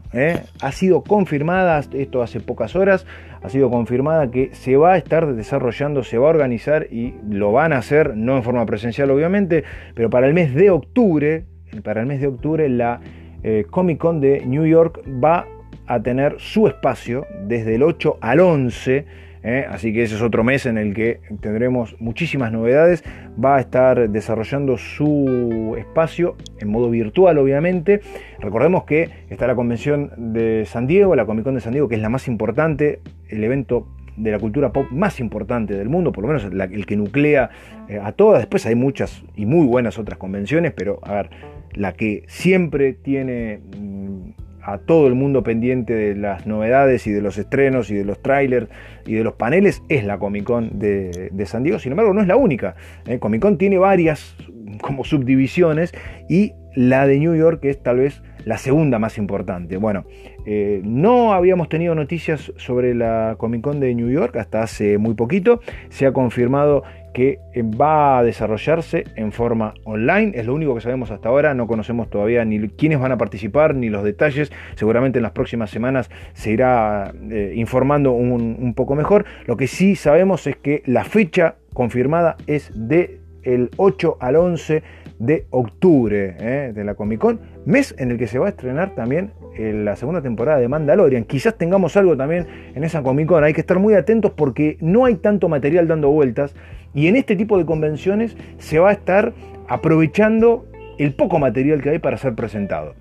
Ha 0.60 0.72
sido 0.72 1.04
confirmada, 1.04 1.80
esto 1.92 2.20
hace 2.20 2.40
pocas 2.40 2.74
horas, 2.74 3.06
ha 3.44 3.48
sido 3.48 3.70
confirmada 3.70 4.28
que 4.32 4.52
se 4.54 4.76
va 4.76 4.94
a 4.94 4.96
estar 4.96 5.36
desarrollando, 5.36 6.02
se 6.02 6.18
va 6.18 6.26
a 6.26 6.30
organizar 6.30 6.88
y 6.90 7.14
lo 7.30 7.52
van 7.52 7.72
a 7.72 7.78
hacer, 7.78 8.16
no 8.16 8.36
en 8.36 8.42
forma 8.42 8.66
presencial 8.66 9.08
obviamente, 9.12 9.62
pero 9.94 10.10
para 10.10 10.26
el 10.26 10.34
mes 10.34 10.52
de 10.52 10.70
octubre, 10.70 11.44
para 11.84 12.00
el 12.00 12.08
mes 12.08 12.20
de 12.20 12.26
octubre 12.26 12.68
la 12.68 13.00
eh, 13.42 13.66
Comic 13.70 13.98
Con 13.98 14.20
de 14.20 14.44
New 14.46 14.66
York 14.66 15.02
va 15.22 15.46
a 15.86 16.02
tener 16.02 16.36
su 16.38 16.66
espacio 16.66 17.26
desde 17.46 17.74
el 17.74 17.82
8 17.82 18.18
al 18.20 18.40
11. 18.40 19.04
Eh, 19.44 19.66
así 19.68 19.92
que 19.92 20.04
ese 20.04 20.14
es 20.14 20.22
otro 20.22 20.44
mes 20.44 20.66
en 20.66 20.78
el 20.78 20.94
que 20.94 21.20
tendremos 21.40 21.96
muchísimas 22.00 22.52
novedades. 22.52 23.02
Va 23.42 23.56
a 23.56 23.60
estar 23.60 24.08
desarrollando 24.08 24.78
su 24.78 25.74
espacio 25.76 26.36
en 26.60 26.68
modo 26.68 26.88
virtual, 26.90 27.38
obviamente. 27.38 28.00
Recordemos 28.38 28.84
que 28.84 29.10
está 29.30 29.46
la 29.46 29.56
convención 29.56 30.12
de 30.16 30.64
San 30.66 30.86
Diego, 30.86 31.16
la 31.16 31.26
Comic 31.26 31.44
Con 31.44 31.54
de 31.54 31.60
San 31.60 31.72
Diego, 31.72 31.88
que 31.88 31.96
es 31.96 32.02
la 32.02 32.08
más 32.08 32.28
importante, 32.28 33.00
el 33.28 33.42
evento 33.42 33.88
de 34.16 34.30
la 34.30 34.38
cultura 34.38 34.72
pop 34.72 34.86
más 34.90 35.20
importante 35.20 35.74
del 35.74 35.88
mundo, 35.88 36.12
por 36.12 36.22
lo 36.22 36.28
menos 36.28 36.44
el 36.44 36.86
que 36.86 36.96
nuclea 36.96 37.50
eh, 37.88 37.98
a 38.02 38.12
todas. 38.12 38.40
Después 38.40 38.66
hay 38.66 38.74
muchas 38.74 39.24
y 39.36 39.46
muy 39.46 39.66
buenas 39.66 39.98
otras 39.98 40.18
convenciones, 40.18 40.72
pero 40.72 41.00
a 41.02 41.14
ver, 41.14 41.30
la 41.74 41.92
que 41.92 42.24
siempre 42.26 42.92
tiene 42.92 43.60
mm, 43.78 44.30
a 44.62 44.78
todo 44.78 45.08
el 45.08 45.14
mundo 45.14 45.42
pendiente 45.42 45.94
de 45.94 46.14
las 46.14 46.46
novedades 46.46 47.06
y 47.06 47.10
de 47.10 47.20
los 47.20 47.36
estrenos 47.36 47.90
y 47.90 47.94
de 47.94 48.04
los 48.04 48.22
trailers 48.22 48.68
y 49.06 49.14
de 49.14 49.24
los 49.24 49.34
paneles 49.34 49.82
es 49.88 50.04
la 50.04 50.18
Comic 50.18 50.44
Con 50.44 50.78
de, 50.78 51.30
San 51.46 51.64
Diego. 51.64 51.78
Sin 51.78 51.92
embargo, 51.92 52.14
no 52.14 52.20
es 52.20 52.28
la 52.28 52.36
única. 52.36 52.76
¿eh? 53.06 53.18
Comic 53.18 53.42
Con 53.42 53.58
tiene 53.58 53.78
varias 53.78 54.36
como 54.80 55.04
subdivisiones 55.04 55.92
y 56.28 56.52
la 56.74 57.06
de 57.06 57.18
New 57.18 57.34
York 57.34 57.64
es 57.64 57.82
tal 57.82 57.98
vez 57.98 58.22
la 58.44 58.56
segunda 58.56 58.98
más 58.98 59.18
importante. 59.18 59.76
Bueno, 59.76 60.04
eh, 60.46 60.80
no 60.84 61.32
habíamos 61.32 61.68
tenido 61.68 61.94
noticias 61.94 62.52
sobre 62.56 62.94
la 62.94 63.36
Comic 63.38 63.62
Con 63.62 63.80
de 63.80 63.94
New 63.94 64.10
York 64.10 64.36
hasta 64.36 64.62
hace 64.62 64.98
muy 64.98 65.14
poquito. 65.14 65.60
Se 65.90 66.06
ha 66.06 66.12
confirmado 66.12 66.84
que 67.12 67.38
va 67.62 68.18
a 68.18 68.22
desarrollarse 68.22 69.04
en 69.16 69.32
forma 69.32 69.74
online. 69.84 70.32
Es 70.34 70.46
lo 70.46 70.54
único 70.54 70.74
que 70.74 70.80
sabemos 70.80 71.10
hasta 71.10 71.28
ahora. 71.28 71.54
No 71.54 71.66
conocemos 71.66 72.10
todavía 72.10 72.44
ni 72.44 72.68
quiénes 72.68 72.98
van 72.98 73.12
a 73.12 73.18
participar 73.18 73.74
ni 73.74 73.90
los 73.90 74.04
detalles. 74.04 74.52
Seguramente 74.74 75.18
en 75.18 75.22
las 75.22 75.32
próximas 75.32 75.70
semanas 75.70 76.10
se 76.32 76.52
irá 76.52 77.12
eh, 77.30 77.52
informando 77.56 78.12
un, 78.12 78.74
poco 78.74 78.94
mejor. 78.94 79.24
Lo 79.46 79.56
que 79.56 79.66
sí 79.66 79.96
sabemos 79.96 80.46
es 80.46 80.56
que 80.56 80.82
la 80.86 81.04
fecha 81.04 81.56
confirmada 81.74 82.36
es 82.46 82.70
de 82.74 83.20
el 83.42 83.70
8 83.76 84.18
al 84.20 84.36
11 84.36 84.82
de 85.22 85.46
octubre 85.50 86.36
eh, 86.40 86.72
de 86.74 86.84
la 86.84 86.94
Comic 86.94 87.20
Con, 87.20 87.40
mes 87.64 87.94
en 87.98 88.10
el 88.10 88.18
que 88.18 88.26
se 88.26 88.40
va 88.40 88.46
a 88.46 88.48
estrenar 88.50 88.94
también 88.94 89.30
la 89.56 89.96
segunda 89.96 90.22
temporada 90.22 90.58
de 90.58 90.66
Mandalorian. 90.66 91.24
Quizás 91.24 91.56
tengamos 91.56 91.96
algo 91.96 92.16
también 92.16 92.46
en 92.74 92.84
esa 92.84 93.02
Comic 93.02 93.28
Con, 93.28 93.44
hay 93.44 93.52
que 93.52 93.60
estar 93.60 93.78
muy 93.78 93.94
atentos 93.94 94.32
porque 94.32 94.76
no 94.80 95.04
hay 95.04 95.14
tanto 95.16 95.48
material 95.48 95.86
dando 95.86 96.10
vueltas 96.10 96.54
y 96.92 97.06
en 97.06 97.16
este 97.16 97.36
tipo 97.36 97.56
de 97.56 97.64
convenciones 97.64 98.36
se 98.58 98.78
va 98.80 98.90
a 98.90 98.92
estar 98.92 99.32
aprovechando 99.68 100.66
el 100.98 101.14
poco 101.14 101.38
material 101.38 101.80
que 101.82 101.90
hay 101.90 101.98
para 101.98 102.16
ser 102.16 102.34
presentado. 102.34 102.94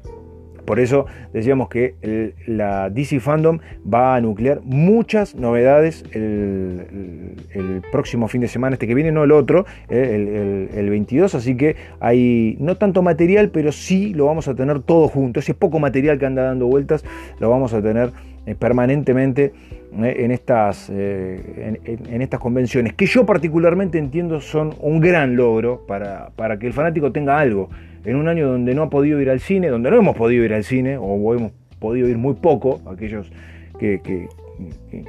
Por 0.72 0.80
eso 0.80 1.06
decíamos 1.34 1.68
que 1.68 1.96
la 2.48 2.90
DC 2.90 3.20
Fandom 3.20 3.60
va 3.94 4.16
a 4.16 4.22
nuclear 4.22 4.62
muchas 4.64 5.36
novedades 5.36 6.06
el, 6.14 7.82
próximo 7.92 8.30
fin 8.30 8.40
de 8.40 8.48
semana, 8.48 8.76
este 8.76 8.88
que 8.88 8.96
viene, 8.96 9.12
no 9.12 9.26
el 9.26 9.34
otro, 9.34 9.66
eh, 9.90 10.70
el, 10.74 10.90
22. 10.90 11.36
Así 11.36 11.58
que 11.58 11.76
hay 12.00 12.56
no 12.62 12.78
tanto 12.78 13.02
material, 13.02 13.50
pero 13.50 13.74
sí 13.74 14.14
lo 14.14 14.28
vamos 14.28 14.48
a 14.48 14.56
tener 14.56 14.80
todo 14.80 15.10
junto. 15.10 15.42
Ese 15.42 15.54
poco 15.54 15.78
material 15.78 16.18
que 16.18 16.26
anda 16.26 16.44
dando 16.44 16.68
vueltas 16.68 17.04
lo 17.40 17.50
vamos 17.50 17.74
a 17.74 17.82
tener 17.82 18.12
eh, 18.46 18.56
permanentemente 18.56 19.52
eh, 20.02 20.16
en, 20.20 20.32
estas, 20.32 20.90
en, 20.90 22.22
estas 22.22 22.40
convenciones, 22.40 22.94
que 22.94 23.08
yo 23.08 23.26
particularmente 23.26 23.98
entiendo 23.98 24.40
son 24.40 24.74
un 24.80 25.02
gran 25.02 25.36
logro 25.36 25.86
para, 25.86 26.30
para 26.38 26.58
que 26.60 26.68
el 26.68 26.72
fanático 26.72 27.12
tenga 27.12 27.38
algo 27.38 27.70
en 28.06 28.16
un 28.16 28.28
año 28.28 28.48
donde 28.48 28.74
no 28.74 28.84
ha 28.84 28.90
podido 28.90 29.22
ir 29.22 29.30
al 29.30 29.40
cine, 29.40 29.68
donde 29.68 29.92
no 29.92 29.98
hemos 29.98 30.16
podido 30.16 30.44
ir 30.44 30.54
al 30.54 30.64
cine, 30.64 30.98
o 30.98 31.36
hemos 31.36 31.52
podido 31.80 32.08
ir 32.08 32.18
muy 32.18 32.36
poco, 32.36 32.82
aquellos 32.90 33.32
que, 33.80 34.28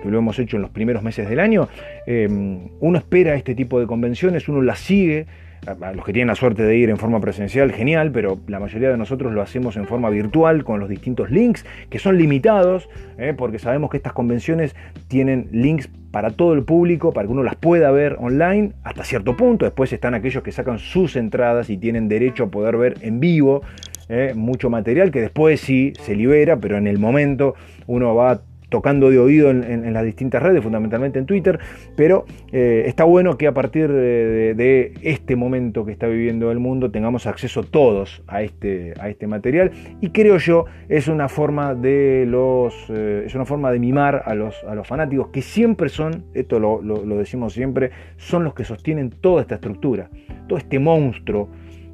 lo 0.05 0.19
hemos 0.19 0.39
hecho 0.39 0.57
en 0.57 0.63
los 0.63 0.71
primeros 0.71 1.03
meses 1.03 1.29
del 1.29 1.41
año, 1.41 1.69
em, 2.07 2.69
uno 2.81 2.99
espera 2.99 3.35
este 3.35 3.55
tipo 3.55 3.79
de 3.79 3.87
convenciones, 3.87 4.49
uno 4.49 4.63
las 4.63 4.79
sigue, 4.79 5.27
los 5.65 6.05
que 6.05 6.13
tienen 6.13 6.29
la 6.29 6.35
suerte 6.35 6.65
de 6.65 6.77
ir 6.77 6.91
en 6.91 6.97
forma 6.97 7.21
presencial, 7.21 7.73
genial, 7.73 8.11
pero 8.11 8.39
la 8.49 8.59
mayoría 8.59 8.91
de 8.91 8.97
nosotros 8.97 9.33
lo 9.33 9.43
hacemos 9.43 9.77
en 9.77 9.87
forma 9.87 10.11
virtual 10.11 10.65
con 10.65 10.81
los 10.81 10.89
distintos 10.89 11.31
links 11.31 11.65
que 11.89 11.99
son 12.01 12.19
limitados, 12.19 12.89
¿eh? 13.17 13.33
porque 13.37 13.59
sabemos 13.61 13.91
que 13.91 13.97
estas 13.97 14.13
convenciones 14.13 14.75
tienen 15.07 15.49
links 15.53 15.89
para 16.11 16.31
todo 16.31 16.53
el 16.55 16.65
público, 16.65 17.13
para 17.13 17.27
que 17.27 17.33
uno 17.33 17.45
las 17.45 17.55
pueda 17.55 17.91
ver 17.93 18.17
online 18.19 18.73
hasta 18.83 19.05
cierto 19.05 19.37
punto. 19.37 19.65
Después 19.65 19.93
están 19.93 20.15
aquellos 20.15 20.43
que 20.43 20.53
sacan 20.53 20.79
sus 20.79 21.17
entradas 21.17 21.71
y 21.71 21.79
tienen 21.79 22.09
derecho 22.09 22.45
a 22.45 22.51
poder 22.51 22.77
ver 22.77 22.97
en 23.01 23.21
vivo 23.21 23.63
¿eh? 24.09 24.33
mucho 24.35 24.69
material 24.69 25.11
que 25.11 25.21
después 25.21 25.61
sí 25.61 25.93
se 26.01 26.17
libera, 26.17 26.59
pero 26.59 26.77
en 26.77 26.87
el 26.87 26.99
momento 26.99 27.55
uno 27.87 28.15
va 28.15 28.43
tocando 28.73 29.11
de 29.11 29.19
oído 29.19 29.51
en, 29.51 29.93
las 29.93 30.05
distintas 30.05 30.43
redes, 30.43 30.63
fundamentalmente 30.63 31.19
en 31.19 31.27
Twitter, 31.27 31.61
pero 31.95 32.25
eh, 32.51 32.85
está 32.87 33.05
bueno 33.05 33.37
que 33.37 33.47
a 33.47 33.53
partir 33.53 33.93
de, 33.93 34.95
este 35.03 35.37
momento 35.37 35.85
que 35.85 35.93
está 35.93 36.07
viviendo 36.07 36.51
el 36.51 36.59
mundo 36.59 36.91
tengamos 36.91 37.27
acceso 37.27 37.63
todos 37.63 38.23
a 38.27 38.43
este, 38.43 38.95
a 38.99 39.11
este 39.11 39.27
material 39.27 39.71
y 40.01 40.09
creo 40.09 40.39
yo 40.39 40.65
es 40.89 41.07
una 41.07 41.29
forma 41.29 41.75
de 41.75 42.25
los 42.27 42.75
eh, 42.89 43.25
es 43.27 43.35
una 43.35 43.45
forma 43.45 43.71
de 43.71 43.79
mimar 43.79 44.23
a 44.25 44.35
los, 44.35 44.65
a 44.65 44.75
los 44.75 44.89
fanáticos 44.89 45.29
que 45.29 45.43
siempre 45.43 45.91
son, 45.91 46.25
esto 46.33 46.59
lo, 46.59 46.81
lo 46.81 47.17
decimos 47.19 47.53
siempre, 47.53 47.91
son 48.17 48.45
los 48.45 48.55
que 48.55 48.65
sostienen 48.65 49.11
toda 49.11 49.43
esta 49.43 49.57
estructura, 49.57 50.09
todo 50.49 50.59
este 50.59 50.79
monstruo 50.79 51.51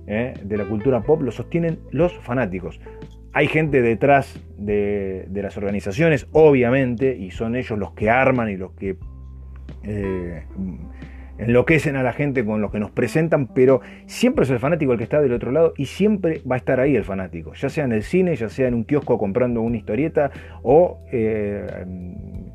eh, 0.06 0.32
de 0.42 0.56
la 0.56 0.64
cultura 0.64 1.02
pop 1.02 1.20
lo 1.20 1.30
sostienen 1.30 1.80
los 1.90 2.14
fanáticos. 2.20 2.80
Hay 3.38 3.46
gente 3.46 3.82
detrás 3.82 4.36
de, 4.56 5.28
las 5.32 5.56
organizaciones, 5.56 6.26
obviamente, 6.32 7.16
y 7.16 7.30
son 7.30 7.54
ellos 7.54 7.78
los 7.78 7.92
que 7.92 8.10
arman 8.10 8.50
y 8.50 8.56
los 8.56 8.72
que 8.72 8.96
eh, 9.84 10.42
enloquecen 11.38 11.94
a 11.94 12.02
la 12.02 12.12
gente 12.12 12.44
con 12.44 12.60
lo 12.60 12.72
que 12.72 12.80
nos 12.80 12.90
presentan, 12.90 13.46
pero 13.46 13.80
siempre 14.06 14.42
es 14.42 14.50
el 14.50 14.58
fanático 14.58 14.90
el 14.90 14.98
que 14.98 15.04
está 15.04 15.20
del 15.20 15.32
otro 15.32 15.52
lado 15.52 15.72
y 15.76 15.86
siempre 15.86 16.42
va 16.50 16.56
a 16.56 16.58
estar 16.58 16.80
ahí 16.80 16.96
el 16.96 17.04
fanático, 17.04 17.54
ya 17.54 17.68
sea 17.68 17.84
en 17.84 17.92
el 17.92 18.02
cine, 18.02 18.34
ya 18.34 18.48
sea 18.48 18.66
en 18.66 18.74
un 18.74 18.82
kiosco 18.82 19.18
comprando 19.18 19.60
una 19.60 19.76
historieta 19.76 20.32
o 20.64 20.98
eh, 21.12 21.86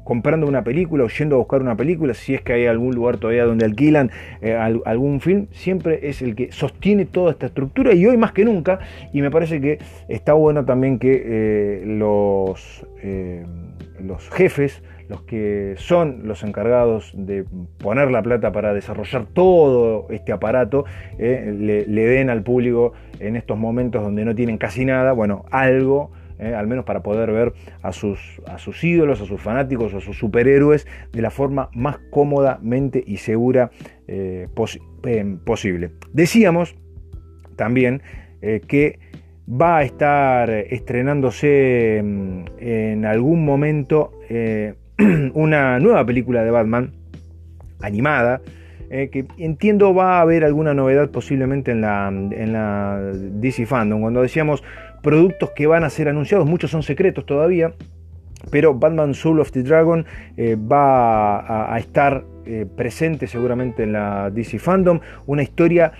comprando 0.03 0.47
una 0.47 0.63
película 0.63 1.03
o 1.03 1.07
yendo 1.07 1.35
a 1.35 1.39
buscar 1.39 1.61
una 1.61 1.75
película, 1.75 2.13
si 2.13 2.33
es 2.33 2.41
que 2.41 2.53
hay 2.53 2.65
algún 2.65 2.93
lugar 2.93 3.17
todavía 3.17 3.45
donde 3.45 3.65
alquilan 3.65 4.11
eh, 4.41 4.55
algún 4.55 5.21
film, 5.21 5.47
siempre 5.51 6.07
es 6.09 6.21
el 6.21 6.35
que 6.35 6.51
sostiene 6.51 7.05
toda 7.05 7.31
esta 7.31 7.47
estructura 7.47 7.93
y 7.93 8.05
hoy 8.05 8.17
más 8.17 8.31
que 8.33 8.45
nunca, 8.45 8.79
y 9.11 9.21
me 9.21 9.31
parece 9.31 9.61
que 9.61 9.79
está 10.07 10.33
bueno 10.33 10.65
también 10.65 10.99
que 10.99 11.23
eh, 11.25 11.83
los, 11.85 12.85
eh, 13.01 13.45
los 14.01 14.29
jefes, 14.29 14.83
los 15.09 15.21
que 15.23 15.75
son 15.77 16.27
los 16.27 16.43
encargados 16.43 17.11
de 17.13 17.45
poner 17.77 18.09
la 18.09 18.21
plata 18.21 18.51
para 18.51 18.73
desarrollar 18.73 19.25
todo 19.25 20.07
este 20.09 20.31
aparato, 20.31 20.85
le, 21.17 21.85
le 21.85 22.05
den 22.05 22.29
al 22.29 22.41
público 22.41 22.93
en 23.19 23.35
estos 23.35 23.57
momentos 23.57 24.01
donde 24.01 24.25
no 24.25 24.33
tienen 24.33 24.57
casi 24.57 24.85
nada, 24.85 25.11
bueno, 25.11 25.45
algo 25.51 26.11
¿eh? 26.39 26.53
al 26.53 26.67
menos 26.67 26.85
para 26.85 27.03
poder 27.03 27.31
ver 27.31 27.53
a 27.81 27.91
sus, 27.91 28.41
a 28.47 28.57
sus 28.57 28.83
ídolos, 28.83 29.21
a 29.21 29.25
sus 29.25 29.41
fanáticos, 29.41 29.93
a 29.93 30.01
sus 30.01 30.17
superhéroes 30.17 30.87
de 31.11 31.21
la 31.21 31.31
forma 31.31 31.69
más 31.73 31.99
cómodamente 32.09 33.03
y 33.05 33.17
segura 33.17 33.71
eh, 34.07 34.47
eh, 35.03 35.37
posible. 35.45 35.91
Decíamos 36.11 36.75
también 37.55 38.01
que 38.67 38.99
va 39.47 39.77
a 39.77 39.83
estar 39.83 40.49
estrenándose 40.49 42.01
mm, 42.03 42.43
en 42.57 43.05
algún 43.05 43.45
momento 43.45 44.11
una 45.33 45.79
nueva 45.79 46.05
película 46.05 46.43
de 46.43 46.51
Batman 46.51 46.91
animada, 47.81 48.41
que 48.89 49.25
entiendo 49.37 49.95
va 49.95 50.17
a 50.17 50.21
haber 50.21 50.43
alguna 50.43 50.73
novedad 50.73 51.09
posiblemente 51.09 51.71
en 51.71 51.81
la, 51.81 52.09
en 52.09 52.53
la 52.53 52.99
DC 53.13 53.65
Fandom. 53.65 54.01
Cuando 54.01 54.21
decíamos 54.21 54.61
productos 55.03 55.51
que 55.51 55.67
van 55.67 55.83
a 55.83 55.91
ser 55.91 56.07
anunciados, 56.07 56.47
muchos 56.47 56.71
son 56.71 56.81
secretos 56.81 57.25
todavía, 57.25 57.73
pero 58.49 58.73
Batman 58.73 59.13
Soul 59.13 59.39
of 59.39 59.51
the 59.51 59.61
Dragon 59.61 60.05
eh, 60.37 60.55
va 60.55 61.73
a, 61.73 61.77
estar 61.77 62.25
eh, 62.45 62.65
presente 62.75 63.27
seguramente 63.27 63.83
en 63.83 63.93
la 63.93 64.31
DC 64.31 64.57
Fandom, 64.57 65.01
una 65.27 65.43
historia 65.43 65.91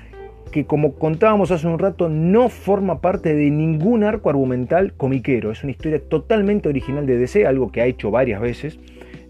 que 0.52 0.66
como 0.66 0.94
contábamos 0.96 1.52
hace 1.52 1.68
un 1.68 1.80
rato 1.80 2.10
no 2.10 2.48
forma 2.48 3.02
parte 3.02 3.34
de 3.36 3.50
ningún 3.50 4.04
arco 4.04 4.30
argumental 4.30 4.94
comiquero, 4.94 5.52
es 5.52 5.64
una 5.64 5.72
historia 5.72 6.00
totalmente 6.00 6.70
original 6.70 7.06
de 7.06 7.18
DC, 7.18 7.46
algo 7.46 7.72
que 7.72 7.82
ha 7.82 7.86
hecho 7.86 8.12
varias 8.12 8.40
veces. 8.40 8.80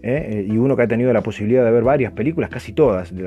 ¿Eh? 0.04 0.46
y 0.46 0.56
uno 0.58 0.76
que 0.76 0.82
ha 0.82 0.88
tenido 0.88 1.12
la 1.12 1.22
posibilidad 1.22 1.64
de 1.64 1.70
ver 1.70 1.82
varias 1.82 2.12
películas, 2.12 2.50
casi 2.50 2.72
todas, 2.72 3.14
de, 3.14 3.24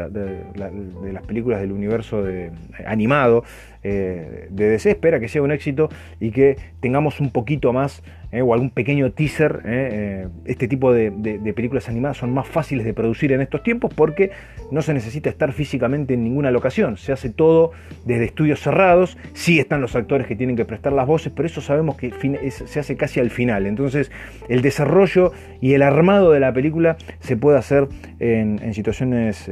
las 0.56 1.24
películas 1.24 1.60
del 1.60 1.72
universo 1.72 2.24
de, 2.24 2.52
animado 2.86 3.44
de 3.84 4.50
DC, 4.52 4.92
espera 4.92 5.20
que 5.20 5.30
sea 5.30 5.42
un 5.42 5.52
éxito 5.52 5.90
y 6.20 6.32
que 6.32 6.58
tengamos 6.82 7.22
un 7.22 7.32
poquito 7.32 7.72
más 7.72 8.04
eh, 8.32 8.42
o 8.42 8.54
algún 8.54 8.72
pequeño 8.72 9.12
teaser. 9.12 9.62
Eh, 9.66 9.90
eh, 9.92 10.28
este 10.46 10.68
tipo 10.68 10.92
de, 10.92 11.12
películas 11.56 11.88
animadas 11.88 12.18
son 12.18 12.34
más 12.34 12.48
fáciles 12.48 12.86
de 12.86 12.94
producir 12.94 13.32
en 13.32 13.42
estos 13.42 13.64
tiempos 13.64 13.94
porque 13.94 14.32
no 14.70 14.82
se 14.82 14.94
necesita 14.94 15.30
estar 15.30 15.54
físicamente 15.54 16.14
en 16.14 16.24
ninguna 16.24 16.52
locación. 16.52 16.98
Se 16.98 17.14
hace 17.14 17.30
todo 17.30 17.72
desde 18.06 18.26
estudios 18.26 18.60
cerrados. 18.60 19.18
Sí 19.34 19.60
están 19.60 19.80
los 19.80 19.96
actores 19.96 20.28
que 20.28 20.36
tienen 20.36 20.58
que 20.58 20.66
prestar 20.66 20.92
las 20.92 21.08
voces, 21.08 21.32
pero 21.34 21.46
eso 21.46 21.62
sabemos 21.62 21.96
que 21.96 22.12
se 22.52 22.80
hace 22.80 22.98
casi 22.98 23.20
al 23.22 23.30
final. 23.30 23.66
Entonces 23.66 24.12
el 24.50 24.62
desarrollo 24.62 25.32
y 25.62 25.74
el 25.74 25.82
armado 25.82 26.32
de 26.32 26.42
la 26.42 26.52
película 26.52 26.98
se 27.20 27.38
puede 27.38 27.58
hacer 27.58 27.88
en, 28.20 28.60
en 28.62 28.74
situaciones 28.74 29.50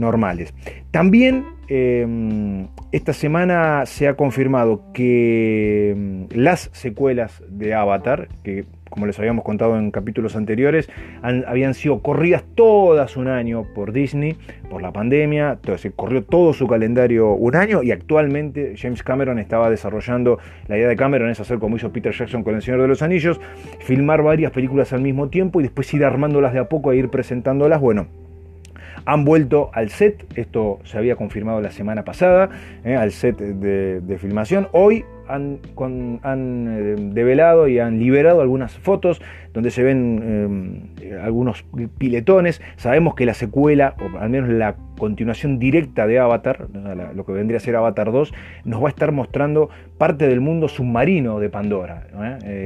normales. 0.00 0.54
También 0.90 1.44
em, 1.68 2.66
esta 2.90 3.12
semana 3.12 3.86
se 3.86 4.08
ha 4.08 4.14
confirmado 4.14 4.82
que 4.92 5.90
em, 5.90 6.26
las 6.30 6.70
secuelas 6.72 7.42
de 7.48 7.74
Avatar, 7.74 8.28
que 8.42 8.64
como 8.90 9.06
les 9.06 9.18
habíamos 9.18 9.44
contado 9.44 9.78
en 9.78 9.90
capítulos 9.90 10.36
anteriores, 10.36 10.90
habían 11.22 11.74
sido 11.74 12.00
corridas 12.00 12.44
todas 12.54 13.16
un 13.16 13.28
año 13.28 13.64
por 13.74 13.92
Disney, 13.92 14.36
por 14.68 14.82
la 14.82 14.92
pandemia, 14.92 15.58
se 15.76 15.92
corrió 15.92 16.24
todo 16.24 16.52
su 16.52 16.66
calendario 16.66 17.32
un 17.32 17.56
año 17.56 17.82
y 17.82 17.92
actualmente 17.92 18.74
James 18.76 19.02
Cameron 19.02 19.38
estaba 19.38 19.70
desarrollando, 19.70 20.38
la 20.66 20.76
idea 20.76 20.88
de 20.88 20.96
Cameron 20.96 21.30
es 21.30 21.40
hacer 21.40 21.58
como 21.58 21.76
hizo 21.76 21.92
Peter 21.92 22.12
Jackson 22.12 22.42
con 22.42 22.56
El 22.56 22.62
Señor 22.62 22.82
de 22.82 22.88
los 22.88 23.00
Anillos, 23.00 23.40
filmar 23.78 24.22
varias 24.22 24.50
películas 24.50 24.92
al 24.92 25.00
mismo 25.00 25.28
tiempo 25.28 25.60
y 25.60 25.62
después 25.62 25.92
ir 25.94 26.04
armándolas 26.04 26.52
de 26.52 26.58
a 26.58 26.68
poco 26.68 26.92
e 26.92 26.96
ir 26.96 27.08
presentándolas, 27.08 27.80
bueno, 27.80 28.08
han 29.04 29.24
vuelto 29.24 29.70
al 29.72 29.90
set, 29.90 30.26
esto 30.36 30.78
se 30.84 30.98
había 30.98 31.16
confirmado 31.16 31.60
la 31.60 31.70
semana 31.70 32.04
pasada, 32.04 32.50
eh, 32.84 32.96
al 32.96 33.12
set 33.12 33.38
de, 33.38 34.18
filmación. 34.18 34.68
Hoy 34.72 35.04
han, 35.28 35.60
eh, 36.24 36.96
develado 36.98 37.68
y 37.68 37.78
han 37.78 37.98
liberado 37.98 38.40
algunas 38.40 38.76
fotos 38.78 39.22
donde 39.54 39.70
se 39.70 39.82
ven 39.82 40.92
eh, 41.00 41.18
algunos 41.22 41.64
piletones. 41.98 42.60
Sabemos 42.76 43.14
que 43.14 43.26
la 43.26 43.34
secuela, 43.34 43.94
o 44.00 44.18
al 44.18 44.30
menos 44.30 44.50
la 44.50 44.76
continuación 44.98 45.58
directa 45.58 46.06
de 46.06 46.18
Avatar, 46.18 46.68
lo 47.14 47.24
que 47.24 47.32
vendría 47.32 47.58
a 47.58 47.60
ser 47.60 47.76
Avatar 47.76 48.12
2, 48.12 48.34
nos 48.64 48.82
va 48.82 48.86
a 48.86 48.90
estar 48.90 49.12
mostrando 49.12 49.70
parte 49.98 50.28
del 50.28 50.40
mundo 50.40 50.68
submarino 50.68 51.40
de 51.40 51.48
Pandora. 51.48 52.06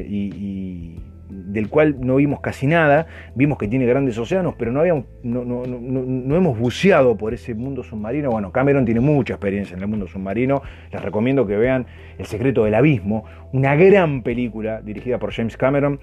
y 0.09 0.99
del 1.35 1.68
cual 1.68 1.97
no 2.01 2.16
vimos 2.16 2.41
casi 2.41 2.66
nada, 2.66 3.07
vimos 3.35 3.59
que 3.59 3.66
tiene 3.66 3.87
grandes 3.87 4.16
océanos, 4.18 4.55
pero 4.57 4.70
no, 4.72 4.80
habíamos, 4.80 5.07
no, 5.22 6.37
hemos 6.37 6.59
buceado 6.59 7.16
por 7.16 7.35
ese 7.35 7.55
mundo 7.55 7.82
submarino. 7.82 8.30
Bueno, 8.30 8.53
Cameron 8.53 8.85
tiene 8.85 9.01
mucha 9.01 9.35
experiencia 9.35 9.76
en 9.76 9.82
el 9.82 9.89
mundo 9.89 10.07
submarino, 10.07 10.62
les 10.93 11.03
recomiendo 11.03 11.47
que 11.47 11.57
vean 11.57 11.87
El 12.18 12.26
secreto 12.26 12.64
del 12.64 12.74
abismo, 12.74 13.24
una 13.53 13.74
gran 13.74 14.22
película 14.22 14.80
dirigida 14.80 15.18
por 15.18 15.32
James 15.32 15.57
Cameron, 15.57 15.99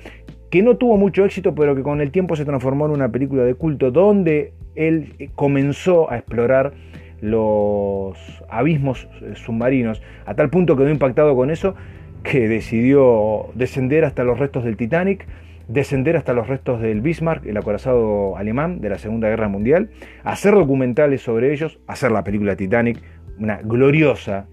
que 0.50 0.62
no 0.62 0.76
tuvo 0.76 0.98
mucho 0.98 1.24
éxito, 1.24 1.56
pero 1.56 1.76
que 1.76 1.84
con 1.84 2.02
el 2.02 2.12
tiempo 2.12 2.36
se 2.36 2.44
transformó 2.44 2.86
en 2.88 2.92
una 2.92 3.10
película 3.10 3.44
de 3.44 3.56
culto, 3.56 3.92
donde 3.92 4.54
él 4.76 5.32
comenzó 5.36 6.12
a 6.12 6.18
explorar 6.18 6.74
los 7.22 8.18
abismos 8.50 9.08
eh, 9.22 9.34
submarinos, 9.36 10.02
a 10.26 10.34
tal 10.34 10.50
punto 10.50 10.76
quedó 10.76 10.90
impactado 10.90 11.36
con 11.36 11.52
eso 11.52 11.76
que 12.24 12.48
decidió 12.48 13.48
descender 13.56 14.06
hasta 14.06 14.24
los 14.24 14.40
restos 14.40 14.64
del 14.64 14.78
Titanic, 14.78 15.26
descender 15.68 16.18
hasta 16.18 16.34
los 16.34 16.48
restos 16.48 16.82
del 16.82 17.02
Bismarck, 17.02 17.46
el 17.46 17.58
acorazado 17.58 18.38
alemán 18.38 18.82
de 18.82 18.90
la 18.90 18.98
Segunda 18.98 19.30
Guerra 19.30 19.48
Mundial, 19.48 19.90
hacer 20.24 20.54
documentales 20.54 21.22
sobre 21.22 21.54
ellos, 21.54 21.80
hacer 21.88 22.12
la 22.12 22.24
película 22.24 22.56
Titanic, 22.56 23.02
una 23.40 23.62
gloriosa, 23.64 24.48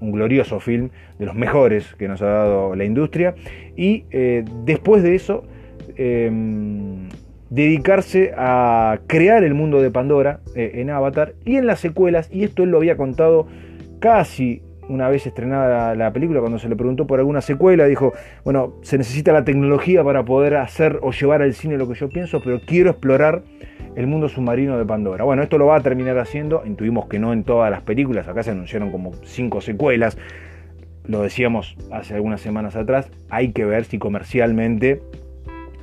un 0.00 0.12
glorioso 0.12 0.60
film 0.60 0.90
de 1.18 1.26
los 1.26 1.34
mejores 1.34 1.94
que 1.94 2.08
nos 2.08 2.22
ha 2.22 2.26
dado 2.26 2.74
la 2.74 2.84
industria, 2.84 3.34
y 3.76 4.04
eh, 4.10 4.44
después 4.64 5.02
de 5.02 5.14
eso 5.14 5.44
em, 5.96 7.08
dedicarse 7.50 8.32
a 8.36 8.98
crear 9.06 9.44
el 9.44 9.54
mundo 9.54 9.80
de 9.80 9.90
Pandora 9.90 10.40
eh, 10.54 10.72
en 10.74 10.90
Avatar 10.90 11.34
y 11.44 11.56
en 11.56 11.66
las 11.66 11.80
secuelas, 11.80 12.28
y 12.32 12.44
esto 12.44 12.62
él 12.62 12.70
lo 12.70 12.78
había 12.78 12.96
contado 12.96 13.46
casi 14.00 14.62
una 14.88 15.08
vez 15.08 15.26
estrenada 15.26 15.94
la, 15.94 16.12
película, 16.12 16.40
cuando 16.40 16.58
se 16.58 16.68
le 16.68 16.76
preguntó 16.76 17.06
por 17.06 17.18
alguna 17.18 17.40
secuela, 17.40 17.86
dijo, 17.86 18.12
bueno, 18.44 18.74
se 18.82 18.98
necesita 18.98 19.32
la 19.32 19.44
tecnología 19.44 20.04
para 20.04 20.24
poder 20.24 20.56
hacer 20.56 20.98
o 21.02 21.12
llevar 21.12 21.42
al 21.42 21.54
cine 21.54 21.76
lo 21.76 21.88
que 21.88 21.94
yo 21.94 22.08
pienso, 22.08 22.40
pero 22.40 22.60
quiero 22.60 22.90
explorar 22.90 23.42
El 23.96 24.06
mundo 24.06 24.28
submarino 24.28 24.76
de 24.76 24.84
Pandora. 24.84 25.24
Bueno, 25.24 25.42
esto 25.42 25.56
lo 25.56 25.66
va 25.66 25.76
a 25.76 25.80
terminar 25.80 26.18
haciendo, 26.18 26.62
intuimos 26.66 27.06
que 27.06 27.18
no 27.18 27.32
en 27.32 27.44
todas 27.44 27.70
las 27.70 27.80
películas, 27.80 28.28
acá 28.28 28.42
se 28.42 28.50
anunciaron 28.50 28.90
como 28.92 29.12
cinco 29.24 29.60
secuelas, 29.60 30.18
lo 31.06 31.22
decíamos 31.22 31.76
hace 31.90 32.14
algunas 32.14 32.40
semanas 32.40 32.76
atrás, 32.76 33.10
hay 33.30 33.52
que 33.52 33.64
ver 33.64 33.84
si 33.84 33.98
comercialmente 33.98 35.00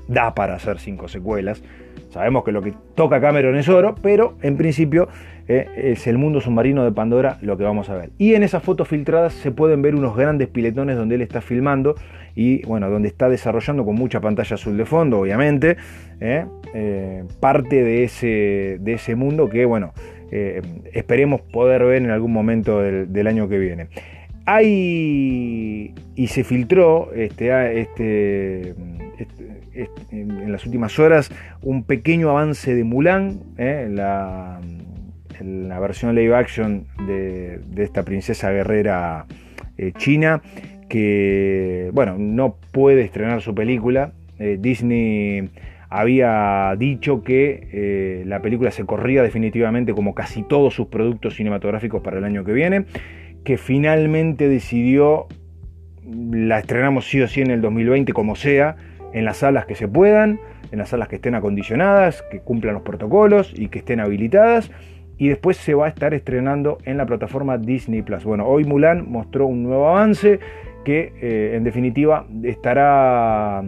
da 0.08 0.36
para 0.36 0.56
hacer 0.56 0.80
cinco 0.80 1.08
secuelas. 1.08 1.64
Sabemos 2.14 2.44
que 2.44 2.52
lo 2.52 2.62
que 2.62 2.74
toca 2.94 3.20
Cameron 3.20 3.56
es 3.56 3.68
oro, 3.68 3.96
pero 4.00 4.36
en 4.44 4.56
principio 4.56 5.08
eh, 5.48 5.68
es 5.76 6.06
el 6.06 6.20
mundo 6.20 6.42
submarino 6.42 6.84
de 6.84 6.92
Pandora 6.92 7.40
lo 7.42 7.58
que 7.58 7.64
vamos 7.64 7.90
a 7.90 7.96
ver. 7.96 8.12
Y 8.20 8.36
en 8.36 8.44
esas 8.44 8.62
fotos 8.62 8.88
filtradas 8.88 9.34
se 9.34 9.50
pueden 9.50 9.82
ver 9.82 9.96
unos 9.96 10.16
grandes 10.16 10.48
piletones 10.48 10.96
donde 10.96 11.16
él 11.16 11.24
está 11.24 11.42
filmando 11.42 11.96
y 12.36 12.64
bueno, 12.68 12.88
donde 12.92 13.08
está 13.08 13.30
desarrollando 13.30 13.84
con 13.84 13.96
mucha 13.96 14.22
pantalla 14.22 14.54
azul 14.54 14.78
de 14.78 14.86
fondo, 14.86 15.22
obviamente, 15.22 15.78
eh, 16.22 16.46
eh, 16.76 17.24
parte 17.40 17.84
de 17.84 18.04
ese, 18.04 18.78
de 18.80 18.94
ese 18.94 19.16
mundo 19.16 19.50
que 19.50 19.66
bueno, 19.66 19.94
esperemos 20.94 21.42
poder 21.42 21.84
ver 21.84 22.04
en 22.04 22.10
algún 22.10 22.32
momento 22.32 22.80
del, 22.80 23.28
año 23.28 23.50
que 23.50 23.58
viene. 23.58 23.88
Hay 24.46 25.94
y 26.16 26.28
se 26.28 26.44
filtró 26.44 27.12
este, 27.14 27.82
este 27.82 28.76
en 30.12 30.52
las 30.52 30.66
últimas 30.66 31.00
horas 31.00 31.32
un 31.62 31.84
pequeño 31.84 32.30
avance 32.30 32.76
de 32.76 32.84
Mulan, 32.84 33.42
¿eh? 33.58 33.88
la, 33.90 34.60
la, 35.42 35.80
versión 35.80 36.16
live 36.16 36.36
action 36.36 36.86
de, 37.08 37.60
esta 37.78 38.04
princesa 38.04 38.52
guerrera 38.52 39.26
eh, 39.78 39.92
china, 39.98 40.42
que 40.90 41.90
bueno, 41.94 42.16
no 42.18 42.58
puede 42.72 43.02
estrenar 43.04 43.42
su 43.42 43.56
película. 43.56 44.12
Eh, 44.40 44.58
Disney 44.60 45.50
había 45.90 46.76
dicho 46.78 47.24
que 47.24 48.24
la 48.26 48.42
película 48.42 48.72
se 48.72 48.84
corría 48.84 49.22
definitivamente 49.22 49.94
como 49.94 50.16
casi 50.16 50.42
todos 50.42 50.74
sus 50.74 50.88
productos 50.88 51.36
cinematográficos 51.36 52.02
para 52.02 52.18
el 52.18 52.24
año 52.24 52.44
que 52.44 52.52
viene, 52.52 52.86
que 53.44 53.58
finalmente 53.58 54.50
decidió, 54.50 55.28
la 56.04 56.60
estrenamos 56.60 57.08
sí 57.08 57.22
o 57.22 57.28
sí 57.28 57.42
en 57.42 57.52
el 57.52 57.62
2020 57.62 58.12
como 58.12 58.36
sea, 58.36 58.76
en 59.14 59.26
las 59.26 59.38
salas 59.38 59.66
que 59.66 59.76
se 59.76 59.88
puedan, 59.88 60.40
en 60.72 60.80
las 60.80 60.90
salas 60.90 61.08
que 61.08 61.16
estén 61.16 61.36
acondicionadas, 61.36 62.24
que 62.32 62.40
cumplan 62.40 62.74
los 62.74 62.84
protocolos 62.84 63.54
y 63.56 63.70
que 63.70 63.80
estén 63.80 64.00
habilitadas. 64.00 64.72
Y 65.18 65.30
después 65.30 65.58
se 65.58 65.76
va 65.76 65.86
a 65.86 65.90
estar 65.90 66.14
estrenando 66.14 66.80
en 66.86 66.98
la 66.98 67.06
plataforma 67.06 67.58
Disney 67.58 68.02
Plus. 68.02 68.24
Bueno, 68.24 68.48
hoy 68.48 68.64
Mulan 68.66 69.10
mostró 69.10 69.46
un 69.46 69.64
nuevo 69.64 69.88
avance 69.88 70.40
que 70.84 71.14
eh, 71.22 71.56
en 71.56 71.64
definitiva 71.64 72.26
estará 72.44 73.64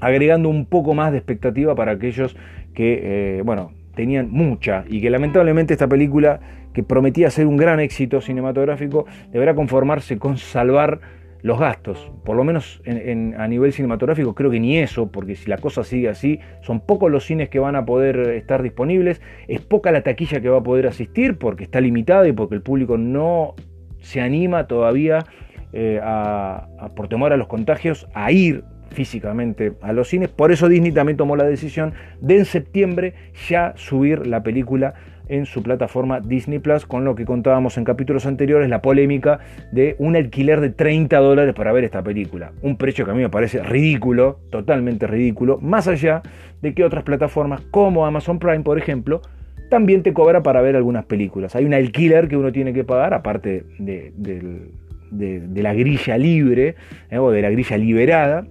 agregando 0.00 0.48
un 0.48 0.66
poco 0.66 0.94
más 0.94 1.12
de 1.12 1.18
expectativa 1.18 1.74
para 1.74 1.92
aquellos 1.92 2.36
que, 2.74 3.38
eh, 3.38 3.42
bueno, 3.42 3.72
tenían 3.94 4.30
mucha 4.30 4.84
y 4.88 5.00
que 5.00 5.08
lamentablemente 5.10 5.74
esta 5.74 5.88
película 5.88 6.40
que 6.72 6.82
prometía 6.82 7.30
ser 7.30 7.46
un 7.46 7.56
gran 7.56 7.80
éxito 7.80 8.20
cinematográfico 8.20 9.06
deberá 9.32 9.54
conformarse 9.54 10.18
con 10.18 10.36
salvar 10.36 11.00
los 11.44 11.58
gastos, 11.58 12.10
por 12.24 12.36
lo 12.36 12.42
menos 12.42 12.80
a 12.86 13.48
nivel 13.48 13.74
cinematográfico 13.74 14.34
creo 14.34 14.50
que 14.50 14.58
ni 14.58 14.78
eso, 14.78 15.12
porque 15.12 15.36
si 15.36 15.50
la 15.50 15.58
cosa 15.58 15.84
sigue 15.84 16.08
así, 16.08 16.40
son 16.62 16.80
pocos 16.80 17.12
los 17.12 17.26
cines 17.26 17.50
que 17.50 17.58
van 17.58 17.76
a 17.76 17.84
poder 17.84 18.18
estar 18.30 18.62
disponibles, 18.62 19.20
es 19.46 19.60
poca 19.60 19.92
la 19.92 20.00
taquilla 20.02 20.40
que 20.40 20.48
va 20.48 20.60
a 20.60 20.62
poder 20.62 20.86
asistir 20.86 21.36
porque 21.36 21.64
está 21.64 21.82
limitada 21.82 22.26
y 22.26 22.32
porque 22.32 22.54
el 22.54 22.62
público 22.62 22.96
no 22.96 23.54
se 24.00 24.22
anima 24.22 24.66
todavía 24.66 25.26
eh, 25.74 26.00
por 26.96 27.08
temor 27.08 27.34
a 27.34 27.36
los 27.36 27.46
contagios 27.46 28.08
a 28.14 28.32
ir 28.32 28.64
físicamente 28.94 29.72
a 29.82 29.92
los 29.92 30.08
cines. 30.08 30.30
Por 30.30 30.52
eso 30.52 30.68
Disney 30.68 30.92
también 30.92 31.16
tomó 31.16 31.36
la 31.36 31.44
decisión 31.44 31.92
de 32.20 32.38
en 32.38 32.44
septiembre 32.44 33.14
ya 33.48 33.74
subir 33.76 34.26
la 34.26 34.42
película 34.42 34.94
en 35.28 35.46
su 35.46 35.62
plataforma 35.62 36.20
Disney 36.20 36.58
Plus, 36.58 36.86
con 36.86 37.04
lo 37.04 37.14
que 37.14 37.24
contábamos 37.24 37.78
en 37.78 37.84
capítulos 37.84 38.26
anteriores, 38.26 38.68
la 38.68 38.82
polémica 38.82 39.40
de 39.72 39.96
un 39.98 40.16
alquiler 40.16 40.60
de 40.60 40.70
30 40.70 41.18
dólares 41.18 41.54
para 41.54 41.72
ver 41.72 41.84
esta 41.84 42.02
película. 42.02 42.52
Un 42.62 42.76
precio 42.76 43.04
que 43.04 43.10
a 43.10 43.14
mí 43.14 43.22
me 43.22 43.30
parece 43.30 43.62
ridículo, 43.62 44.40
totalmente 44.50 45.06
ridículo, 45.06 45.58
más 45.60 45.88
allá 45.88 46.22
de 46.60 46.74
que 46.74 46.84
otras 46.84 47.04
plataformas 47.04 47.62
como 47.70 48.06
Amazon 48.06 48.38
Prime, 48.38 48.60
por 48.60 48.78
ejemplo, 48.78 49.22
también 49.70 50.02
te 50.02 50.12
cobra 50.12 50.42
para 50.42 50.60
ver 50.60 50.76
algunas 50.76 51.04
películas. 51.06 51.56
Hay 51.56 51.64
un 51.64 51.74
alquiler 51.74 52.28
que 52.28 52.36
uno 52.36 52.52
tiene 52.52 52.72
que 52.72 52.84
pagar, 52.84 53.14
aparte 53.14 53.64
de, 53.78 54.12
la 55.10 55.74
grilla 55.74 56.18
libre 56.18 56.74
eh, 57.10 57.18
o 57.18 57.30
de 57.30 57.42
la 57.42 57.50
grilla 57.50 57.78
liberada, 57.78 58.46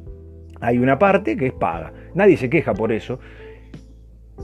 hay 0.64 0.80
una 0.80 0.98
parte 0.98 1.36
que 1.36 1.48
es 1.48 1.54
paga. 1.54 1.92
Nadie 2.16 2.38
se 2.38 2.50
queja 2.50 2.74
por 2.74 2.94
eso. 2.94 3.20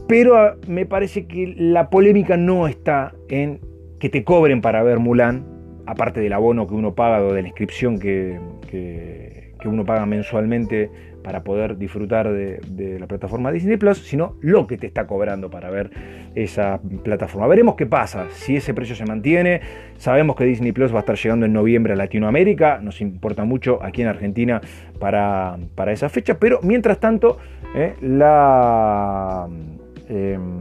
Pero 0.07 0.37
ah, 0.37 0.57
me 0.67 0.85
parece 0.85 1.25
que 1.25 1.55
la 1.57 1.89
polémica 1.89 2.35
no 2.35 2.67
está 2.67 3.13
en 3.29 3.61
que 3.99 4.09
te 4.09 4.23
cobren 4.25 4.61
para 4.61 4.83
ver 4.83 4.99
Mulan, 4.99 5.45
aparte 5.85 6.19
del 6.19 6.33
abono 6.33 6.67
que 6.67 6.73
uno 6.73 6.93
paga 6.93 7.23
o 7.23 7.33
de 7.33 7.41
la 7.41 7.47
inscripción 7.47 7.99
que, 7.99 8.37
uno 9.63 9.85
paga 9.85 10.05
mensualmente 10.05 10.91
para 11.29 11.43
poder 11.43 11.77
disfrutar 11.77 12.27
de, 12.33 12.97
la 12.99 13.05
plataforma 13.05 13.51
Disney 13.51 13.77
Plus, 13.77 13.99
sino 13.99 14.35
lo 14.41 14.65
que 14.65 14.79
te 14.79 14.87
está 14.87 15.05
cobrando 15.05 15.51
para 15.51 15.69
ver 15.69 15.91
esa 16.33 16.79
plataforma. 17.03 17.45
Veremos 17.45 17.75
qué 17.75 17.85
pasa, 17.85 18.25
si 18.31 18.55
ese 18.55 18.73
precio 18.73 18.95
se 18.95 19.05
mantiene. 19.05 19.61
Sabemos 19.97 20.35
que 20.35 20.45
Disney 20.45 20.71
Plus 20.71 20.91
va 20.91 20.97
a 20.97 20.99
estar 21.01 21.15
llegando 21.17 21.45
en 21.45 21.53
noviembre 21.53 21.93
a 21.93 21.95
Latinoamérica, 21.95 22.79
nos 22.81 22.99
importa 22.99 23.45
mucho 23.45 23.77
aquí 23.83 24.01
en 24.01 24.07
Argentina 24.07 24.59
para, 24.99 25.59
esa 25.91 26.09
fecha, 26.09 26.39
pero 26.39 26.61
mientras 26.63 26.99
tanto, 26.99 27.37
eh, 27.75 27.93
la 28.01 29.47
Em, 30.09 30.59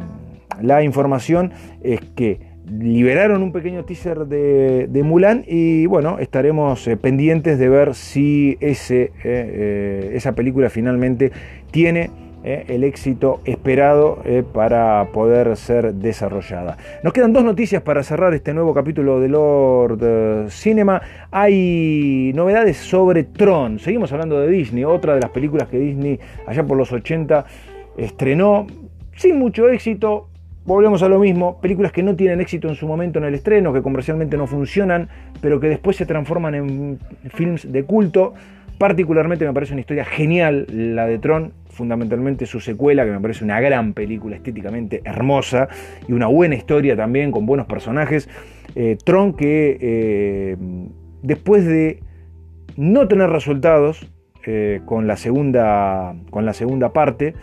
la 0.61 0.83
información 0.83 1.53
es 1.83 2.01
que 2.15 2.48
liberaron 2.71 3.43
un 3.43 3.53
pequeño 3.53 3.85
teaser 3.85 4.27
de, 4.27 5.03
Mulan 5.05 5.45
y 5.47 5.87
bueno, 5.87 6.19
estaremos 6.19 6.87
eh, 6.87 6.97
pendientes 6.97 7.59
de 7.59 7.69
ver 7.69 7.95
si 7.95 8.57
ese, 8.61 9.05
eh, 9.05 9.11
eh, 9.25 10.11
esa 10.15 10.33
película 10.33 10.71
finalmente 10.71 11.33
tiene 11.71 12.11
el 12.45 12.85
éxito 12.85 13.43
esperado 13.45 14.23
para 14.55 15.09
poder 15.13 15.55
ser 15.57 15.93
desarrollada. 15.95 16.79
Nos 17.03 17.13
quedan 17.13 17.33
dos 17.33 17.45
noticias 17.45 17.83
para 17.83 18.03
cerrar 18.03 18.33
este 18.33 18.55
nuevo 18.55 18.73
capítulo 18.73 19.21
de 19.21 19.29
Lord 19.29 20.49
Cinema. 20.49 21.03
Hay 21.31 22.33
novedades 22.35 22.79
sobre 22.79 23.25
Tron. 23.25 23.81
Seguimos 23.81 24.13
hablando 24.13 24.41
de 24.41 24.49
Disney, 24.49 24.85
otra 24.85 25.17
de 25.17 25.21
las 25.21 25.31
películas 25.31 25.69
que 25.69 25.79
Disney 25.79 26.21
allá 26.47 26.65
por 26.65 26.79
los 26.79 26.91
80 26.91 27.45
estrenó 27.99 28.67
sin 29.15 29.37
mucho 29.37 29.69
éxito, 29.69 30.28
volvemos 30.69 31.03
a 31.03 31.09
lo 31.09 31.19
mismo, 31.19 31.59
películas 31.63 31.93
que 31.93 32.03
no 32.03 32.15
tienen 32.15 32.43
éxito 32.43 32.69
en 32.69 32.75
su 32.75 32.87
momento 32.87 33.19
en 33.19 33.25
el 33.25 33.35
estreno, 33.35 33.73
que 33.73 33.81
comercialmente 33.81 34.37
no 34.37 34.47
funcionan, 34.47 35.09
pero 35.41 35.59
que 35.61 35.69
después 35.69 35.97
se 35.97 36.05
transforman 36.05 36.55
en 36.55 36.99
films 37.31 37.73
de 37.73 37.85
culto. 37.85 38.35
Particularmente 38.77 39.47
me 39.47 39.55
parece 39.55 39.73
una 39.73 39.81
historia 39.81 40.05
genial 40.05 40.67
la 40.69 41.07
de 41.07 41.19
Tron, 41.19 41.55
fundamentalmente 41.71 42.45
su 42.45 42.61
secuela, 42.61 43.07
que 43.07 43.11
me 43.11 43.19
parece 43.19 43.45
una 43.45 43.61
gran 43.61 43.95
película 43.95 44.37
estéticamente 44.37 45.01
hermosa 45.05 45.69
y 46.07 46.13
una 46.13 46.27
buena 46.27 46.55
historia 46.55 46.95
también, 46.95 47.33
con 47.33 47.47
buenos 47.47 47.67
personajes. 47.67 48.29
Eh, 48.75 48.99
Tron 49.03 49.33
que 49.33 49.79
eh, 49.81 50.57
después 51.23 51.65
de 51.65 52.03
no 52.77 53.09
tener 53.09 53.31
resultados 53.31 54.07
eh, 54.45 54.83
con, 54.85 55.07
la 55.07 55.17
segunda, 55.17 56.15
con 56.31 56.45
la 56.45 56.53
segunda 56.53 56.93
parte, 56.93 57.35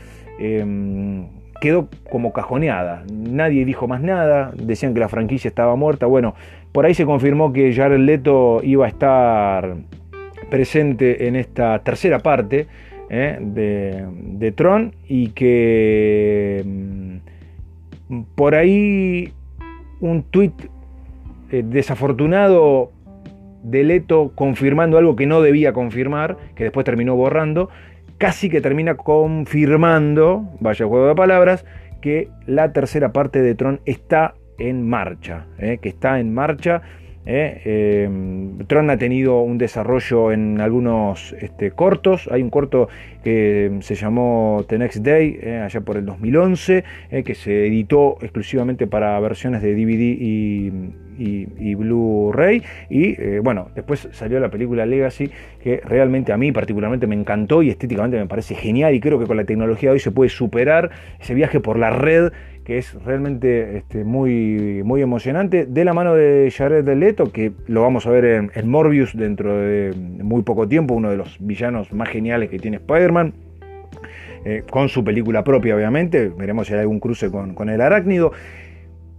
quedó 1.66 1.90
como 2.12 2.32
cajoneada. 2.32 3.04
Nadie 3.12 3.66
dijo 3.66 3.88
más 3.88 4.00
nada, 4.00 4.52
decían 4.56 4.94
que 4.94 5.00
la 5.00 5.10
franquicia 5.10 5.48
estaba 5.48 5.76
muerta. 5.76 6.06
Bueno, 6.06 6.36
por 6.72 6.86
ahí 6.86 6.94
se 6.94 7.06
confirmó 7.06 7.52
que 7.54 7.74
Jared 7.74 7.98
Leto 7.98 8.62
iba 8.62 8.86
a 8.86 8.88
estar 8.88 9.76
presente 10.52 11.28
en 11.28 11.36
esta 11.36 11.80
tercera 11.80 12.20
parte 12.20 12.68
eh, 13.10 13.40
de, 13.42 14.52
Tron 14.52 14.94
y 15.08 15.30
que 15.30 16.62
mm, 18.10 18.20
por 18.36 18.54
ahí 18.54 19.34
un 20.02 20.22
tuit 20.22 20.54
eh, 21.52 21.64
desafortunado 21.66 22.92
de 23.64 23.84
Leto 23.84 24.34
confirmando 24.36 25.00
algo 25.00 25.16
que 25.16 25.26
no 25.26 25.42
debía 25.42 25.74
confirmar, 25.74 26.38
que 26.54 26.66
después 26.66 26.86
terminó 26.86 27.16
borrando, 27.16 27.70
casi 28.18 28.50
que 28.50 28.62
termina 28.62 28.96
confirmando, 28.96 30.50
vaya 30.60 30.86
juego 30.86 31.08
de 31.08 31.16
palabras, 31.16 31.66
que 32.02 32.30
la 32.46 32.72
tercera 32.72 33.12
parte 33.12 33.42
de 33.42 33.56
Tron 33.56 33.82
está 33.86 34.36
en 34.58 34.88
marcha, 34.88 35.46
eh, 35.58 35.80
que 35.82 35.90
está 35.90 36.20
en 36.20 36.34
marcha. 36.34 36.82
Eh, 37.28 37.62
eh, 37.66 38.10
Tron 38.68 38.92
ha 38.92 38.98
tenido 38.98 39.42
un 39.42 39.58
desarrollo 39.58 40.32
en 40.32 40.62
algunos 40.62 41.34
este, 41.40 41.72
cortos. 41.72 42.30
Hay 42.32 42.44
un 42.44 42.52
corto 42.52 42.88
que 43.24 43.80
se 43.82 43.96
llamó 43.96 44.64
The 44.68 44.78
Next 44.78 45.04
Day, 45.04 45.40
allá 45.64 45.82
por 45.82 45.98
el 45.98 46.06
2011, 46.06 46.84
que 47.26 47.36
se 47.36 47.66
editó 47.66 48.18
exclusivamente 48.22 48.86
para 48.86 49.20
versiones 49.20 49.64
de 49.64 49.74
DVD 49.74 50.02
y, 50.22 50.72
y, 51.18 51.76
Blu-ray. 51.76 52.64
Y 52.90 53.22
eh, 53.22 53.42
bueno, 53.44 53.70
después 53.76 54.08
salió 54.12 54.40
la 54.40 54.50
película 54.50 54.86
Legacy, 54.86 55.30
que 55.62 55.82
realmente 55.84 56.32
a 56.32 56.38
mí 56.38 56.52
particularmente 56.52 57.08
me 57.08 57.16
encantó 57.16 57.64
y 57.64 57.70
estéticamente 57.70 58.18
me 58.18 58.28
parece 58.28 58.56
genial. 58.56 58.94
Y 58.94 59.00
creo 59.00 59.20
que 59.20 59.26
con 59.26 59.38
la 59.38 59.46
tecnología 59.46 59.90
de 59.90 59.94
hoy 59.94 60.00
se 60.00 60.12
puede 60.12 60.30
superar 60.30 60.92
ese 61.20 61.34
viaje 61.34 61.60
por 61.60 61.78
la 61.78 61.90
red 61.90 62.32
que 62.66 62.80
es 62.80 62.96
realmente 63.06 63.78
este, 63.78 64.04
muy, 64.04 64.82
muy 64.84 65.02
emocionante, 65.02 65.68
de 65.68 65.86
la 65.86 65.94
mano 65.94 66.16
de 66.16 66.52
Jared 66.52 66.90
Leto, 66.98 67.32
que 67.32 67.52
lo 67.68 67.84
vamos 67.84 68.08
a 68.08 68.10
ver 68.10 68.50
en, 68.56 68.68
Morbius 68.68 69.16
dentro 69.16 69.56
de 69.56 69.94
muy 69.96 70.42
poco 70.42 70.68
tiempo, 70.68 70.96
uno 70.96 71.12
de 71.12 71.18
los 71.18 71.38
villanos 71.40 71.94
más 71.94 72.10
geniales 72.10 72.50
que 72.50 72.58
tiene 72.58 72.78
Spider-Man. 72.78 73.34
Eh, 74.48 74.64
con 74.70 74.90
su 74.90 75.04
película 75.04 75.44
propia, 75.44 75.76
obviamente, 75.76 76.30
veremos 76.30 76.68
si 76.68 76.74
hay 76.74 76.82
algún 76.82 77.00
cruce 77.00 77.32
con 77.32 77.70
el 77.70 77.82
arácnido 77.82 78.32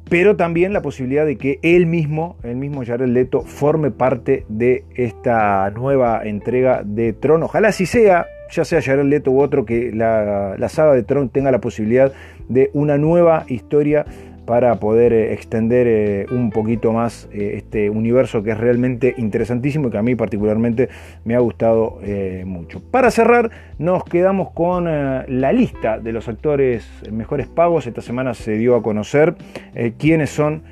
pero 0.09 0.37
también 0.37 0.73
la 0.73 0.83
posibilidad 0.83 1.27
de 1.27 1.37
que 1.37 1.59
él 1.63 1.87
mismo, 1.87 2.37
el 2.43 2.57
mismo 2.57 2.85
Jared 2.85 3.09
Leto, 3.09 3.43
forme 3.43 3.91
parte 3.91 4.45
de 4.49 4.85
esta 4.95 5.69
nueva 5.71 6.23
entrega 6.25 6.83
de 6.85 7.13
Tron. 7.13 7.43
Ojalá 7.43 7.69
así 7.69 7.87
sea, 7.87 8.27
ya 8.51 8.65
sea 8.65 8.81
Jared 8.81 9.05
Leto 9.05 9.33
u 9.33 9.41
otro, 9.41 9.65
que 9.65 9.91
la, 9.93 10.57
la 10.59 10.69
saga 10.69 10.93
de 10.93 11.03
Tron 11.03 11.29
tenga 11.29 11.51
la 11.51 11.61
posibilidad 11.61 12.13
de 12.49 12.71
una 12.73 12.99
nueva 12.99 13.45
historia 13.49 14.07
para 14.47 14.77
poder 14.77 15.13
eh, 15.13 15.33
extender 15.33 15.87
eh, 15.89 16.27
un 16.31 16.51
poquito 16.51 16.93
más 16.93 17.29
eh, 17.33 17.55
este 17.57 17.91
universo 17.91 18.43
que 18.43 18.53
es 18.53 18.59
realmente 18.59 19.15
interesantísimo 19.19 19.89
y 19.89 19.91
que 19.91 19.99
a 19.99 20.03
mí 20.03 20.15
particularmente 20.15 20.89
me 21.25 21.35
ha 21.35 21.41
gustado 21.41 21.99
mucho. 22.45 22.81
Para 22.81 23.11
cerrar, 23.11 23.51
nos 23.79 24.05
quedamos 24.05 24.53
con 24.53 24.85
la 24.85 25.53
lista 25.53 25.99
de 25.99 26.13
los 26.13 26.29
actores 26.29 26.89
mejores 27.11 27.49
pagos. 27.49 27.87
Esta 27.87 28.01
semana 28.01 28.35
se 28.35 28.53
dio 28.53 28.77
a 28.77 28.83
conocer 28.83 29.35
quiénes 29.99 30.31
son 30.31 30.63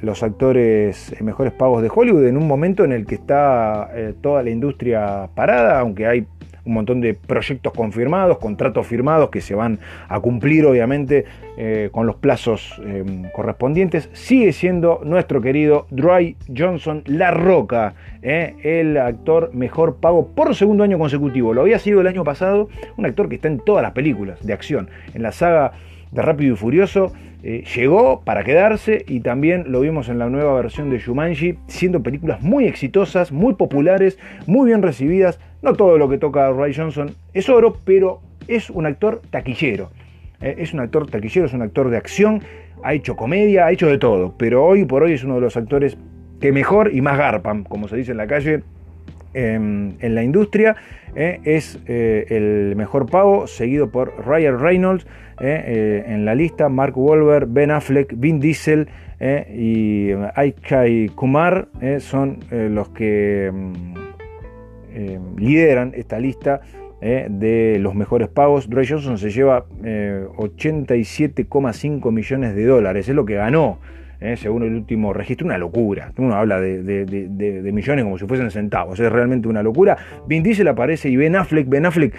los 0.00 0.22
actores 0.22 1.14
mejores 1.20 1.52
pagos 1.52 1.82
de 1.82 1.90
Hollywood 1.92 2.26
en 2.26 2.36
un 2.36 2.46
momento 2.46 2.84
en 2.84 2.92
el 2.92 3.06
que 3.06 3.16
está 3.16 3.90
toda 4.20 4.42
la 4.42 4.50
industria 4.50 5.28
parada, 5.34 5.80
aunque 5.80 6.06
hay 6.06 6.26
un 6.64 6.74
montón 6.74 7.00
de 7.00 7.14
proyectos 7.14 7.72
confirmados, 7.72 8.38
contratos 8.38 8.86
firmados 8.86 9.30
que 9.30 9.40
se 9.40 9.54
van 9.54 9.78
a 10.08 10.20
cumplir 10.20 10.66
obviamente 10.66 11.24
eh, 11.56 11.88
con 11.92 12.06
los 12.06 12.16
plazos 12.16 12.80
em, 12.84 13.30
correspondientes. 13.32 14.08
Sigue 14.12 14.52
siendo 14.52 15.00
nuestro 15.04 15.40
querido 15.40 15.86
Dry 15.90 16.36
Johnson 16.56 17.02
La 17.06 17.30
Roca, 17.30 17.94
eh, 18.22 18.54
el 18.62 18.96
actor 18.96 19.50
mejor 19.54 19.96
pago 19.96 20.28
por 20.28 20.54
segundo 20.54 20.84
año 20.84 20.98
consecutivo. 20.98 21.54
Lo 21.54 21.62
había 21.62 21.78
sido 21.78 22.00
el 22.00 22.06
año 22.06 22.24
pasado, 22.24 22.68
un 22.96 23.06
actor 23.06 23.28
que 23.28 23.36
está 23.36 23.48
en 23.48 23.60
todas 23.60 23.82
las 23.82 23.92
películas 23.92 24.44
de 24.44 24.52
acción, 24.52 24.88
en 25.14 25.22
la 25.22 25.32
saga 25.32 25.72
de 26.10 26.22
Rápido 26.22 26.54
y 26.54 26.56
Furioso. 26.56 27.12
Eh, 27.46 27.62
llegó 27.76 28.22
para 28.24 28.42
quedarse 28.42 29.04
y 29.06 29.20
también 29.20 29.64
lo 29.70 29.80
vimos 29.80 30.08
en 30.08 30.18
la 30.18 30.30
nueva 30.30 30.54
versión 30.54 30.88
de 30.88 30.98
Shumanji, 30.98 31.58
siendo 31.66 32.02
películas 32.02 32.40
muy 32.40 32.64
exitosas, 32.64 33.32
muy 33.32 33.52
populares, 33.52 34.18
muy 34.46 34.68
bien 34.68 34.80
recibidas, 34.80 35.38
no 35.64 35.72
todo 35.72 35.96
lo 35.96 36.08
que 36.10 36.18
toca 36.18 36.52
Ray 36.52 36.74
Johnson 36.74 37.10
es 37.32 37.48
oro, 37.48 37.78
pero 37.84 38.20
es 38.46 38.68
un 38.68 38.84
actor 38.84 39.22
taquillero. 39.30 39.90
Eh, 40.42 40.56
es 40.58 40.74
un 40.74 40.80
actor 40.80 41.10
taquillero, 41.10 41.46
es 41.46 41.54
un 41.54 41.62
actor 41.62 41.88
de 41.88 41.96
acción, 41.96 42.42
ha 42.82 42.92
hecho 42.92 43.16
comedia, 43.16 43.64
ha 43.64 43.72
hecho 43.72 43.88
de 43.88 43.96
todo, 43.96 44.34
pero 44.36 44.62
hoy 44.64 44.84
por 44.84 45.02
hoy 45.02 45.14
es 45.14 45.24
uno 45.24 45.36
de 45.36 45.40
los 45.40 45.56
actores 45.56 45.96
que 46.38 46.52
mejor 46.52 46.94
y 46.94 47.00
más 47.00 47.16
garpan, 47.16 47.64
como 47.64 47.88
se 47.88 47.96
dice 47.96 48.10
en 48.10 48.18
la 48.18 48.26
calle, 48.26 48.62
en, 49.32 49.96
la 50.00 50.22
industria. 50.22 50.76
Eh, 51.16 51.40
es 51.44 51.80
eh, 51.86 52.26
el 52.28 52.76
mejor 52.76 53.06
pago, 53.06 53.46
seguido 53.46 53.90
por 53.90 54.12
Ryan 54.26 54.60
Reynolds 54.60 55.06
en 55.40 56.24
la 56.24 56.34
lista, 56.36 56.68
Mark 56.68 56.96
Wahlberg, 56.96 57.48
Ben 57.48 57.72
Affleck, 57.72 58.12
Vin 58.16 58.38
Diesel 58.38 58.88
y 59.52 60.12
Aikai 60.36 61.08
Kumar 61.08 61.66
son 61.98 62.38
los 62.50 62.90
que 62.90 63.50
mm, 63.52 64.03
eh, 64.94 65.18
lideran 65.36 65.92
esta 65.94 66.18
lista 66.18 66.62
eh, 67.00 67.26
de 67.28 67.78
los 67.80 67.94
mejores 67.94 68.28
pagos. 68.28 68.70
Dray 68.70 68.86
Johnson 68.86 69.18
se 69.18 69.30
lleva 69.30 69.66
87,5 69.68 72.08
eh, 72.08 72.12
millones 72.12 72.54
de 72.54 72.64
dólares, 72.64 73.08
es 73.08 73.14
lo 73.14 73.24
que 73.24 73.34
ganó. 73.34 73.78
Según 74.36 74.62
el 74.62 74.74
último 74.74 75.12
registro, 75.12 75.46
una 75.46 75.58
locura. 75.58 76.12
Uno 76.16 76.34
habla 76.34 76.60
de, 76.60 77.70
millones 77.72 78.04
como 78.04 78.18
si 78.18 78.26
fuesen 78.26 78.50
centavos, 78.50 78.98
es 79.00 79.10
realmente 79.10 79.48
una 79.48 79.62
locura. 79.62 79.96
Vin 80.26 80.42
Diesel 80.42 80.68
aparece 80.68 81.08
y 81.08 81.16
Ben 81.16 81.36
Affleck, 81.36 81.68
Ben 81.68 81.86
Affleck 81.86 82.14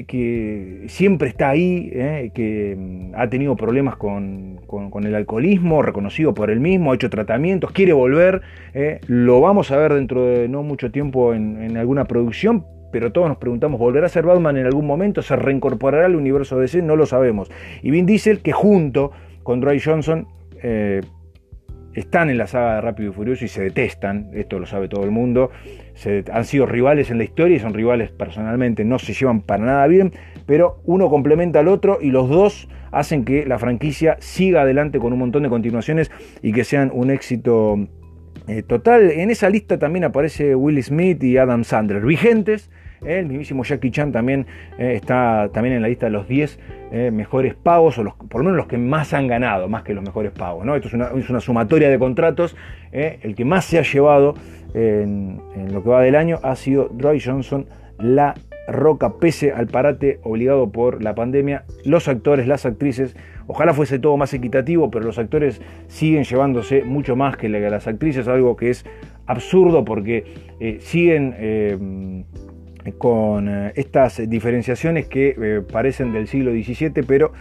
que, 0.00 0.84
siempre 0.88 1.28
está 1.28 1.50
ahí, 1.50 1.90
que 2.34 2.76
mm, 2.76 3.12
ha 3.14 3.28
tenido 3.28 3.56
problemas 3.56 3.96
con, 3.96 4.60
el 5.04 5.14
alcoholismo, 5.14 5.82
reconocido 5.82 6.34
por 6.34 6.50
él 6.50 6.60
mismo, 6.60 6.92
ha 6.92 6.94
hecho 6.94 7.10
tratamientos, 7.10 7.72
quiere 7.72 7.92
volver, 7.92 8.42
lo 9.06 9.40
vamos 9.40 9.70
a 9.70 9.76
ver 9.76 9.94
dentro 9.94 10.24
de 10.24 10.48
no 10.48 10.62
mucho 10.62 10.90
tiempo 10.90 11.34
en, 11.34 11.76
alguna 11.76 12.04
producción, 12.04 12.64
pero 12.90 13.12
todos 13.12 13.28
nos 13.28 13.38
preguntamos, 13.38 13.78
¿volverá 13.78 14.06
a 14.06 14.08
ser 14.08 14.24
Batman 14.24 14.56
en 14.56 14.66
algún 14.66 14.86
momento? 14.86 15.22
¿Se 15.22 15.34
reincorporará 15.36 16.06
al 16.06 16.16
universo 16.16 16.58
DC? 16.58 16.82
No 16.82 16.96
lo 16.96 17.06
sabemos. 17.06 17.50
Y 17.82 17.90
Vin 17.90 18.06
Diesel, 18.06 18.40
que 18.40 18.52
junto 18.52 19.12
con 19.42 19.60
Dwayne 19.60 19.82
Johnson 19.82 20.26
eh, 20.62 21.00
están 21.94 22.30
en 22.30 22.38
la 22.38 22.46
saga 22.46 22.76
de 22.76 22.80
Rápido 22.80 23.10
y 23.10 23.12
Furioso 23.14 23.44
y 23.44 23.48
se 23.48 23.62
detestan, 23.62 24.30
esto 24.34 24.58
lo 24.58 24.66
sabe 24.66 24.88
todo 24.88 25.04
el 25.04 25.10
mundo, 25.10 25.50
se, 25.94 26.24
han 26.32 26.44
sido 26.44 26.66
rivales 26.66 27.10
en 27.10 27.18
la 27.18 27.24
historia 27.24 27.56
y 27.56 27.60
son 27.60 27.74
rivales 27.74 28.10
personalmente, 28.10 28.84
no 28.84 28.98
se 28.98 29.12
llevan 29.12 29.42
para 29.42 29.64
nada 29.64 29.86
bien, 29.86 30.12
pero 30.46 30.80
uno 30.84 31.08
complementa 31.08 31.60
al 31.60 31.68
otro 31.68 31.98
y 32.00 32.10
los 32.10 32.28
dos 32.28 32.68
hacen 32.90 33.24
que 33.24 33.46
la 33.46 33.58
franquicia 33.58 34.16
siga 34.20 34.62
adelante 34.62 34.98
con 34.98 35.12
un 35.12 35.18
montón 35.18 35.42
de 35.42 35.48
continuaciones 35.48 36.10
y 36.42 36.52
que 36.52 36.64
sean 36.64 36.90
un 36.92 37.10
éxito 37.10 37.76
eh, 38.48 38.62
total. 38.62 39.10
En 39.10 39.30
esa 39.30 39.48
lista 39.48 39.78
también 39.78 40.04
aparece 40.04 40.54
Will 40.54 40.82
Smith 40.82 41.22
y 41.22 41.36
Adam 41.36 41.64
Sandler, 41.64 42.04
vigentes 42.04 42.70
el 43.04 43.26
mismísimo 43.26 43.64
Jackie 43.64 43.90
Chan 43.90 44.12
también 44.12 44.46
eh, 44.78 44.94
está 44.94 45.50
también 45.52 45.76
en 45.76 45.82
la 45.82 45.88
lista 45.88 46.06
de 46.06 46.12
los 46.12 46.28
10 46.28 46.58
eh, 46.92 47.10
mejores 47.10 47.54
pagos, 47.54 47.98
o 47.98 48.04
por 48.04 48.40
lo 48.40 48.44
menos 48.44 48.56
los 48.56 48.66
que 48.66 48.78
más 48.78 49.12
han 49.14 49.26
ganado, 49.26 49.68
más 49.68 49.82
que 49.82 49.94
los 49.94 50.04
mejores 50.04 50.32
pagos. 50.32 50.64
¿no? 50.64 50.76
Esto 50.76 50.88
es 50.88 51.30
una, 51.30 51.40
sumatoria 51.40 51.88
de 51.88 51.98
contratos. 51.98 52.56
Eh, 52.92 53.18
el 53.22 53.34
que 53.34 53.44
más 53.44 53.64
se 53.64 53.78
ha 53.78 53.82
llevado 53.82 54.34
en, 54.74 55.40
lo 55.72 55.82
que 55.82 55.88
va 55.88 56.02
del 56.02 56.14
año 56.14 56.38
ha 56.42 56.54
sido 56.56 56.90
Roy 56.96 57.20
Johnson, 57.20 57.66
la 57.98 58.34
roca, 58.68 59.14
pese 59.18 59.52
al 59.52 59.66
parate 59.66 60.20
obligado 60.22 60.70
por 60.70 61.02
la 61.02 61.14
pandemia. 61.14 61.64
Los 61.84 62.08
actores, 62.08 62.46
las 62.46 62.64
actrices, 62.66 63.16
ojalá 63.46 63.74
fuese 63.74 63.98
todo 63.98 64.16
más 64.16 64.32
equitativo, 64.34 64.90
pero 64.90 65.04
los 65.04 65.18
actores 65.18 65.60
siguen 65.88 66.24
llevándose 66.24 66.84
mucho 66.84 67.16
más 67.16 67.36
que 67.36 67.48
las 67.48 67.86
actrices, 67.86 68.28
algo 68.28 68.56
que 68.56 68.70
es 68.70 68.84
absurdo 69.26 69.84
porque 69.84 70.78
siguen 70.80 72.26
con 72.98 73.48
eh, 73.48 73.72
estas 73.76 74.28
diferenciaciones 74.28 75.06
que 75.06 75.36
eh, 75.40 75.60
parecen 75.60 76.12
del 76.12 76.26
siglo 76.26 76.50
XVII, 76.52 77.02
pero 77.06 77.32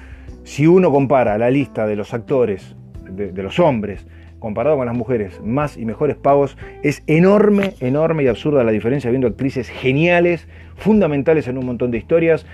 si 0.43 0.67
uno 0.67 0.91
compara 0.91 1.37
la 1.37 1.49
lista 1.49 1.87
de 1.87 1.95
los 1.95 2.13
actores, 2.13 2.75
de, 3.09 3.43
los 3.43 3.59
hombres, 3.59 4.05
comparado 4.39 4.77
con 4.77 4.85
las 4.85 4.95
mujeres, 4.95 5.41
más 5.43 5.77
y 5.77 5.85
mejores 5.85 6.15
pagos, 6.15 6.57
es 6.83 7.03
enorme, 7.07 7.73
enorme 7.79 8.23
y 8.23 8.27
absurda 8.27 8.63
la 8.63 8.71
diferencia, 8.71 9.09
viendo 9.09 9.27
actrices 9.27 9.69
geniales, 9.69 10.47
fundamentales 10.75 11.47
en 11.47 11.57
un 11.57 11.65
montón 11.65 11.91
de 11.91 11.97
historias, 11.97 12.45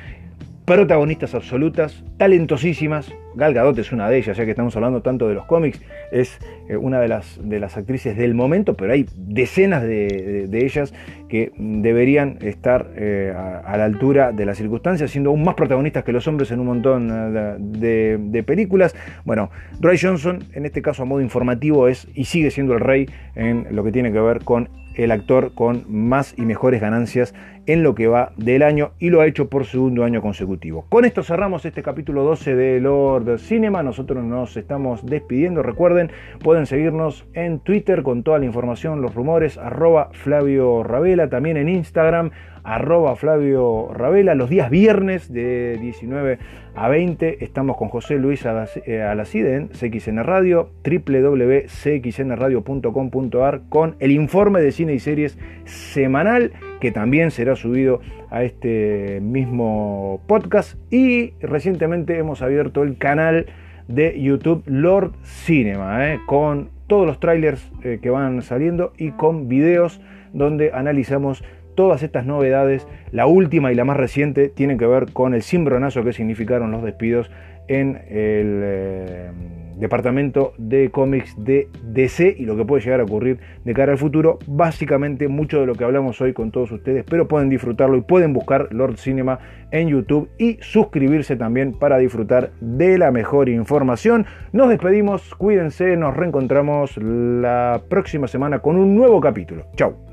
protagonistas 0.66 1.34
absolutas, 1.34 2.04
talentosísimas. 2.18 3.14
Gal 3.38 3.54
Gadot 3.54 3.78
es 3.78 3.92
una 3.92 4.10
de 4.10 4.18
ellas, 4.18 4.36
ya 4.36 4.46
que 4.46 4.52
estamos 4.52 4.76
hablando 4.76 5.02
tanto 5.02 5.28
de 5.28 5.36
los 5.36 5.46
cómics, 5.46 5.80
es 6.12 6.40
eh, 6.68 6.76
una 6.76 7.00
de 7.00 7.08
las, 7.08 7.40
de 7.42 7.60
las 7.60 7.78
actrices 7.78 8.18
del 8.18 8.34
momento, 8.34 8.74
pero 8.74 8.94
hay 8.94 9.06
decenas 9.16 9.84
de, 9.84 10.48
ellas 10.52 10.92
que 11.30 11.52
deberían 11.56 12.40
estar 12.42 12.90
eh, 12.96 13.32
a, 13.36 13.78
la 13.78 13.86
altura 13.86 14.32
de 14.32 14.46
las 14.46 14.58
circunstancias, 14.58 15.12
siendo 15.12 15.30
aún 15.30 15.44
más 15.44 15.54
protagonistas 15.54 16.04
que 16.04 16.12
los 16.12 16.28
hombres 16.28 16.50
en 16.50 16.60
un 16.60 16.66
montón 16.66 17.10
eh, 17.12 18.18
de, 18.20 18.44
películas. 18.44 18.96
Bueno, 19.24 19.52
Ray 19.80 20.00
Johnson, 20.02 20.44
en 20.54 20.66
este 20.66 20.82
caso 20.82 21.04
a 21.04 21.06
modo 21.06 21.22
informativo, 21.22 21.88
es 21.88 22.08
y 22.16 22.26
sigue 22.26 22.50
siendo 22.50 22.74
el 22.74 22.80
rey 22.80 23.08
en 23.36 23.68
lo 23.72 23.84
que 23.84 23.92
tiene 23.92 24.12
que 24.12 24.20
ver 24.20 24.44
con 24.44 24.70
el 24.98 25.12
actor 25.12 25.54
con 25.54 25.86
más 25.88 26.34
y 26.38 26.42
mejores 26.44 26.82
ganancias 26.82 27.34
en 27.68 27.84
lo 27.84 27.96
que 27.96 28.08
va 28.08 28.32
del 28.38 28.64
año 28.64 28.92
y 28.98 29.10
lo 29.10 29.22
ha 29.22 29.28
hecho 29.28 29.50
por 29.50 29.66
segundo 29.66 30.04
año 30.04 30.22
consecutivo. 30.22 30.86
Con 30.90 31.06
esto 31.06 31.22
cerramos 31.22 31.66
este 31.66 31.84
capítulo 31.84 32.24
12 32.24 32.56
de 32.56 32.80
Lord 32.80 33.40
Cinema. 33.40 33.84
Nosotros 33.84 34.24
nos 34.24 34.56
estamos 34.58 35.06
despidiendo. 35.06 35.62
Recuerden, 35.62 36.12
pueden 36.40 36.66
seguirnos 36.66 37.26
en 37.34 37.60
Twitter 37.60 38.04
con 38.04 38.24
toda 38.24 38.40
la 38.40 38.46
información, 38.46 39.02
los 39.02 39.14
rumores, 39.14 39.58
arroba 39.58 40.10
Flavio 40.14 40.84
Ravela, 40.84 41.30
también 41.30 41.58
en 41.58 41.70
Instagram, 41.70 42.32
arroba 42.68 43.16
Flavio 43.16 43.90
Ravela. 43.94 44.36
Los 44.36 44.50
días 44.50 44.70
viernes 44.70 45.32
de 45.32 45.78
19 45.80 46.38
a 46.76 46.90
20 46.90 47.42
estamos 47.44 47.78
con 47.78 47.88
José 47.88 48.20
Luis 48.20 48.46
eh, 48.86 49.02
Alacide 49.02 49.56
en 49.56 49.70
CXN 49.70 50.22
Radio, 50.24 50.70
www.cxnradio.com.ar 50.84 53.62
con 53.70 53.96
el 54.00 54.12
informe 54.12 54.62
de 54.62 54.74
cine 54.74 54.94
y 54.94 55.00
series 55.00 55.40
semanal 55.64 56.52
que 56.82 56.92
también 56.92 57.32
será 57.32 57.56
subido 57.56 58.02
a 58.30 58.44
este 58.44 59.22
mismo 59.22 60.22
podcast 60.28 60.78
y 60.92 61.32
recientemente 61.40 62.18
hemos 62.18 62.42
abierto 62.42 62.84
el 62.84 62.98
canal 62.98 63.46
de 63.88 64.22
YouTube 64.22 64.64
Lord 64.66 65.14
Cinema 65.24 66.12
eh, 66.12 66.20
con 66.26 66.72
todos 66.88 67.08
los 67.08 67.22
trailers 67.22 67.72
eh, 67.84 68.00
que 68.02 68.10
van 68.10 68.42
saliendo 68.42 68.92
y 68.98 69.12
con 69.12 69.48
videos 69.48 70.02
donde 70.34 70.74
analizamos 70.74 71.46
todas 71.78 72.02
estas 72.02 72.26
novedades, 72.26 72.88
la 73.12 73.28
última 73.28 73.72
y 73.72 73.76
la 73.76 73.86
más 73.86 73.98
reciente, 73.98 74.50
tienen 74.50 74.80
que 74.80 74.88
ver 74.88 75.14
con 75.14 75.36
el 75.36 75.44
cimbronazo 75.44 76.04
que 76.04 76.12
significaron 76.12 76.72
los 76.72 76.84
despidos 76.84 77.30
en 77.68 77.98
el 78.10 78.62
eh, 78.64 79.30
departamento 79.78 80.54
de 80.58 80.90
cómics 80.90 81.36
de 81.38 81.68
DC 81.84 82.36
y 82.36 82.46
lo 82.46 82.58
que 82.58 82.66
puede 82.66 82.84
llegar 82.84 83.00
a 83.00 83.04
ocurrir 83.04 83.38
de 83.64 83.74
cara 83.76 83.92
al 83.92 84.00
futuro. 84.00 84.40
Básicamente 84.48 85.28
mucho 85.28 85.60
de 85.60 85.68
lo 85.68 85.76
que 85.76 85.84
hablamos 85.84 86.20
hoy 86.20 86.34
con 86.34 86.50
todos 86.50 86.72
ustedes, 86.72 87.06
pero 87.08 87.28
pueden 87.28 87.50
disfrutarlo 87.50 87.96
y 87.96 88.02
pueden 88.02 88.34
buscar 88.34 88.70
Lord 88.72 88.98
Cinema 88.98 89.38
en 89.70 89.90
YouTube 89.90 90.30
y 90.40 90.58
suscribirse 90.62 91.36
también 91.36 91.74
para 91.74 92.00
disfrutar 92.00 92.54
de 92.60 92.98
la 92.98 93.12
mejor 93.12 93.50
información. 93.50 94.26
Nos 94.52 94.70
despedimos, 94.70 95.36
cuídense, 95.36 95.96
nos 95.96 96.18
reencontramos 96.18 96.98
la 96.98 97.84
próxima 97.88 98.28
semana 98.28 98.60
con 98.60 98.78
un 98.78 98.96
nuevo 98.96 99.22
capítulo. 99.22 99.68
Chao. 99.76 100.07